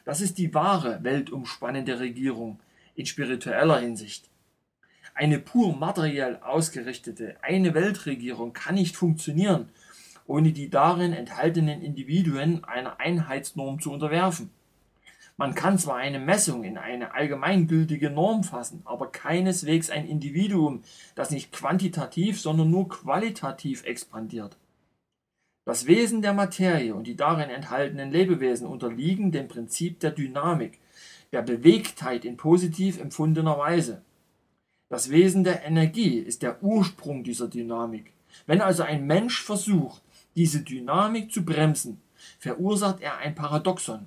Das 0.03 0.19
ist 0.19 0.37
die 0.39 0.53
wahre 0.53 1.03
weltumspannende 1.03 1.99
Regierung 1.99 2.59
in 2.95 3.05
spiritueller 3.05 3.79
Hinsicht. 3.79 4.29
Eine 5.13 5.39
pur 5.39 5.75
materiell 5.75 6.37
ausgerichtete 6.37 7.37
eine 7.41 7.73
Weltregierung 7.73 8.53
kann 8.53 8.75
nicht 8.75 8.97
funktionieren, 8.97 9.69
ohne 10.25 10.51
die 10.51 10.69
darin 10.69 11.13
enthaltenen 11.13 11.81
Individuen 11.81 12.63
einer 12.63 12.99
Einheitsnorm 12.99 13.79
zu 13.79 13.91
unterwerfen. 13.91 14.49
Man 15.39 15.55
kann 15.55 15.77
zwar 15.77 15.95
eine 15.95 16.19
Messung 16.19 16.65
in 16.65 16.77
eine 16.77 17.13
allgemeingültige 17.13 18.09
Norm 18.09 18.43
fassen, 18.43 18.81
aber 18.83 19.09
keineswegs 19.09 19.89
ein 19.89 20.05
Individuum, 20.05 20.83
das 21.15 21.31
nicht 21.31 21.53
quantitativ, 21.53 22.41
sondern 22.41 22.69
nur 22.69 22.89
qualitativ 22.89 23.85
expandiert. 23.85 24.57
Das 25.63 25.85
Wesen 25.85 26.21
der 26.21 26.33
Materie 26.33 26.93
und 26.93 27.07
die 27.07 27.15
darin 27.15 27.49
enthaltenen 27.49 28.11
Lebewesen 28.11 28.67
unterliegen 28.67 29.31
dem 29.31 29.47
Prinzip 29.47 30.01
der 30.01 30.11
Dynamik, 30.11 30.77
der 31.31 31.41
Bewegtheit 31.41 32.25
in 32.25 32.35
positiv 32.35 32.99
empfundener 32.99 33.57
Weise. 33.57 34.01
Das 34.89 35.09
Wesen 35.09 35.45
der 35.45 35.63
Energie 35.63 36.17
ist 36.17 36.41
der 36.41 36.61
Ursprung 36.61 37.23
dieser 37.23 37.47
Dynamik. 37.47 38.11
Wenn 38.45 38.59
also 38.59 38.83
ein 38.83 39.07
Mensch 39.07 39.41
versucht, 39.41 40.01
diese 40.35 40.63
Dynamik 40.63 41.31
zu 41.31 41.45
bremsen, 41.45 42.01
verursacht 42.39 42.99
er 42.99 43.19
ein 43.19 43.35
Paradoxon. 43.35 44.05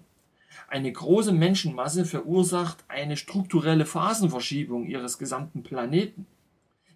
Eine 0.73 0.91
große 0.91 1.33
Menschenmasse 1.33 2.07
verursacht 2.07 2.83
eine 2.89 3.19
strukturelle 3.19 3.85
Phasenverschiebung 3.85 4.87
ihres 4.87 5.19
gesamten 5.19 5.63
Planeten. 5.63 6.25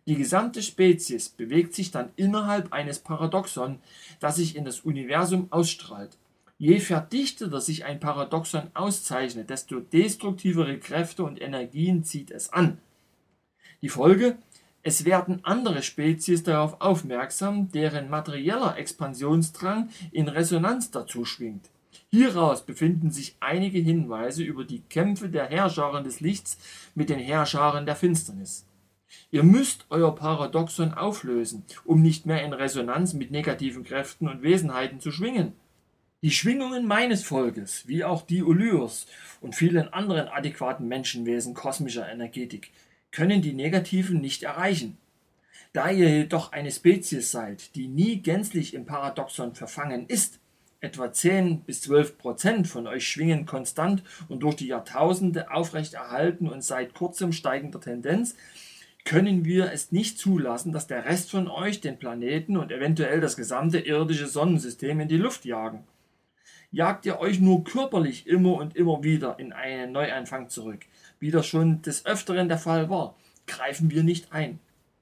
Die 0.07 0.15
gesamte 0.15 0.63
Spezies 0.63 1.29
bewegt 1.29 1.75
sich 1.75 1.91
dann 1.91 2.09
innerhalb 2.17 2.73
eines 2.73 3.01
Paradoxon, 3.01 3.81
das 4.19 4.37
sich 4.37 4.57
in 4.57 4.65
das 4.65 4.81
Universum 4.81 5.49
ausstrahlt. 5.51 6.17
Je 6.57 6.81
verdichteter 6.81 7.61
sich 7.61 7.85
ein 7.85 8.01
Paradoxon 8.01 8.71
auszeichnet, 8.73 9.51
desto 9.51 9.81
destruktivere 9.81 10.79
Kräfte 10.79 11.23
und 11.23 11.39
Energien 11.39 12.03
zieht 12.03 12.31
es 12.31 12.51
an. 12.55 12.79
Die 13.83 13.91
Folge? 13.91 14.39
Es 14.85 15.05
werden 15.05 15.45
andere 15.45 15.83
Spezies 15.83 16.43
darauf 16.43 16.81
aufmerksam, 16.81 17.71
deren 17.73 18.09
materieller 18.09 18.79
Expansionsdrang 18.79 19.91
in 20.13 20.29
Resonanz 20.29 20.91
dazu 20.91 21.27
schwingt. 21.27 21.69
Hieraus 22.17 22.65
befinden 22.65 23.11
sich 23.11 23.37
einige 23.41 23.79
Hinweise 23.79 24.43
über 24.43 24.65
die 24.65 24.81
Kämpfe 24.81 25.29
der 25.29 25.51
Herrscharen 25.51 26.03
des 26.03 26.21
Lichts 26.21 26.57
mit 26.95 27.11
den 27.11 27.19
Herrscharen 27.19 27.85
der 27.85 27.95
Finsternis. 27.95 28.65
Ihr 29.31 29.43
müsst 29.43 29.85
euer 29.91 30.15
Paradoxon 30.15 30.95
auflösen, 30.95 31.65
um 31.85 32.01
nicht 32.01 32.25
mehr 32.25 32.43
in 32.43 32.55
Resonanz 32.55 33.13
mit 33.13 33.31
negativen 33.31 33.85
Kräften 33.85 34.29
und 34.29 34.43
Wesenheiten 34.43 34.99
zu 34.99 35.13
schwingen. 35.13 35.53
Die 36.23 36.31
Schwingungen 36.31 36.87
meines 36.87 37.23
Volkes, 37.23 37.87
wie 37.87 38.03
auch 38.03 38.23
die 38.23 38.43
Olyrs 38.43 39.07
und 39.43 39.55
vielen 39.55 39.93
anderen 39.93 40.29
adäquaten 40.29 40.89
Menschenwesen 40.89 41.53
kosmischer 41.53 42.11
Energetik, 42.11 42.71
können 43.11 43.43
die 43.43 43.53
negativen 43.53 44.23
nicht 44.23 44.43
erreichen. 44.43 44.97
Da 45.75 45.91
ihr 45.91 46.09
jedoch 46.09 46.53
eine 46.53 46.71
Spezies 46.71 47.31
seid, 47.31 47.75
die 47.75 47.89
nie 47.89 48.23
gänzlich 48.23 48.73
im 48.73 48.87
Paradoxon 48.87 49.55
verfangen 49.55 50.07
ist, 50.07 50.41
etwa 50.87 51.13
10 51.13 51.63
bis 51.63 51.83
12 51.83 52.17
Prozent 52.17 52.69
von 52.69 52.87
euch 52.87 53.07
schwingen 53.07 53.45
konstant 53.45 54.03
und 54.29 54.41
durch 54.41 54.55
die 54.55 54.69
Jahrtausende 54.69 55.51
aufrechterhalten 55.51 56.49
und 56.49 56.63
seit 56.63 56.95
kurzem 56.95 57.33
steigender 57.33 57.81
Tendenz, 57.81 58.37
können 59.05 59.45
wir 59.45 59.73
es 59.73 59.93
nicht 59.93 60.19
zulassen, 60.19 60.73
dass 60.73 60.87
der 60.87 61.05
Rest 61.05 61.31
von 61.31 61.49
euch 61.49 61.81
den 61.81 61.99
Planeten 61.99 62.57
und 62.57 62.73
eventuell 62.73 63.21
das 63.21 63.37
gesamte 63.37 63.79
irdische 63.79 64.27
Sonnensystem 64.27 65.01
in 65.01 65.09
die 65.09 65.17
Luft 65.17 65.45
jagen. 65.45 65.85
Jagt 66.73 67.07
ihr 67.07 67.21
euch 67.21 67.41
nur 67.41 67.65
körperlich 67.65 68.27
immer 68.27 68.55
und 68.55 68.77
immer 68.77 69.03
wieder 69.03 69.39
in 69.39 69.53
einen 69.53 69.93
Neuanfang 69.93 70.49
zurück, 70.49 70.87
wie 71.21 71.31
das 71.31 71.47
schon 71.47 71.83
des 71.83 72.05
Öfteren 72.07 72.49
der 72.49 72.59
Fall 72.59 72.91
war, 72.91 73.17
greifen 73.47 73.91
wir 73.91 74.03
nicht 74.03 74.33
ein. 74.33 74.59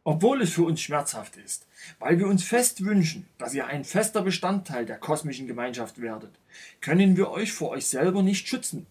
Obwohl 0.06 0.42
es 0.42 0.52
für 0.52 0.64
uns 0.64 0.82
schmerzhaft 0.82 1.36
ist, 1.36 1.66
weil 1.98 2.18
wir 2.18 2.26
uns 2.26 2.44
fest 2.44 2.84
wünschen, 2.84 3.26
dass 3.38 3.54
ihr 3.54 3.66
ein 3.66 3.84
fester 3.84 4.20
Bestandteil 4.20 4.84
der 4.84 4.98
kosmischen 4.98 5.46
Gemeinschaft 5.46 6.00
werdet, 6.00 6.38
können 6.82 7.16
wir 7.16 7.30
euch 7.30 7.52
vor 7.52 7.70
euch 7.70 7.86
selber 7.86 8.22
nicht 8.22 8.46
schützen. 8.46 8.86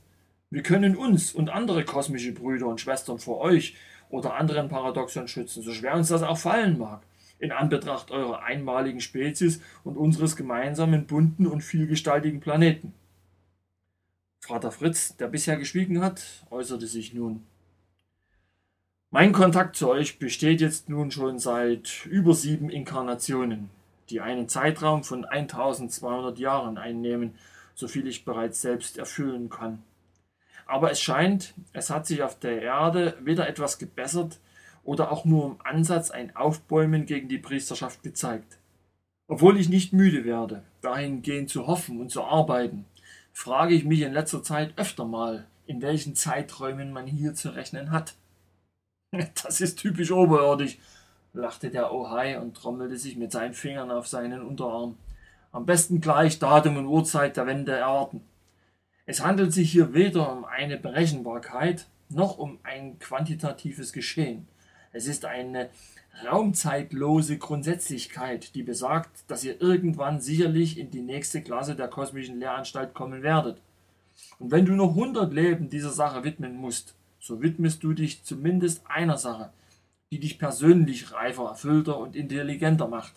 Wir 0.49 0.63
können 0.63 0.95
uns 0.95 1.31
und 1.31 1.51
andere 1.51 1.85
kosmische 1.85 2.31
Brüder 2.31 2.65
und 2.65 2.81
Schwestern 2.81 3.19
vor 3.19 3.41
euch 3.41 3.75
oder 4.09 4.33
anderen 4.33 4.69
Paradoxon 4.69 5.27
schützen, 5.27 5.61
so 5.61 5.71
schwer 5.71 5.95
uns 5.95 6.07
das 6.07 6.23
auch 6.23 6.37
fallen 6.37 6.79
mag, 6.79 7.03
in 7.37 7.51
Anbetracht 7.51 8.09
eurer 8.09 8.41
einmaligen 8.43 8.99
Spezies 8.99 9.61
und 9.83 9.97
unseres 9.97 10.35
gemeinsamen 10.35 11.05
bunten 11.05 11.45
und 11.45 11.61
vielgestaltigen 11.61 12.39
Planeten. 12.39 12.91
Vater 14.41 14.71
Fritz, 14.71 15.15
der 15.17 15.27
bisher 15.27 15.57
geschwiegen 15.57 16.01
hat, 16.01 16.23
äußerte 16.49 16.87
sich 16.87 17.13
nun. 17.13 17.43
Mein 19.15 19.31
Kontakt 19.31 19.75
zu 19.75 19.91
euch 19.91 20.17
besteht 20.17 20.59
jetzt 20.59 20.89
nun 20.89 21.11
schon 21.11 21.37
seit 21.37 22.07
über 22.07 22.33
sieben 22.33 22.71
Inkarnationen, 22.71 23.69
die 24.09 24.21
einen 24.21 24.49
Zeitraum 24.49 25.03
von 25.03 25.23
1200 25.23 26.39
Jahren 26.39 26.79
einnehmen, 26.79 27.35
so 27.75 27.87
viel 27.87 28.07
ich 28.07 28.25
bereits 28.25 28.59
selbst 28.63 28.97
erfüllen 28.97 29.51
kann. 29.51 29.83
Aber 30.65 30.89
es 30.89 30.99
scheint, 30.99 31.53
es 31.73 31.91
hat 31.91 32.07
sich 32.07 32.23
auf 32.23 32.39
der 32.39 32.63
Erde 32.63 33.15
weder 33.21 33.47
etwas 33.47 33.77
gebessert 33.77 34.39
oder 34.83 35.11
auch 35.11 35.25
nur 35.25 35.45
im 35.45 35.57
Ansatz 35.63 36.09
ein 36.09 36.35
Aufbäumen 36.35 37.05
gegen 37.05 37.29
die 37.29 37.37
Priesterschaft 37.37 38.01
gezeigt. 38.01 38.57
Obwohl 39.27 39.59
ich 39.59 39.69
nicht 39.69 39.93
müde 39.93 40.25
werde, 40.25 40.63
dahingehend 40.81 41.51
zu 41.51 41.67
hoffen 41.67 42.01
und 42.01 42.09
zu 42.09 42.23
arbeiten, 42.23 42.85
frage 43.31 43.75
ich 43.75 43.85
mich 43.85 44.01
in 44.01 44.13
letzter 44.13 44.41
Zeit 44.41 44.73
öfter 44.75 45.05
mal, 45.05 45.45
in 45.67 45.83
welchen 45.83 46.15
Zeiträumen 46.15 46.91
man 46.91 47.05
hier 47.05 47.35
zu 47.35 47.49
rechnen 47.49 47.91
hat. 47.91 48.15
Das 49.43 49.61
ist 49.61 49.79
typisch 49.79 50.11
oberirdisch, 50.11 50.77
lachte 51.33 51.69
der 51.69 51.93
Ohai 51.93 52.39
und 52.39 52.55
trommelte 52.55 52.97
sich 52.97 53.15
mit 53.15 53.31
seinen 53.31 53.53
Fingern 53.53 53.91
auf 53.91 54.07
seinen 54.07 54.41
Unterarm. 54.41 54.97
Am 55.51 55.65
besten 55.65 56.01
gleich 56.01 56.39
Datum 56.39 56.77
und 56.77 56.87
Uhrzeit 56.87 57.37
der 57.37 57.45
Wende 57.45 57.73
erwarten. 57.73 58.21
Es 59.05 59.23
handelt 59.23 59.53
sich 59.53 59.71
hier 59.71 59.93
weder 59.93 60.31
um 60.31 60.45
eine 60.45 60.77
Berechenbarkeit 60.77 61.85
noch 62.09 62.37
um 62.37 62.59
ein 62.63 62.97
quantitatives 62.99 63.93
Geschehen. 63.93 64.47
Es 64.91 65.07
ist 65.07 65.25
eine 65.25 65.69
raumzeitlose 66.25 67.37
Grundsätzlichkeit, 67.37 68.53
die 68.55 68.63
besagt, 68.63 69.23
dass 69.27 69.43
ihr 69.43 69.61
irgendwann 69.61 70.21
sicherlich 70.21 70.77
in 70.77 70.91
die 70.91 71.01
nächste 71.01 71.41
Klasse 71.41 71.75
der 71.75 71.87
kosmischen 71.87 72.39
Lehranstalt 72.39 72.93
kommen 72.93 73.23
werdet. 73.23 73.59
Und 74.37 74.51
wenn 74.51 74.65
du 74.65 74.73
noch 74.73 74.93
hundert 74.93 75.33
Leben 75.33 75.69
dieser 75.69 75.89
Sache 75.89 76.23
widmen 76.23 76.55
musst, 76.55 76.95
so 77.23 77.41
widmest 77.41 77.81
du 77.83 77.93
dich 77.93 78.21
zumindest 78.25 78.85
einer 78.85 79.17
Sache, 79.17 79.49
die 80.11 80.19
dich 80.19 80.39
persönlich 80.39 81.13
reifer, 81.13 81.45
erfüllter 81.45 81.97
und 81.97 82.17
intelligenter 82.17 82.89
macht. 82.89 83.13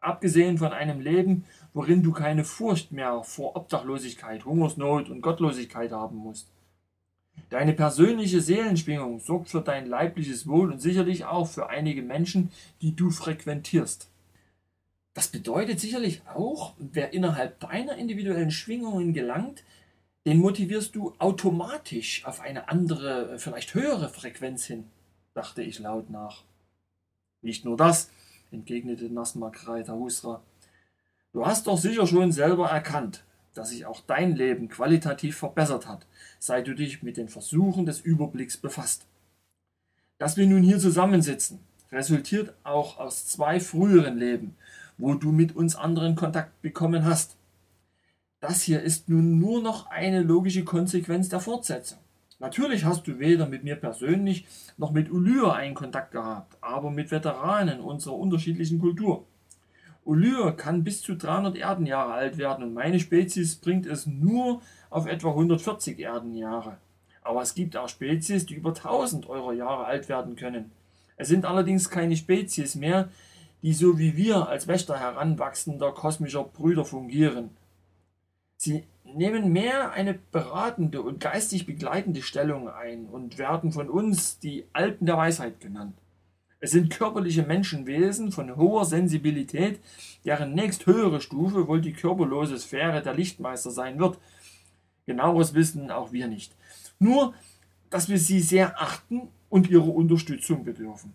Abgesehen 0.00 0.58
von 0.58 0.72
einem 0.74 1.00
Leben, 1.00 1.44
worin 1.72 2.02
du 2.02 2.12
keine 2.12 2.44
Furcht 2.44 2.92
mehr 2.92 3.22
vor 3.22 3.56
Obdachlosigkeit, 3.56 4.44
Hungersnot 4.44 5.08
und 5.08 5.22
Gottlosigkeit 5.22 5.92
haben 5.92 6.18
musst. 6.18 6.48
Deine 7.48 7.72
persönliche 7.72 8.42
Seelenschwingung 8.42 9.18
sorgt 9.18 9.48
für 9.48 9.62
dein 9.62 9.86
leibliches 9.86 10.46
Wohl 10.46 10.70
und 10.70 10.80
sicherlich 10.80 11.24
auch 11.24 11.48
für 11.48 11.70
einige 11.70 12.02
Menschen, 12.02 12.50
die 12.82 12.94
du 12.94 13.10
frequentierst. 13.10 14.10
Das 15.14 15.28
bedeutet 15.28 15.80
sicherlich 15.80 16.20
auch, 16.34 16.74
wer 16.78 17.14
innerhalb 17.14 17.58
deiner 17.60 17.96
individuellen 17.96 18.50
Schwingungen 18.50 19.14
gelangt, 19.14 19.64
den 20.26 20.38
motivierst 20.38 20.94
du 20.94 21.14
automatisch 21.18 22.24
auf 22.24 22.40
eine 22.40 22.68
andere, 22.68 23.38
vielleicht 23.38 23.74
höhere 23.74 24.08
Frequenz 24.08 24.64
hin, 24.64 24.84
dachte 25.34 25.62
ich 25.62 25.78
laut 25.78 26.10
nach. 26.10 26.44
Nicht 27.42 27.64
nur 27.64 27.76
das, 27.76 28.10
entgegnete 28.50 29.06
Nasmak 29.06 29.66
Reiter 29.68 29.94
Husra. 29.94 30.42
Du 31.32 31.46
hast 31.46 31.66
doch 31.66 31.78
sicher 31.78 32.06
schon 32.06 32.32
selber 32.32 32.68
erkannt, 32.68 33.22
dass 33.54 33.70
sich 33.70 33.86
auch 33.86 34.00
dein 34.06 34.34
Leben 34.34 34.68
qualitativ 34.68 35.36
verbessert 35.36 35.86
hat, 35.86 36.06
seit 36.38 36.66
du 36.66 36.74
dich 36.74 37.02
mit 37.02 37.16
den 37.16 37.28
Versuchen 37.28 37.86
des 37.86 38.00
Überblicks 38.00 38.56
befasst. 38.56 39.06
Dass 40.18 40.36
wir 40.36 40.46
nun 40.46 40.62
hier 40.62 40.78
zusammensitzen, 40.78 41.60
resultiert 41.92 42.54
auch 42.64 42.98
aus 42.98 43.26
zwei 43.26 43.60
früheren 43.60 44.18
Leben, 44.18 44.56
wo 44.96 45.14
du 45.14 45.32
mit 45.32 45.54
uns 45.54 45.76
anderen 45.76 46.16
Kontakt 46.16 46.60
bekommen 46.60 47.04
hast. 47.04 47.36
Das 48.40 48.62
hier 48.62 48.82
ist 48.82 49.08
nun 49.08 49.40
nur 49.40 49.60
noch 49.60 49.90
eine 49.90 50.22
logische 50.22 50.64
Konsequenz 50.64 51.28
der 51.28 51.40
Fortsetzung. 51.40 51.98
Natürlich 52.38 52.84
hast 52.84 53.08
du 53.08 53.18
weder 53.18 53.48
mit 53.48 53.64
mir 53.64 53.74
persönlich 53.74 54.46
noch 54.76 54.92
mit 54.92 55.10
Ulyr 55.10 55.54
einen 55.54 55.74
Kontakt 55.74 56.12
gehabt, 56.12 56.56
aber 56.60 56.92
mit 56.92 57.10
Veteranen 57.10 57.80
unserer 57.80 58.14
unterschiedlichen 58.14 58.78
Kultur. 58.78 59.24
Ulyr 60.04 60.52
kann 60.52 60.84
bis 60.84 61.02
zu 61.02 61.16
300 61.16 61.56
Erdenjahre 61.56 62.12
alt 62.12 62.38
werden 62.38 62.62
und 62.62 62.74
meine 62.74 63.00
Spezies 63.00 63.56
bringt 63.56 63.86
es 63.86 64.06
nur 64.06 64.62
auf 64.88 65.06
etwa 65.06 65.30
140 65.30 65.98
Erdenjahre. 65.98 66.76
Aber 67.22 67.42
es 67.42 67.54
gibt 67.54 67.76
auch 67.76 67.88
Spezies, 67.88 68.46
die 68.46 68.54
über 68.54 68.70
1000 68.70 69.28
Euro 69.28 69.50
Jahre 69.50 69.86
alt 69.86 70.08
werden 70.08 70.36
können. 70.36 70.70
Es 71.16 71.26
sind 71.26 71.44
allerdings 71.44 71.90
keine 71.90 72.16
Spezies 72.16 72.76
mehr, 72.76 73.08
die 73.62 73.74
so 73.74 73.98
wie 73.98 74.16
wir 74.16 74.48
als 74.48 74.68
Wächter 74.68 74.96
heranwachsender 74.96 75.90
kosmischer 75.90 76.44
Brüder 76.44 76.84
fungieren. 76.84 77.50
Sie 78.60 78.82
nehmen 79.04 79.52
mehr 79.52 79.92
eine 79.92 80.14
beratende 80.14 81.00
und 81.00 81.20
geistig 81.20 81.64
begleitende 81.64 82.22
Stellung 82.22 82.68
ein 82.68 83.06
und 83.06 83.38
werden 83.38 83.70
von 83.70 83.88
uns 83.88 84.40
die 84.40 84.64
Alten 84.72 85.06
der 85.06 85.16
Weisheit 85.16 85.60
genannt. 85.60 85.96
Es 86.58 86.72
sind 86.72 86.90
körperliche 86.90 87.44
Menschenwesen 87.44 88.32
von 88.32 88.56
hoher 88.56 88.84
Sensibilität, 88.84 89.78
deren 90.24 90.54
nächsthöhere 90.54 91.20
Stufe 91.20 91.68
wohl 91.68 91.80
die 91.80 91.92
körperlose 91.92 92.58
Sphäre 92.58 93.00
der 93.00 93.14
Lichtmeister 93.14 93.70
sein 93.70 94.00
wird. 94.00 94.18
Genaueres 95.06 95.54
wissen 95.54 95.92
auch 95.92 96.10
wir 96.10 96.26
nicht. 96.26 96.52
Nur, 96.98 97.34
dass 97.90 98.08
wir 98.08 98.18
sie 98.18 98.40
sehr 98.40 98.82
achten 98.82 99.28
und 99.48 99.70
ihre 99.70 99.88
Unterstützung 99.88 100.64
bedürfen. 100.64 101.12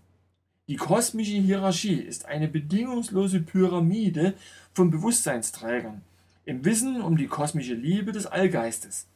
Die 0.69 0.77
kosmische 0.77 1.33
Hierarchie 1.33 1.99
ist 1.99 2.25
eine 2.25 2.47
bedingungslose 2.47 3.41
Pyramide 3.41 4.33
von 4.73 4.89
Bewusstseinsträgern 4.91 6.01
im 6.45 6.65
Wissen 6.65 7.01
um 7.01 7.17
die 7.17 7.27
kosmische 7.27 7.73
Liebe 7.73 8.11
des 8.11 8.25
Allgeistes. 8.25 9.07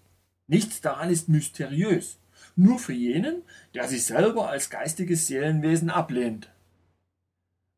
Nichts 0.48 0.82
daran 0.82 1.10
ist 1.10 1.30
mysteriös, 1.30 2.18
nur 2.56 2.80
für 2.80 2.94
jenen, 2.94 3.44
der 3.74 3.88
sich 3.88 4.06
selber 4.06 4.50
als 4.50 4.70
geistiges 4.70 5.28
Seelenwesen 5.28 5.90
ablehnt. 5.90 6.50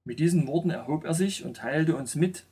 Mit 0.05 0.19
diesen 0.19 0.47
Worten 0.47 0.69
erhob 0.69 1.03
er 1.03 1.13
sich 1.13 1.43
und 1.43 1.57
teilte 1.57 1.95
uns 1.95 2.15
mit, 2.15 2.45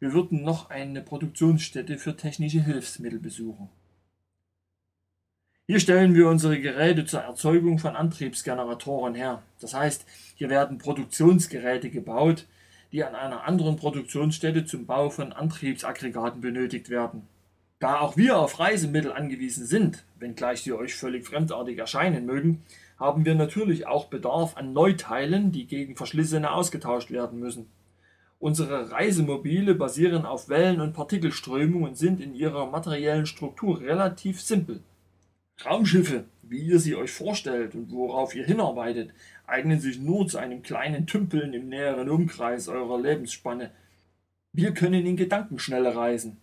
wir 0.00 0.12
würden 0.12 0.42
noch 0.42 0.68
eine 0.68 1.00
Produktionsstätte 1.00 1.96
für 1.96 2.16
technische 2.16 2.60
Hilfsmittel 2.60 3.20
besuchen. 3.20 3.68
Hier 5.68 5.78
stellen 5.78 6.14
wir 6.16 6.28
unsere 6.28 6.60
Geräte 6.60 7.04
zur 7.04 7.20
Erzeugung 7.20 7.78
von 7.78 7.94
Antriebsgeneratoren 7.94 9.14
her. 9.14 9.42
Das 9.60 9.74
heißt, 9.74 10.04
hier 10.34 10.50
werden 10.50 10.78
Produktionsgeräte 10.78 11.88
gebaut, 11.88 12.46
die 12.92 13.02
an 13.02 13.14
einer 13.14 13.44
anderen 13.44 13.76
Produktionsstätte 13.76 14.64
zum 14.64 14.86
Bau 14.86 15.10
von 15.10 15.32
Antriebsaggregaten 15.32 16.40
benötigt 16.40 16.90
werden. 16.90 17.26
Da 17.80 17.98
auch 17.98 18.16
wir 18.16 18.38
auf 18.38 18.60
Reisemittel 18.60 19.12
angewiesen 19.12 19.66
sind, 19.66 20.04
wenngleich 20.18 20.62
sie 20.62 20.72
euch 20.72 20.94
völlig 20.94 21.26
fremdartig 21.26 21.78
erscheinen 21.78 22.26
mögen, 22.26 22.62
haben 23.00 23.24
wir 23.24 23.34
natürlich 23.34 23.86
auch 23.86 24.06
Bedarf 24.06 24.56
an 24.56 24.72
Neuteilen, 24.72 25.50
die 25.50 25.66
gegen 25.66 25.96
Verschlissene 25.96 26.52
ausgetauscht 26.52 27.10
werden 27.10 27.40
müssen. 27.40 27.66
Unsere 28.38 28.90
Reisemobile 28.92 29.74
basieren 29.74 30.26
auf 30.26 30.48
Wellen- 30.48 30.80
und 30.80 30.92
Partikelströmung 30.92 31.84
und 31.84 31.96
sind 31.96 32.20
in 32.20 32.34
ihrer 32.34 32.66
materiellen 32.66 33.26
Struktur 33.26 33.80
relativ 33.80 34.40
simpel. 34.40 34.80
Raumschiffe, 35.64 36.24
wie 36.52 36.60
ihr 36.60 36.78
sie 36.78 36.94
euch 36.94 37.10
vorstellt 37.10 37.74
und 37.74 37.90
worauf 37.90 38.34
ihr 38.34 38.44
hinarbeitet, 38.44 39.10
eignen 39.46 39.80
sich 39.80 39.98
nur 39.98 40.28
zu 40.28 40.38
einem 40.38 40.62
kleinen 40.62 41.06
Tümpeln 41.06 41.54
im 41.54 41.68
näheren 41.68 42.10
Umkreis 42.10 42.68
eurer 42.68 43.00
Lebensspanne. 43.00 43.70
Wir 44.52 44.72
können 44.74 45.06
in 45.06 45.16
Gedankenschnelle 45.16 45.96
reisen. 45.96 46.36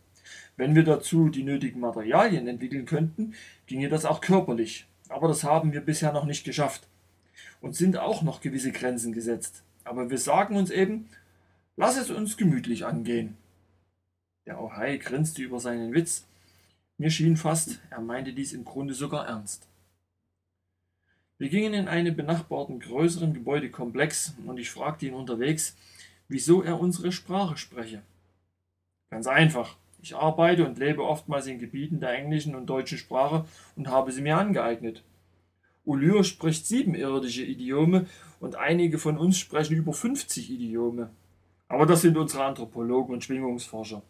Wenn 0.58 0.76
wir 0.76 0.84
dazu 0.84 1.30
die 1.30 1.44
nötigen 1.44 1.80
Materialien 1.80 2.48
entwickeln 2.48 2.86
könnten, 2.86 3.36
ginge 3.68 3.88
das 3.88 4.04
auch 4.04 4.20
körperlich. 4.20 4.88
Aber 5.10 5.28
das 5.28 5.44
haben 5.44 5.74
wir 5.74 5.82
bisher 5.82 6.12
noch 6.12 6.26
nicht 6.26 6.44
geschafft. 6.44 6.88
Und 7.62 7.76
sind 7.76 7.96
auch 7.96 8.24
noch 8.24 8.42
gewisse 8.42 8.72
Grenzen 8.72 9.14
gesetzt. 9.14 9.64
Aber 9.84 10.10
wir 10.10 10.18
sagen 10.18 10.58
uns 10.58 10.72
eben, 10.72 11.08
lass 11.78 11.98
es 11.98 12.10
uns 12.10 12.36
gemütlich 12.36 12.84
angehen. 12.84 13.38
Der 14.48 14.60
Ohai 14.60 14.98
grinste 14.98 15.44
über 15.44 15.60
seinen 15.60 15.94
Witz 15.94 16.26
mir 17.00 17.12
schien 17.12 17.38
fast, 17.38 17.80
er 17.90 18.02
meinte 18.02 18.34
dies 18.34 18.52
im 18.52 18.66
Grunde 18.66 18.94
sogar 18.94 19.26
ernst. 19.26 19.69
Wir 21.40 21.48
gingen 21.48 21.74
in 21.74 21.88
einen 21.88 22.18
benachbarten 22.18 22.82
größeren 22.82 23.34
Gebäudekomplex 23.34 24.36
und 24.46 24.60
ich 24.60 24.70
fragte 24.70 25.06
ihn 25.06 25.14
unterwegs, 25.14 25.78
wieso 26.28 26.62
er 26.62 26.78
unsere 26.78 27.14
Sprache 27.14 27.56
spreche. 27.56 28.02
Ganz 29.10 29.26
einfach. 29.26 29.78
Ich 30.02 30.18
arbeite 30.18 30.66
und 30.66 30.78
lebe 30.80 31.02
oftmals 31.02 31.48
in 31.48 31.58
Gebieten 31.58 32.02
der 32.02 32.14
englischen 32.14 32.56
und 32.56 32.66
deutschen 32.66 32.98
Sprache 32.98 33.46
und 33.78 33.88
habe 33.88 34.12
sie 34.12 34.22
mir 34.22 34.38
angeeignet. 34.38 35.02
Ulyr 35.86 36.26
spricht 36.26 36.68
sieben 36.68 36.94
irdische 36.94 37.46
Idiome 37.46 38.08
und 38.42 38.58
einige 38.58 38.98
von 38.98 39.18
uns 39.18 39.38
sprechen 39.38 39.78
über 39.78 39.94
50 39.94 40.52
Idiome. 40.52 41.10
Aber 41.70 41.86
das 41.86 42.02
sind 42.02 42.18
unsere 42.18 42.44
Anthropologen 42.44 43.14
und 43.14 43.24
Schwingungsforscher. 43.24 44.02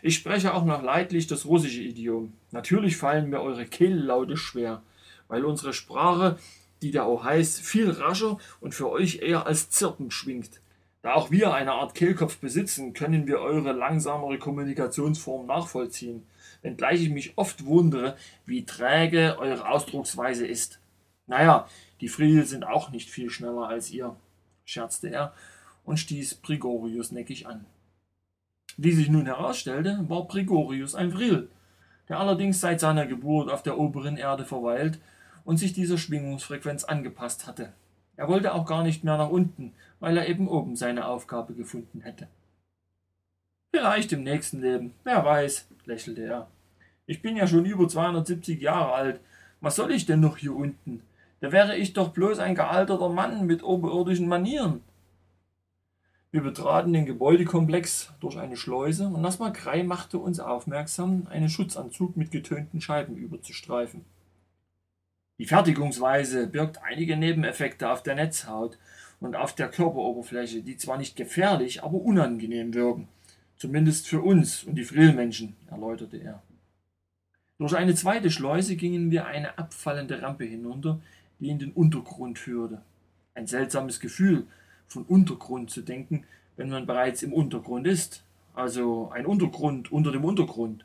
Ich 0.00 0.14
spreche 0.14 0.54
auch 0.54 0.64
noch 0.64 0.82
leidlich 0.82 1.26
das 1.26 1.44
russische 1.44 1.82
Idiom. 1.82 2.32
Natürlich 2.52 2.96
fallen 2.96 3.28
mir 3.28 3.42
eure 3.42 3.66
Kehllaute 3.66 4.38
schwer, 4.38 4.82
weil 5.28 5.44
unsere 5.44 5.74
Sprache, 5.74 6.38
die 6.82 6.90
der 6.90 7.04
auch 7.04 7.24
heißt, 7.24 7.60
viel 7.60 7.90
rascher 7.90 8.38
und 8.60 8.74
für 8.74 8.90
euch 8.90 9.20
eher 9.22 9.46
als 9.46 9.70
Zirpen 9.70 10.10
schwingt. 10.10 10.60
Da 11.02 11.14
auch 11.14 11.30
wir 11.30 11.54
eine 11.54 11.72
Art 11.72 11.94
Kehlkopf 11.94 12.38
besitzen, 12.38 12.92
können 12.92 13.26
wir 13.26 13.40
eure 13.40 13.72
langsamere 13.72 14.38
Kommunikationsform 14.38 15.46
nachvollziehen, 15.46 16.26
wenngleich 16.62 17.02
ich 17.02 17.10
mich 17.10 17.32
oft 17.36 17.64
wundere, 17.64 18.16
wie 18.44 18.66
träge 18.66 19.38
eure 19.38 19.68
Ausdrucksweise 19.68 20.46
ist. 20.46 20.78
Naja, 21.26 21.66
die 22.00 22.08
Friedel 22.08 22.44
sind 22.44 22.64
auch 22.64 22.90
nicht 22.90 23.08
viel 23.08 23.30
schneller 23.30 23.68
als 23.68 23.90
ihr, 23.90 24.16
scherzte 24.64 25.08
er 25.08 25.32
und 25.84 25.98
stieß 25.98 26.34
Prigorius 26.36 27.12
neckig 27.12 27.46
an. 27.46 27.64
Wie 28.76 28.92
sich 28.92 29.08
nun 29.08 29.26
herausstellte, 29.26 30.04
war 30.08 30.28
Prigorius 30.28 30.94
ein 30.94 31.12
Vril, 31.12 31.48
der 32.08 32.20
allerdings 32.20 32.60
seit 32.60 32.80
seiner 32.80 33.06
Geburt 33.06 33.50
auf 33.50 33.62
der 33.62 33.78
oberen 33.78 34.16
Erde 34.16 34.44
verweilt 34.44 35.00
und 35.44 35.58
sich 35.58 35.72
dieser 35.72 35.98
Schwingungsfrequenz 35.98 36.84
angepasst 36.84 37.46
hatte. 37.46 37.72
Er 38.16 38.28
wollte 38.28 38.54
auch 38.54 38.66
gar 38.66 38.82
nicht 38.82 39.04
mehr 39.04 39.16
nach 39.16 39.30
unten, 39.30 39.72
weil 39.98 40.16
er 40.16 40.28
eben 40.28 40.48
oben 40.48 40.76
seine 40.76 41.06
Aufgabe 41.06 41.54
gefunden 41.54 42.02
hätte. 42.02 42.28
Vielleicht 43.70 44.12
im 44.12 44.24
nächsten 44.24 44.60
Leben, 44.60 44.94
wer 45.04 45.24
weiß, 45.24 45.68
lächelte 45.84 46.22
er. 46.22 46.48
Ich 47.06 47.22
bin 47.22 47.36
ja 47.36 47.46
schon 47.46 47.64
über 47.64 47.88
270 47.88 48.60
Jahre 48.60 48.92
alt. 48.92 49.20
Was 49.60 49.76
soll 49.76 49.92
ich 49.92 50.06
denn 50.06 50.20
noch 50.20 50.36
hier 50.36 50.54
unten? 50.54 51.02
Da 51.40 51.52
wäre 51.52 51.76
ich 51.76 51.92
doch 51.92 52.10
bloß 52.10 52.38
ein 52.38 52.54
gealterter 52.54 53.08
Mann 53.08 53.46
mit 53.46 53.62
oberirdischen 53.62 54.28
Manieren. 54.28 54.82
Wir 56.32 56.42
betraten 56.42 56.92
den 56.92 57.06
Gebäudekomplex 57.06 58.12
durch 58.20 58.38
eine 58.38 58.56
Schleuse 58.56 59.06
und 59.06 59.20
Nasma 59.20 59.50
Krei 59.50 59.82
machte 59.82 60.18
uns 60.18 60.38
aufmerksam, 60.38 61.26
einen 61.28 61.48
Schutzanzug 61.48 62.16
mit 62.16 62.30
getönten 62.30 62.80
Scheiben 62.80 63.16
überzustreifen. 63.16 64.04
Die 65.40 65.46
Fertigungsweise 65.46 66.46
birgt 66.46 66.82
einige 66.82 67.16
Nebeneffekte 67.16 67.90
auf 67.90 68.02
der 68.02 68.14
Netzhaut 68.14 68.76
und 69.20 69.36
auf 69.36 69.54
der 69.54 69.70
Körperoberfläche, 69.70 70.60
die 70.60 70.76
zwar 70.76 70.98
nicht 70.98 71.16
gefährlich, 71.16 71.82
aber 71.82 71.94
unangenehm 71.94 72.74
wirken. 72.74 73.08
Zumindest 73.56 74.06
für 74.06 74.20
uns 74.20 74.64
und 74.64 74.74
die 74.74 74.84
Frillmenschen, 74.84 75.56
erläuterte 75.70 76.18
er. 76.18 76.42
Durch 77.56 77.74
eine 77.74 77.94
zweite 77.94 78.30
Schleuse 78.30 78.76
gingen 78.76 79.10
wir 79.10 79.24
eine 79.24 79.56
abfallende 79.56 80.20
Rampe 80.20 80.44
hinunter, 80.44 81.00
die 81.38 81.48
in 81.48 81.58
den 81.58 81.72
Untergrund 81.72 82.38
führte. 82.38 82.82
Ein 83.32 83.46
seltsames 83.46 83.98
Gefühl, 83.98 84.46
von 84.88 85.04
Untergrund 85.04 85.70
zu 85.70 85.80
denken, 85.80 86.24
wenn 86.58 86.68
man 86.68 86.84
bereits 86.84 87.22
im 87.22 87.32
Untergrund 87.32 87.86
ist. 87.86 88.24
Also 88.52 89.10
ein 89.10 89.24
Untergrund 89.24 89.90
unter 89.90 90.12
dem 90.12 90.26
Untergrund. 90.26 90.84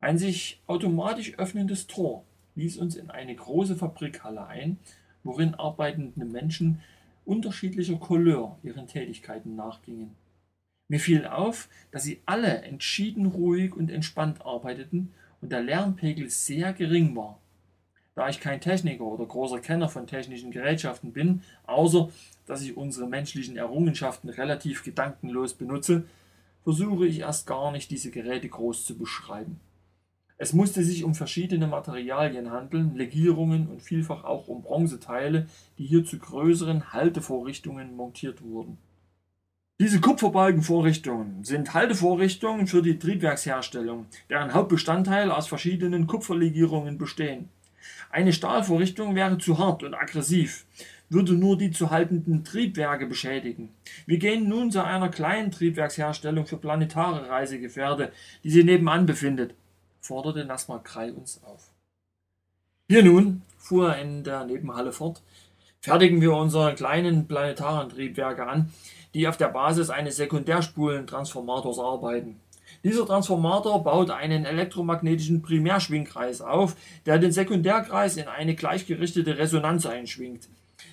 Ein 0.00 0.16
sich 0.16 0.62
automatisch 0.66 1.38
öffnendes 1.38 1.86
Tor 1.86 2.24
ließ 2.56 2.78
uns 2.78 2.96
in 2.96 3.10
eine 3.10 3.34
große 3.34 3.76
Fabrikhalle 3.76 4.46
ein, 4.46 4.78
worin 5.22 5.54
arbeitende 5.54 6.24
Menschen 6.24 6.80
unterschiedlicher 7.24 7.96
Couleur 7.96 8.58
ihren 8.62 8.86
Tätigkeiten 8.86 9.56
nachgingen. 9.56 10.14
Mir 10.88 11.00
fiel 11.00 11.26
auf, 11.26 11.68
dass 11.90 12.04
sie 12.04 12.20
alle 12.26 12.62
entschieden 12.62 13.26
ruhig 13.26 13.74
und 13.74 13.90
entspannt 13.90 14.44
arbeiteten 14.44 15.12
und 15.40 15.50
der 15.50 15.62
Lärmpegel 15.62 16.28
sehr 16.28 16.72
gering 16.72 17.16
war. 17.16 17.38
Da 18.14 18.28
ich 18.28 18.38
kein 18.38 18.60
Techniker 18.60 19.04
oder 19.04 19.26
großer 19.26 19.60
Kenner 19.60 19.88
von 19.88 20.06
technischen 20.06 20.50
Gerätschaften 20.50 21.12
bin, 21.12 21.42
außer 21.66 22.10
dass 22.46 22.62
ich 22.62 22.76
unsere 22.76 23.08
menschlichen 23.08 23.56
Errungenschaften 23.56 24.28
relativ 24.28 24.84
gedankenlos 24.84 25.54
benutze, 25.54 26.04
versuche 26.62 27.06
ich 27.06 27.20
erst 27.20 27.46
gar 27.46 27.72
nicht, 27.72 27.90
diese 27.90 28.10
Geräte 28.10 28.48
groß 28.48 28.86
zu 28.86 28.96
beschreiben. 28.96 29.58
Es 30.36 30.52
musste 30.52 30.82
sich 30.82 31.04
um 31.04 31.14
verschiedene 31.14 31.68
Materialien 31.68 32.50
handeln, 32.50 32.96
Legierungen 32.96 33.68
und 33.68 33.82
vielfach 33.82 34.24
auch 34.24 34.48
um 34.48 34.62
Bronzeteile, 34.62 35.46
die 35.78 35.86
hier 35.86 36.04
zu 36.04 36.18
größeren 36.18 36.92
Haltevorrichtungen 36.92 37.94
montiert 37.94 38.42
wurden. 38.42 38.78
Diese 39.80 40.00
Kupferbalkenvorrichtungen 40.00 41.44
sind 41.44 41.74
Haltevorrichtungen 41.74 42.66
für 42.66 42.82
die 42.82 42.98
Triebwerksherstellung, 42.98 44.06
deren 44.30 44.54
Hauptbestandteile 44.54 45.36
aus 45.36 45.48
verschiedenen 45.48 46.06
Kupferlegierungen 46.06 46.98
bestehen. 46.98 47.48
Eine 48.10 48.32
Stahlvorrichtung 48.32 49.14
wäre 49.14 49.38
zu 49.38 49.58
hart 49.58 49.82
und 49.82 49.94
aggressiv, 49.94 50.64
würde 51.08 51.32
nur 51.32 51.58
die 51.58 51.70
zu 51.70 51.90
haltenden 51.90 52.44
Triebwerke 52.44 53.06
beschädigen. 53.06 53.70
Wir 54.06 54.18
gehen 54.18 54.48
nun 54.48 54.70
zu 54.70 54.82
einer 54.82 55.08
kleinen 55.08 55.50
Triebwerksherstellung 55.50 56.46
für 56.46 56.56
planetare 56.56 57.28
Reisegefährte, 57.28 58.12
die 58.42 58.50
sich 58.50 58.64
nebenan 58.64 59.06
befindet, 59.06 59.54
forderte 60.04 60.44
Nasmar 60.44 60.82
Krei 60.82 61.10
uns 61.12 61.40
auf. 61.44 61.70
Hier 62.90 63.02
nun, 63.02 63.40
fuhr 63.56 63.94
er 63.94 64.02
in 64.02 64.22
der 64.22 64.44
Nebenhalle 64.44 64.92
fort, 64.92 65.22
fertigen 65.80 66.20
wir 66.20 66.34
unsere 66.34 66.74
kleinen 66.74 67.26
planetaren 67.26 67.88
Triebwerke 67.88 68.46
an, 68.46 68.70
die 69.14 69.26
auf 69.26 69.38
der 69.38 69.48
Basis 69.48 69.88
eines 69.88 70.16
Sekundärspulentransformators 70.16 71.78
arbeiten. 71.78 72.38
Dieser 72.82 73.06
Transformator 73.06 73.82
baut 73.82 74.10
einen 74.10 74.44
elektromagnetischen 74.44 75.40
Primärschwingkreis 75.40 76.42
auf, 76.42 76.76
der 77.06 77.18
den 77.18 77.32
Sekundärkreis 77.32 78.18
in 78.18 78.28
eine 78.28 78.54
gleichgerichtete 78.54 79.38
Resonanz 79.38 79.86
einschwingt. 79.86 80.50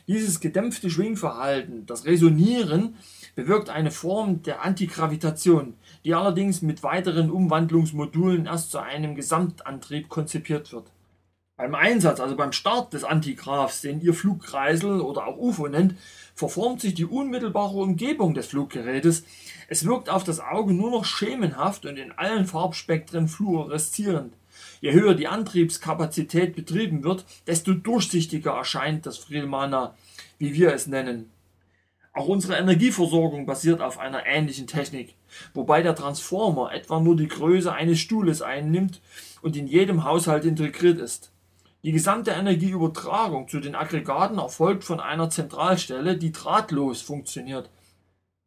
Dieses 0.08 0.40
gedämpfte 0.40 0.90
Schwingverhalten, 0.90 1.86
das 1.86 2.06
Resonieren, 2.06 2.96
bewirkt 3.36 3.70
eine 3.70 3.92
Form 3.92 4.42
der 4.44 4.64
Antigravitation, 4.64 5.74
die 6.04 6.14
allerdings 6.14 6.62
mit 6.62 6.84
weiteren 6.84 7.30
Umwandlungsmodulen 7.30 8.46
erst 8.46 8.72
zu 8.72 8.80
einem 8.80 9.16
Gesamtantrieb 9.16 10.10
konzipiert 10.10 10.72
wird. 10.72 10.92
Beim 11.58 11.76
Einsatz, 11.76 12.20
also 12.20 12.36
beim 12.36 12.54
Start 12.54 12.92
des 12.94 13.04
Antigrafs, 13.04 13.82
den 13.82 14.02
ihr 14.02 14.16
Flugkreisel 14.16 15.00
oder 15.00 15.28
auch 15.28 15.38
UFO 15.38 15.68
nennt, 15.68 15.94
verformt 16.34 16.82
sich 16.82 16.96
die 16.96 17.06
unmittelbare 17.06 17.78
Umgebung 17.78 18.34
des 18.34 18.48
Fluggerätes. 18.48 19.26
Es 19.68 19.86
wirkt 19.86 20.10
auf 20.10 20.24
das 20.24 20.40
Auge 20.40 20.74
nur 20.74 20.90
noch 20.90 21.06
schemenhaft 21.06 21.86
und 21.86 21.98
in 21.98 22.14
allen 22.14 22.48
Farbspektren 22.48 23.28
fluoreszierend. 23.28 24.34
Je 24.80 24.92
höher 24.92 25.14
die 25.14 25.28
Antriebskapazität 25.28 26.56
betrieben 26.56 27.04
wird, 27.04 27.26
desto 27.46 27.74
durchsichtiger 27.74 28.54
erscheint 28.54 29.06
das 29.06 29.20
Frilmana, 29.20 29.96
wie 30.40 30.56
wir 30.56 30.74
es 30.74 30.88
nennen. 30.88 31.30
Auch 32.14 32.28
unsere 32.28 32.58
Energieversorgung 32.58 33.46
basiert 33.46 33.82
auf 33.82 33.98
einer 33.98 34.26
ähnlichen 34.26 34.68
Technik, 34.68 35.16
wobei 35.54 35.82
der 35.82 35.96
Transformer 35.96 36.74
etwa 36.74 37.00
nur 37.00 37.16
die 37.16 37.30
Größe 37.30 37.72
eines 37.72 38.00
Stuhles 38.00 38.42
einnimmt 38.42 39.02
und 39.42 39.56
in 39.56 39.68
jedem 39.68 40.04
Haushalt 40.04 40.44
integriert 40.44 41.00
ist. 41.00 41.32
Die 41.84 41.94
gesamte 41.94 42.32
Energieübertragung 42.32 43.48
zu 43.48 43.60
den 43.60 43.76
Aggregaten 43.76 44.40
erfolgt 44.40 44.84
von 44.84 45.00
einer 45.00 45.30
Zentralstelle, 45.30 46.18
die 46.18 46.34
drahtlos 46.34 47.02
funktioniert. 47.02 47.70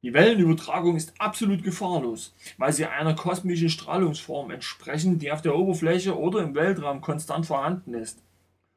Die 0.02 0.12
Wellenübertragung 0.12 0.96
ist 0.96 1.14
absolut 1.18 1.64
gefahrlos, 1.64 2.34
weil 2.58 2.74
sie 2.74 2.84
einer 2.84 3.16
kosmischen 3.16 3.70
Strahlungsform 3.70 4.50
entsprechen, 4.50 5.18
die 5.18 5.32
auf 5.32 5.40
der 5.40 5.56
Oberfläche 5.56 6.18
oder 6.18 6.42
im 6.42 6.54
Weltraum 6.54 7.00
konstant 7.00 7.46
vorhanden 7.46 7.94
ist. 7.94 8.18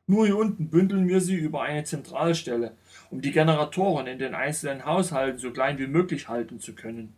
Nur 0.08 0.26
hier 0.26 0.38
unten 0.38 0.70
bündeln 0.70 1.10
wir 1.10 1.20
sie 1.20 1.36
über 1.36 1.64
eine 1.64 1.84
Zentralstelle, 1.84 2.72
um 3.10 3.22
die 3.22 3.32
Generatoren 3.32 4.08
in 4.08 4.20
den 4.20 4.36
einzelnen 4.36 4.86
Haushalten 4.86 5.40
so 5.40 5.52
klein 5.52 5.78
wie 5.78 5.88
möglich 5.88 6.28
halten 6.28 6.60
zu 6.60 6.74
können. 6.74 7.14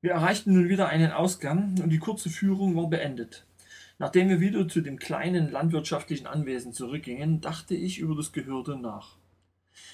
Wir 0.00 0.12
erreichten 0.12 0.54
nun 0.54 0.68
wieder 0.68 0.88
einen 0.88 1.10
Ausgang 1.10 1.80
und 1.82 1.90
die 1.90 1.98
kurze 1.98 2.30
Führung 2.30 2.76
war 2.76 2.88
beendet. 2.88 3.44
Nachdem 3.98 4.28
wir 4.28 4.40
wieder 4.40 4.68
zu 4.68 4.80
dem 4.80 4.98
kleinen 4.98 5.50
landwirtschaftlichen 5.50 6.28
Anwesen 6.28 6.72
zurückgingen, 6.72 7.40
dachte 7.40 7.74
ich 7.74 7.98
über 7.98 8.14
das 8.14 8.32
Gehörte 8.32 8.76
nach. 8.76 9.16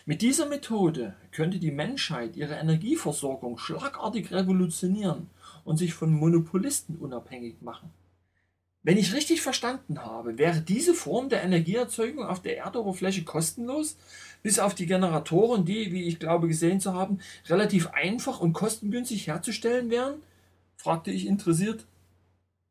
Mit 0.04 0.20
dieser 0.20 0.46
Methode 0.46 1.14
könnte 1.32 1.58
die 1.58 1.70
Menschheit 1.70 2.36
ihre 2.36 2.54
Energieversorgung 2.54 3.56
schlagartig 3.56 4.30
revolutionieren 4.30 5.28
und 5.64 5.78
sich 5.78 5.94
von 5.94 6.12
Monopolisten 6.12 6.96
unabhängig 6.96 7.62
machen. 7.62 7.90
Wenn 8.84 8.98
ich 8.98 9.14
richtig 9.14 9.42
verstanden 9.42 10.04
habe, 10.04 10.38
wäre 10.38 10.60
diese 10.60 10.94
Form 10.94 11.28
der 11.28 11.42
Energieerzeugung 11.42 12.24
auf 12.24 12.40
der 12.40 12.58
Erdoberfläche 12.58 13.24
kostenlos, 13.24 13.96
bis 14.42 14.60
auf 14.60 14.74
die 14.74 14.86
Generatoren, 14.86 15.64
die, 15.64 15.90
wie 15.90 16.04
ich 16.04 16.20
glaube 16.20 16.46
gesehen 16.46 16.80
zu 16.80 16.92
haben, 16.92 17.18
relativ 17.48 17.88
einfach 17.88 18.38
und 18.40 18.52
kostengünstig 18.52 19.26
herzustellen 19.26 19.90
wären? 19.90 20.22
fragte 20.76 21.10
ich 21.10 21.26
interessiert. 21.26 21.86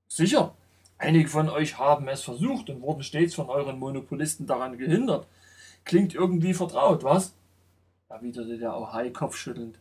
Sicher, 0.07 0.55
Einige 1.03 1.27
von 1.27 1.49
euch 1.49 1.77
haben 1.77 2.07
es 2.07 2.21
versucht 2.21 2.69
und 2.69 2.81
wurden 2.81 3.03
stets 3.03 3.35
von 3.35 3.49
euren 3.49 3.77
Monopolisten 3.77 4.47
daran 4.47 4.77
gehindert. 4.77 5.27
Klingt 5.83 6.15
irgendwie 6.15 6.53
vertraut, 6.53 7.03
was? 7.03 7.33
erwiderte 8.07 8.57
der 8.57 8.77
Ohai 8.79 9.09
kopfschüttelnd. 9.09 9.79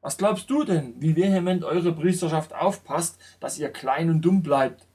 Was 0.00 0.16
glaubst 0.16 0.50
du 0.50 0.64
denn, 0.64 0.94
wie 1.00 1.14
vehement 1.14 1.62
eure 1.62 1.92
Priesterschaft 1.92 2.52
aufpasst, 2.52 3.20
dass 3.38 3.58
ihr 3.58 3.68
klein 3.68 4.10
und 4.10 4.22
dumm 4.22 4.42
bleibt? 4.42 4.85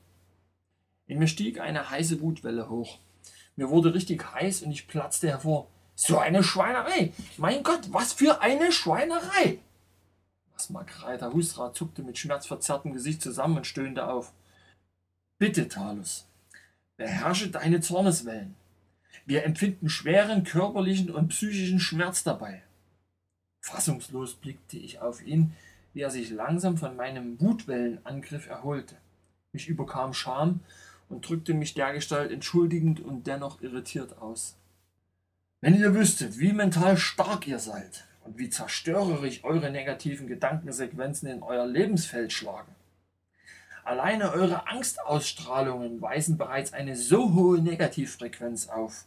In 1.11 1.19
mir 1.19 1.27
stieg 1.27 1.59
eine 1.59 1.89
heiße 1.89 2.21
Wutwelle 2.21 2.69
hoch. 2.69 2.97
Mir 3.57 3.69
wurde 3.69 3.93
richtig 3.93 4.31
heiß 4.33 4.61
und 4.61 4.71
ich 4.71 4.87
platzte 4.87 5.27
hervor. 5.27 5.67
So 5.93 6.17
eine 6.17 6.41
Schweinerei! 6.41 7.11
Mein 7.35 7.63
Gott, 7.63 7.91
was 7.91 8.13
für 8.13 8.39
eine 8.39 8.71
Schweinerei! 8.71 9.59
Was 10.53 10.69
Margreiter 10.69 11.33
Husra 11.33 11.73
zuckte 11.73 12.01
mit 12.01 12.17
schmerzverzerrtem 12.17 12.93
Gesicht 12.93 13.21
zusammen 13.21 13.57
und 13.57 13.67
stöhnte 13.67 14.07
auf. 14.07 14.31
Bitte, 15.37 15.67
Talus, 15.67 16.29
beherrsche 16.95 17.49
deine 17.49 17.81
Zorneswellen. 17.81 18.55
Wir 19.25 19.43
empfinden 19.43 19.89
schweren 19.89 20.45
körperlichen 20.45 21.11
und 21.11 21.27
psychischen 21.27 21.81
Schmerz 21.81 22.23
dabei. 22.23 22.63
Fassungslos 23.59 24.35
blickte 24.35 24.77
ich 24.77 25.01
auf 25.01 25.21
ihn, 25.21 25.51
wie 25.91 26.03
er 26.03 26.09
sich 26.09 26.29
langsam 26.29 26.77
von 26.77 26.95
meinem 26.95 27.37
Wutwellenangriff 27.41 28.47
erholte. 28.47 28.95
Mich 29.51 29.67
überkam 29.67 30.13
Scham 30.13 30.61
und 31.11 31.27
drückte 31.27 31.53
mich 31.53 31.73
dergestalt 31.73 32.31
entschuldigend 32.31 32.99
und 32.99 33.27
dennoch 33.27 33.61
irritiert 33.61 34.17
aus. 34.17 34.57
Wenn 35.59 35.77
ihr 35.77 35.93
wüsstet, 35.93 36.39
wie 36.39 36.53
mental 36.53 36.97
stark 36.97 37.47
ihr 37.47 37.59
seid 37.59 38.05
und 38.23 38.37
wie 38.37 38.49
zerstörerisch 38.49 39.43
eure 39.43 39.69
negativen 39.69 40.27
Gedankensequenzen 40.27 41.29
in 41.29 41.43
euer 41.43 41.67
Lebensfeld 41.67 42.33
schlagen, 42.33 42.73
Alleine 43.83 44.31
eure 44.31 44.67
Angstausstrahlungen 44.67 46.01
weisen 46.01 46.37
bereits 46.37 46.71
eine 46.71 46.95
so 46.95 47.33
hohe 47.33 47.59
Negativfrequenz 47.59 48.69
auf, 48.69 49.05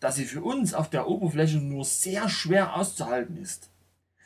dass 0.00 0.16
sie 0.16 0.24
für 0.24 0.42
uns 0.42 0.74
auf 0.74 0.90
der 0.90 1.08
Oberfläche 1.08 1.58
nur 1.58 1.84
sehr 1.84 2.28
schwer 2.28 2.74
auszuhalten 2.76 3.36
ist. 3.36 3.70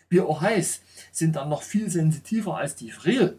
Wir 0.09 0.29
Ohais 0.29 0.81
sind 1.13 1.37
dann 1.37 1.51
noch 1.51 1.63
viel 1.63 1.91
sensitiver 1.91 2.57
als 2.57 2.75
die 2.75 2.91
Vril. 2.91 3.39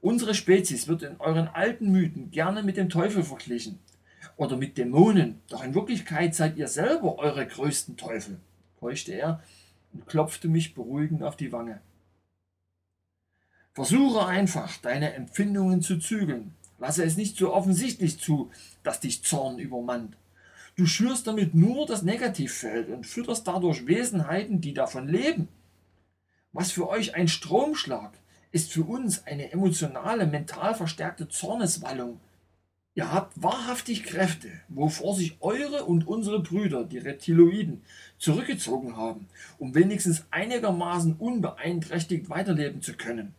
Unsere 0.00 0.34
Spezies 0.34 0.86
wird 0.86 1.02
in 1.02 1.16
euren 1.18 1.48
alten 1.48 1.90
Mythen 1.90 2.30
gerne 2.30 2.62
mit 2.62 2.76
dem 2.76 2.88
Teufel 2.88 3.24
verglichen 3.24 3.78
oder 4.36 4.56
mit 4.56 4.78
Dämonen, 4.78 5.40
doch 5.48 5.64
in 5.64 5.74
Wirklichkeit 5.74 6.34
seid 6.34 6.56
ihr 6.56 6.68
selber 6.68 7.18
eure 7.18 7.46
größten 7.46 7.96
Teufel, 7.96 8.38
keuchte 8.78 9.12
er 9.12 9.42
und 9.92 10.06
klopfte 10.06 10.48
mich 10.48 10.74
beruhigend 10.74 11.22
auf 11.22 11.36
die 11.36 11.50
Wange. 11.50 11.80
Versuche 13.74 14.26
einfach, 14.26 14.76
deine 14.78 15.14
Empfindungen 15.14 15.82
zu 15.82 15.98
zügeln. 15.98 16.54
Lasse 16.78 17.04
es 17.04 17.16
nicht 17.16 17.36
so 17.36 17.52
offensichtlich 17.52 18.18
zu, 18.18 18.50
dass 18.82 19.00
dich 19.00 19.22
Zorn 19.22 19.58
übermannt. 19.58 20.16
Du 20.76 20.86
schürst 20.86 21.26
damit 21.26 21.54
nur 21.54 21.86
das 21.86 22.02
Negativfeld 22.02 22.88
und 22.88 23.06
fütterst 23.06 23.48
dadurch 23.48 23.86
Wesenheiten, 23.86 24.60
die 24.60 24.74
davon 24.74 25.08
leben. 25.08 25.48
Was 26.52 26.70
für 26.70 26.88
euch 26.88 27.16
ein 27.16 27.26
Stromschlag 27.26 28.12
ist 28.52 28.72
für 28.72 28.84
uns 28.84 29.26
eine 29.26 29.52
emotionale, 29.52 30.26
mental 30.26 30.74
verstärkte 30.74 31.28
Zorneswallung. 31.28 32.20
Ihr 32.94 33.12
habt 33.12 33.40
wahrhaftig 33.40 34.02
Kräfte, 34.02 34.48
wovor 34.68 35.14
sich 35.14 35.36
eure 35.40 35.84
und 35.84 36.08
unsere 36.08 36.40
Brüder, 36.40 36.84
die 36.84 36.98
Reptiloiden, 36.98 37.82
zurückgezogen 38.18 38.96
haben, 38.96 39.28
um 39.58 39.74
wenigstens 39.74 40.26
einigermaßen 40.32 41.14
unbeeinträchtigt 41.14 42.28
weiterleben 42.28 42.82
zu 42.82 42.94
können. 42.94 43.34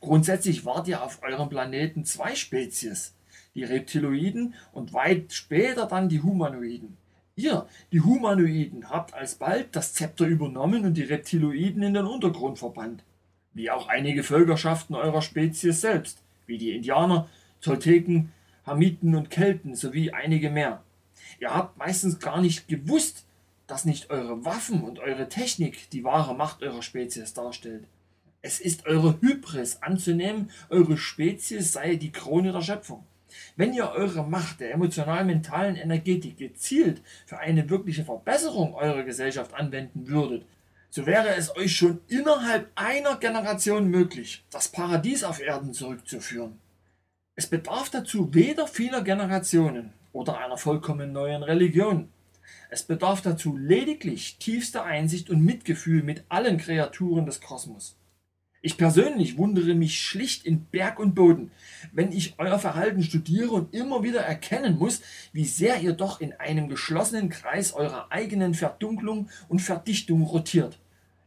Grundsätzlich 0.00 0.64
wart 0.64 0.88
ihr 0.88 1.02
auf 1.02 1.22
eurem 1.22 1.48
Planeten 1.48 2.04
zwei 2.04 2.34
Spezies, 2.34 3.14
die 3.54 3.64
Reptiloiden 3.64 4.54
und 4.72 4.92
weit 4.92 5.32
später 5.32 5.86
dann 5.86 6.08
die 6.08 6.22
Humanoiden. 6.22 6.96
Ihr, 7.36 7.66
die 7.92 8.00
Humanoiden, 8.00 8.90
habt 8.90 9.14
alsbald 9.14 9.74
das 9.76 9.94
Zepter 9.94 10.26
übernommen 10.26 10.84
und 10.84 10.94
die 10.94 11.02
Reptiloiden 11.02 11.82
in 11.82 11.94
den 11.94 12.06
Untergrund 12.06 12.58
verbannt. 12.58 13.02
Wie 13.52 13.70
auch 13.70 13.88
einige 13.88 14.22
Völkerschaften 14.22 14.94
eurer 14.94 15.22
Spezies 15.22 15.80
selbst, 15.80 16.22
wie 16.46 16.58
die 16.58 16.74
Indianer, 16.74 17.28
Tolteken, 17.60 18.32
Hamiten 18.64 19.14
und 19.14 19.30
Kelten 19.30 19.74
sowie 19.74 20.12
einige 20.12 20.50
mehr. 20.50 20.82
Ihr 21.40 21.54
habt 21.54 21.78
meistens 21.78 22.18
gar 22.18 22.40
nicht 22.40 22.68
gewusst, 22.68 23.26
dass 23.66 23.84
nicht 23.84 24.10
eure 24.10 24.44
Waffen 24.44 24.82
und 24.82 24.98
eure 24.98 25.28
Technik 25.28 25.90
die 25.90 26.04
wahre 26.04 26.34
Macht 26.34 26.62
eurer 26.62 26.82
Spezies 26.82 27.34
darstellt. 27.34 27.86
Es 28.42 28.58
ist 28.58 28.86
eure 28.86 29.20
Hybris 29.20 29.82
anzunehmen, 29.82 30.50
eure 30.70 30.96
Spezies 30.96 31.72
sei 31.72 31.96
die 31.96 32.10
Krone 32.10 32.52
der 32.52 32.62
Schöpfung. 32.62 33.04
Wenn 33.56 33.74
ihr 33.74 33.90
eure 33.90 34.24
Macht 34.24 34.60
der 34.60 34.72
emotional-mentalen 34.72 35.76
Energetik 35.76 36.38
gezielt 36.38 37.02
für 37.26 37.38
eine 37.38 37.68
wirkliche 37.70 38.04
Verbesserung 38.04 38.74
eurer 38.74 39.04
Gesellschaft 39.04 39.54
anwenden 39.54 40.08
würdet, 40.08 40.44
so 40.90 41.06
wäre 41.06 41.34
es 41.36 41.56
euch 41.56 41.76
schon 41.76 42.00
innerhalb 42.08 42.70
einer 42.74 43.16
Generation 43.16 43.88
möglich, 43.88 44.44
das 44.50 44.68
Paradies 44.68 45.22
auf 45.22 45.40
Erden 45.40 45.72
zurückzuführen. 45.72 46.58
Es 47.36 47.46
bedarf 47.46 47.90
dazu 47.90 48.34
weder 48.34 48.66
vieler 48.66 49.02
Generationen 49.02 49.92
oder 50.12 50.38
einer 50.38 50.58
vollkommen 50.58 51.12
neuen 51.12 51.44
Religion. 51.44 52.08
Es 52.70 52.82
bedarf 52.82 53.22
dazu 53.22 53.56
lediglich 53.56 54.38
tiefster 54.38 54.84
Einsicht 54.84 55.30
und 55.30 55.44
Mitgefühl 55.44 56.02
mit 56.02 56.24
allen 56.28 56.58
Kreaturen 56.58 57.24
des 57.24 57.40
Kosmos. 57.40 57.96
Ich 58.62 58.76
persönlich 58.76 59.38
wundere 59.38 59.74
mich 59.74 60.00
schlicht 60.00 60.44
in 60.44 60.66
Berg 60.66 60.98
und 60.98 61.14
Boden, 61.14 61.50
wenn 61.92 62.12
ich 62.12 62.34
euer 62.36 62.58
Verhalten 62.58 63.02
studiere 63.02 63.52
und 63.52 63.74
immer 63.74 64.02
wieder 64.02 64.20
erkennen 64.20 64.78
muss, 64.78 65.00
wie 65.32 65.46
sehr 65.46 65.80
ihr 65.80 65.94
doch 65.94 66.20
in 66.20 66.34
einem 66.34 66.68
geschlossenen 66.68 67.30
Kreis 67.30 67.72
eurer 67.72 68.12
eigenen 68.12 68.52
Verdunklung 68.52 69.30
und 69.48 69.62
Verdichtung 69.62 70.22
rotiert. 70.24 70.78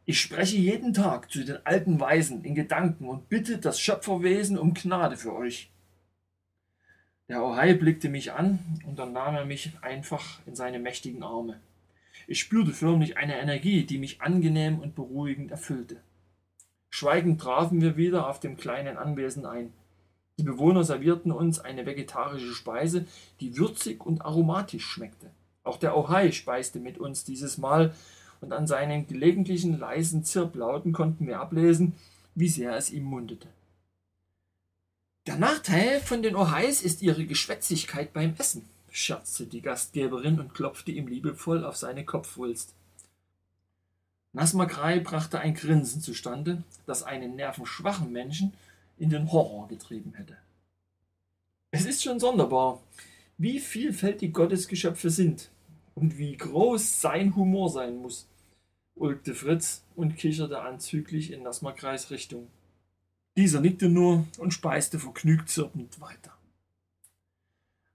Ich 0.06 0.20
spreche 0.22 0.58
jeden 0.58 0.94
Tag 0.94 1.32
zu 1.32 1.44
den 1.44 1.66
alten 1.66 2.00
Weisen 2.00 2.44
in 2.44 2.54
Gedanken 2.54 3.08
und 3.08 3.30
bitte 3.30 3.58
das 3.58 3.80
Schöpferwesen 3.80 4.60
um 4.60 4.76
Gnade 4.76 5.18
für 5.18 5.34
euch. 5.34 5.72
Der 7.30 7.44
Ohai 7.44 7.74
blickte 7.74 8.10
mich 8.10 8.34
an 8.34 8.60
und 8.86 9.00
dann 9.00 9.14
nahm 9.14 9.34
er 9.34 9.46
mich 9.46 9.72
einfach 9.82 10.40
in 10.46 10.56
seine 10.56 10.78
mächtigen 10.78 11.24
Arme. 11.24 11.60
Ich 12.28 12.42
spürte 12.42 12.74
förmlich 12.74 13.18
eine 13.18 13.40
Energie, 13.40 13.86
die 13.86 13.98
mich 13.98 14.22
angenehm 14.22 14.80
und 14.80 14.94
beruhigend 14.94 15.50
erfüllte. 15.50 16.02
Schweigend 16.96 17.42
trafen 17.42 17.82
wir 17.82 17.98
wieder 17.98 18.30
auf 18.30 18.40
dem 18.40 18.56
kleinen 18.56 18.98
Anwesen 18.98 19.48
ein. 19.48 19.74
Die 20.38 20.44
Bewohner 20.44 20.84
servierten 20.84 21.32
uns 21.32 21.60
eine 21.60 21.88
vegetarische 21.88 22.54
Speise, 22.54 23.08
die 23.40 23.58
würzig 23.58 24.06
und 24.06 24.24
aromatisch 24.24 24.86
schmeckte. 24.86 25.32
Auch 25.64 25.78
der 25.78 25.98
Ohai 25.98 26.32
speiste 26.32 26.80
mit 26.80 27.00
uns 27.00 27.24
dieses 27.24 27.58
Mal, 27.58 27.96
und 28.42 28.54
an 28.54 28.68
seinen 28.68 29.08
gelegentlichen 29.08 29.80
leisen 29.80 30.24
Zirplauten 30.24 30.94
konnten 30.94 31.26
wir 31.26 31.40
ablesen, 31.40 31.96
wie 32.36 32.48
sehr 32.48 32.76
es 32.76 32.92
ihm 32.92 33.06
mundete. 33.06 33.48
Der 35.26 35.38
Nachteil 35.38 36.00
von 36.00 36.22
den 36.22 36.36
Ohais 36.36 36.84
ist 36.84 37.02
ihre 37.02 37.26
Geschwätzigkeit 37.26 38.14
beim 38.14 38.36
Essen, 38.38 38.70
scherzte 38.92 39.48
die 39.48 39.62
Gastgeberin 39.62 40.40
und 40.40 40.54
klopfte 40.54 40.92
ihm 40.92 41.08
liebevoll 41.08 41.66
auf 41.66 41.76
seine 41.76 42.06
Kopfwulst. 42.06 42.76
Nasmakrei 44.34 45.00
brachte 45.00 45.40
ein 45.40 45.54
Grinsen 45.54 46.02
zustande, 46.02 46.64
das 46.88 47.04
einen 47.04 47.36
nervenschwachen 47.36 48.12
Menschen 48.12 48.54
in 48.98 49.10
den 49.10 49.32
Horror 49.32 49.68
getrieben 49.68 50.14
hätte. 50.16 50.38
Es 51.72 51.86
ist 51.86 52.04
schon 52.04 52.20
sonderbar, 52.20 52.82
wie 53.38 53.60
vielfältig 53.60 54.34
Gottes 54.34 54.68
Geschöpfe 54.68 55.12
sind 55.12 55.50
und 55.96 56.18
wie 56.18 56.36
groß 56.36 57.00
sein 57.02 57.36
Humor 57.36 57.70
sein 57.70 57.98
muss, 57.98 58.28
ulkte 58.96 59.36
Fritz 59.36 59.84
und 59.96 60.18
kicherte 60.18 60.62
anzüglich 60.62 61.32
in 61.32 61.44
Nasmakreis 61.44 62.10
Richtung. 62.10 62.48
Dieser 63.38 63.62
nickte 63.62 63.90
nur 63.90 64.26
und 64.38 64.54
speiste 64.54 65.00
vergnügt 65.00 65.50
zirpend 65.50 66.00
weiter. 66.00 66.32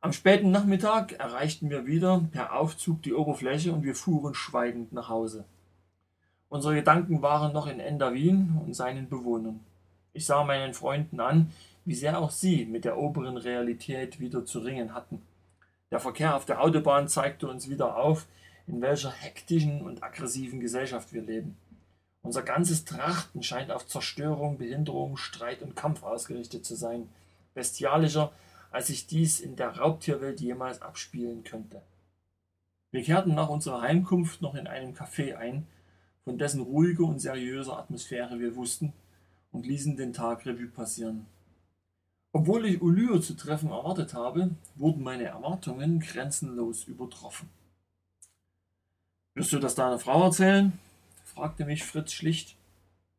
Am 0.01 0.13
späten 0.13 0.53
Nachmittag 0.53 1.13
erreichten 1.13 1.71
wir 1.71 1.87
wieder 1.87 2.25
per 2.31 2.55
Aufzug 2.55 3.03
die 3.03 3.15
Oberfläche 3.15 3.73
und 3.73 3.83
wir 3.83 3.97
fuhren 3.97 4.35
schweigend 4.35 4.93
nach 4.93 5.09
Hause. 5.09 5.45
Unsere 6.49 6.77
Gedanken 6.77 7.21
waren 7.21 7.53
noch 7.53 7.67
in 7.67 7.79
Endavin 7.79 8.59
und 8.65 8.75
seinen 8.75 9.09
Bewohnern. 9.09 9.61
Ich 10.13 10.25
sah 10.25 10.45
meinen 10.45 10.73
Freunden 10.73 11.21
an, 11.21 11.53
wie 11.85 11.95
sehr 11.95 12.19
auch 12.19 12.31
sie 12.31 12.65
mit 12.65 12.85
der 12.85 12.99
oberen 12.99 13.37
Realität 13.37 14.19
wieder 14.19 14.45
zu 14.45 14.61
ringen 14.61 14.95
hatten. 14.95 15.23
Der 15.91 16.01
Verkehr 16.01 16.37
auf 16.37 16.47
der 16.47 16.61
Autobahn 16.61 17.09
zeigte 17.09 17.49
uns 17.49 17.69
wieder 17.69 17.97
auf, 17.97 18.27
in 18.67 18.81
welcher 18.81 19.11
hektischen 19.11 19.83
und 19.83 20.03
aggressiven 20.03 20.61
Gesellschaft 20.61 21.13
wir 21.13 21.23
leben. 21.23 21.57
Unser 22.23 22.43
ganzes 22.43 22.85
Trachten 22.85 23.43
scheint 23.43 23.71
auf 23.71 23.87
Zerstörung, 23.87 24.59
Behinderung, 24.59 25.17
Streit 25.17 25.63
und 25.63 25.77
Kampf 25.77 26.03
ausgerichtet 26.03 26.67
zu 26.67 26.75
sein, 26.75 27.09
bestialischer, 27.55 28.33
als 28.71 28.89
sich 28.89 29.07
dies 29.07 29.41
in 29.41 29.57
der 29.57 29.79
Raubtierwelt 29.79 30.41
jemals 30.41 30.83
abspielen 30.83 31.45
könnte. 31.45 31.81
Wir 32.91 33.03
kehrten 33.03 33.35
nach 33.35 33.49
unserer 33.49 33.83
Heimkunft 33.83 34.43
noch 34.43 34.55
in 34.55 34.67
einem 34.67 34.95
Café 34.95 35.37
ein, 35.37 35.67
von 36.29 36.37
dessen 36.37 36.61
ruhiger 36.61 37.05
und 37.05 37.21
seriöser 37.21 37.79
Atmosphäre 37.79 38.39
wir 38.39 38.55
wussten, 38.55 38.93
und 39.51 39.65
ließen 39.65 39.97
den 39.97 40.13
Tag 40.13 40.45
Revue 40.45 40.67
passieren. 40.67 41.25
Obwohl 42.33 42.67
ich 42.67 42.83
Ulyo 42.83 43.19
zu 43.19 43.33
treffen 43.33 43.71
erwartet 43.71 44.13
habe, 44.13 44.51
wurden 44.75 45.03
meine 45.03 45.25
Erwartungen 45.25 46.01
grenzenlos 46.01 46.85
übertroffen. 46.85 47.49
Wirst 49.33 49.55
du 49.55 49.59
das 49.59 49.75
deiner 49.75 49.99
Frau 49.99 50.23
erzählen? 50.23 50.79
fragte 51.25 51.65
mich 51.65 51.83
Fritz 51.83 52.13
schlicht. 52.13 52.57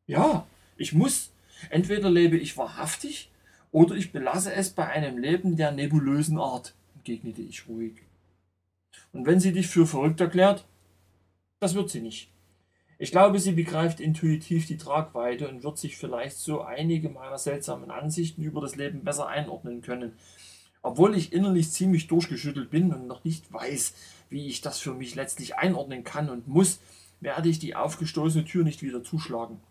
Ja, 0.05 0.45
ich 0.78 0.93
muss. 0.93 1.32
Entweder 1.72 2.12
lebe 2.12 2.38
ich 2.38 2.57
wahrhaftig 2.57 3.32
oder 3.72 3.95
ich 3.95 4.12
belasse 4.12 4.53
es 4.53 4.70
bei 4.70 4.86
einem 4.86 5.18
Leben 5.18 5.57
der 5.57 5.72
nebulösen 5.72 6.38
Art, 6.38 6.76
entgegnete 6.93 7.41
ich 7.41 7.68
ruhig. 7.68 8.03
Und 9.14 9.26
wenn 9.26 9.39
sie 9.39 9.51
dich 9.51 9.66
für 9.66 9.88
verrückt 9.88 10.22
erklärt? 10.22 10.64
Das 11.60 11.74
wird 11.74 11.89
sie 11.89 12.01
nicht. 12.01 12.30
Ich 13.02 13.12
glaube, 13.12 13.39
sie 13.39 13.54
begreift 13.54 14.02
intuitiv 14.02 14.68
die 14.68 14.78
Tragweite 14.78 15.47
und 15.47 15.64
wird 15.64 15.78
sich 15.78 15.95
vielleicht 15.95 16.36
so 16.36 16.64
einige 16.64 17.08
meiner 17.08 17.38
seltsamen 17.38 17.91
Ansichten 17.91 18.43
über 18.43 18.60
das 18.60 18.76
Leben 18.76 19.06
besser 19.06 19.28
einordnen 19.28 19.82
können. 19.82 20.12
Obwohl 20.82 21.16
ich 21.16 21.32
innerlich 21.32 21.72
ziemlich 21.72 22.08
durchgeschüttelt 22.08 22.70
bin 22.70 22.93
und 22.93 23.08
noch 23.08 23.24
nicht 23.24 23.54
weiß, 23.54 23.93
wie 24.30 24.47
ich 24.47 24.60
das 24.60 24.80
für 24.80 24.93
mich 24.93 25.16
letztlich 25.16 25.56
einordnen 25.56 26.04
kann 26.04 26.30
und 26.30 26.50
muss, 26.50 26.80
werde 27.22 27.47
ich 27.47 27.58
die 27.58 27.74
aufgestoßene 27.74 28.43
Tür 28.43 28.66
nicht 28.66 28.84
wieder 28.84 29.02
zuschlagen. 29.02 29.62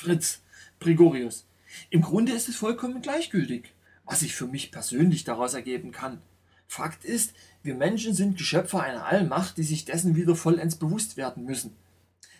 Fritz, 0.00 0.40
Gregorius, 0.80 1.46
im 1.90 2.00
Grunde 2.00 2.32
ist 2.32 2.48
es 2.48 2.56
vollkommen 2.56 3.02
gleichgültig, 3.02 3.74
was 4.06 4.20
sich 4.20 4.34
für 4.34 4.46
mich 4.46 4.72
persönlich 4.72 5.24
daraus 5.24 5.52
ergeben 5.52 5.92
kann. 5.92 6.22
Fakt 6.68 7.04
ist, 7.04 7.34
wir 7.62 7.74
Menschen 7.74 8.14
sind 8.14 8.38
Geschöpfe 8.38 8.80
einer 8.80 9.04
Allmacht, 9.04 9.58
die 9.58 9.62
sich 9.62 9.84
dessen 9.84 10.16
wieder 10.16 10.34
vollends 10.34 10.76
bewusst 10.76 11.18
werden 11.18 11.44
müssen. 11.44 11.76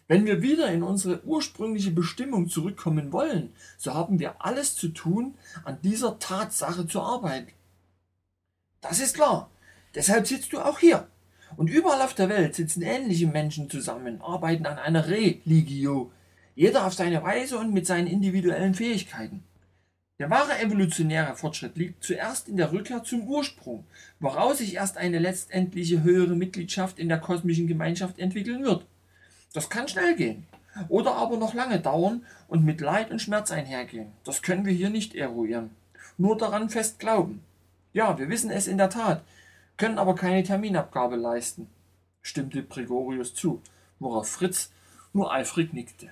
Wenn 0.08 0.24
wir 0.24 0.40
wieder 0.40 0.70
in 0.70 0.82
unsere 0.82 1.24
ursprüngliche 1.24 1.90
Bestimmung 1.90 2.48
zurückkommen 2.48 3.12
wollen, 3.12 3.52
so 3.76 3.94
haben 3.94 4.20
wir 4.20 4.44
alles 4.44 4.76
zu 4.76 4.88
tun, 4.88 5.34
an 5.64 5.78
dieser 5.82 6.18
Tatsache 6.18 6.86
zu 6.86 7.00
arbeiten. 7.00 7.52
Das 8.80 9.00
ist 9.00 9.14
klar. 9.14 9.50
Deshalb 9.94 10.26
sitzt 10.26 10.52
du 10.52 10.60
auch 10.60 10.78
hier. 10.78 11.08
Und 11.56 11.70
überall 11.70 12.02
auf 12.02 12.14
der 12.14 12.28
Welt 12.28 12.54
sitzen 12.54 12.82
ähnliche 12.82 13.26
Menschen 13.26 13.68
zusammen, 13.70 14.20
arbeiten 14.20 14.66
an 14.66 14.78
einer 14.78 15.08
Religio, 15.08 16.12
jeder 16.54 16.86
auf 16.86 16.94
seine 16.94 17.22
Weise 17.22 17.58
und 17.58 17.72
mit 17.72 17.86
seinen 17.86 18.06
individuellen 18.06 18.74
Fähigkeiten. 18.74 19.42
Der 20.18 20.30
wahre 20.30 20.58
evolutionäre 20.58 21.36
Fortschritt 21.36 21.76
liegt 21.76 22.02
zuerst 22.02 22.48
in 22.48 22.56
der 22.56 22.72
Rückkehr 22.72 23.04
zum 23.04 23.28
Ursprung, 23.28 23.84
woraus 24.18 24.58
sich 24.58 24.74
erst 24.74 24.96
eine 24.96 25.18
letztendliche 25.18 26.02
höhere 26.02 26.34
Mitgliedschaft 26.34 26.98
in 26.98 27.08
der 27.08 27.18
kosmischen 27.18 27.66
Gemeinschaft 27.66 28.18
entwickeln 28.18 28.64
wird. 28.64 28.86
Das 29.56 29.70
kann 29.70 29.88
schnell 29.88 30.14
gehen. 30.16 30.46
Oder 30.90 31.14
aber 31.14 31.38
noch 31.38 31.54
lange 31.54 31.80
dauern 31.80 32.26
und 32.46 32.62
mit 32.62 32.82
Leid 32.82 33.10
und 33.10 33.22
Schmerz 33.22 33.50
einhergehen. 33.50 34.12
Das 34.22 34.42
können 34.42 34.66
wir 34.66 34.72
hier 34.74 34.90
nicht 34.90 35.14
eruieren. 35.14 35.70
Nur 36.18 36.36
daran 36.36 36.68
fest 36.68 36.98
glauben. 36.98 37.42
Ja, 37.94 38.18
wir 38.18 38.28
wissen 38.28 38.50
es 38.50 38.66
in 38.66 38.76
der 38.76 38.90
Tat, 38.90 39.24
können 39.78 39.96
aber 39.96 40.14
keine 40.14 40.42
Terminabgabe 40.42 41.16
leisten, 41.16 41.70
stimmte 42.20 42.64
Gregorius 42.64 43.34
zu, 43.34 43.62
worauf 43.98 44.28
Fritz 44.28 44.72
nur 45.14 45.32
eifrig 45.32 45.72
nickte. 45.72 46.10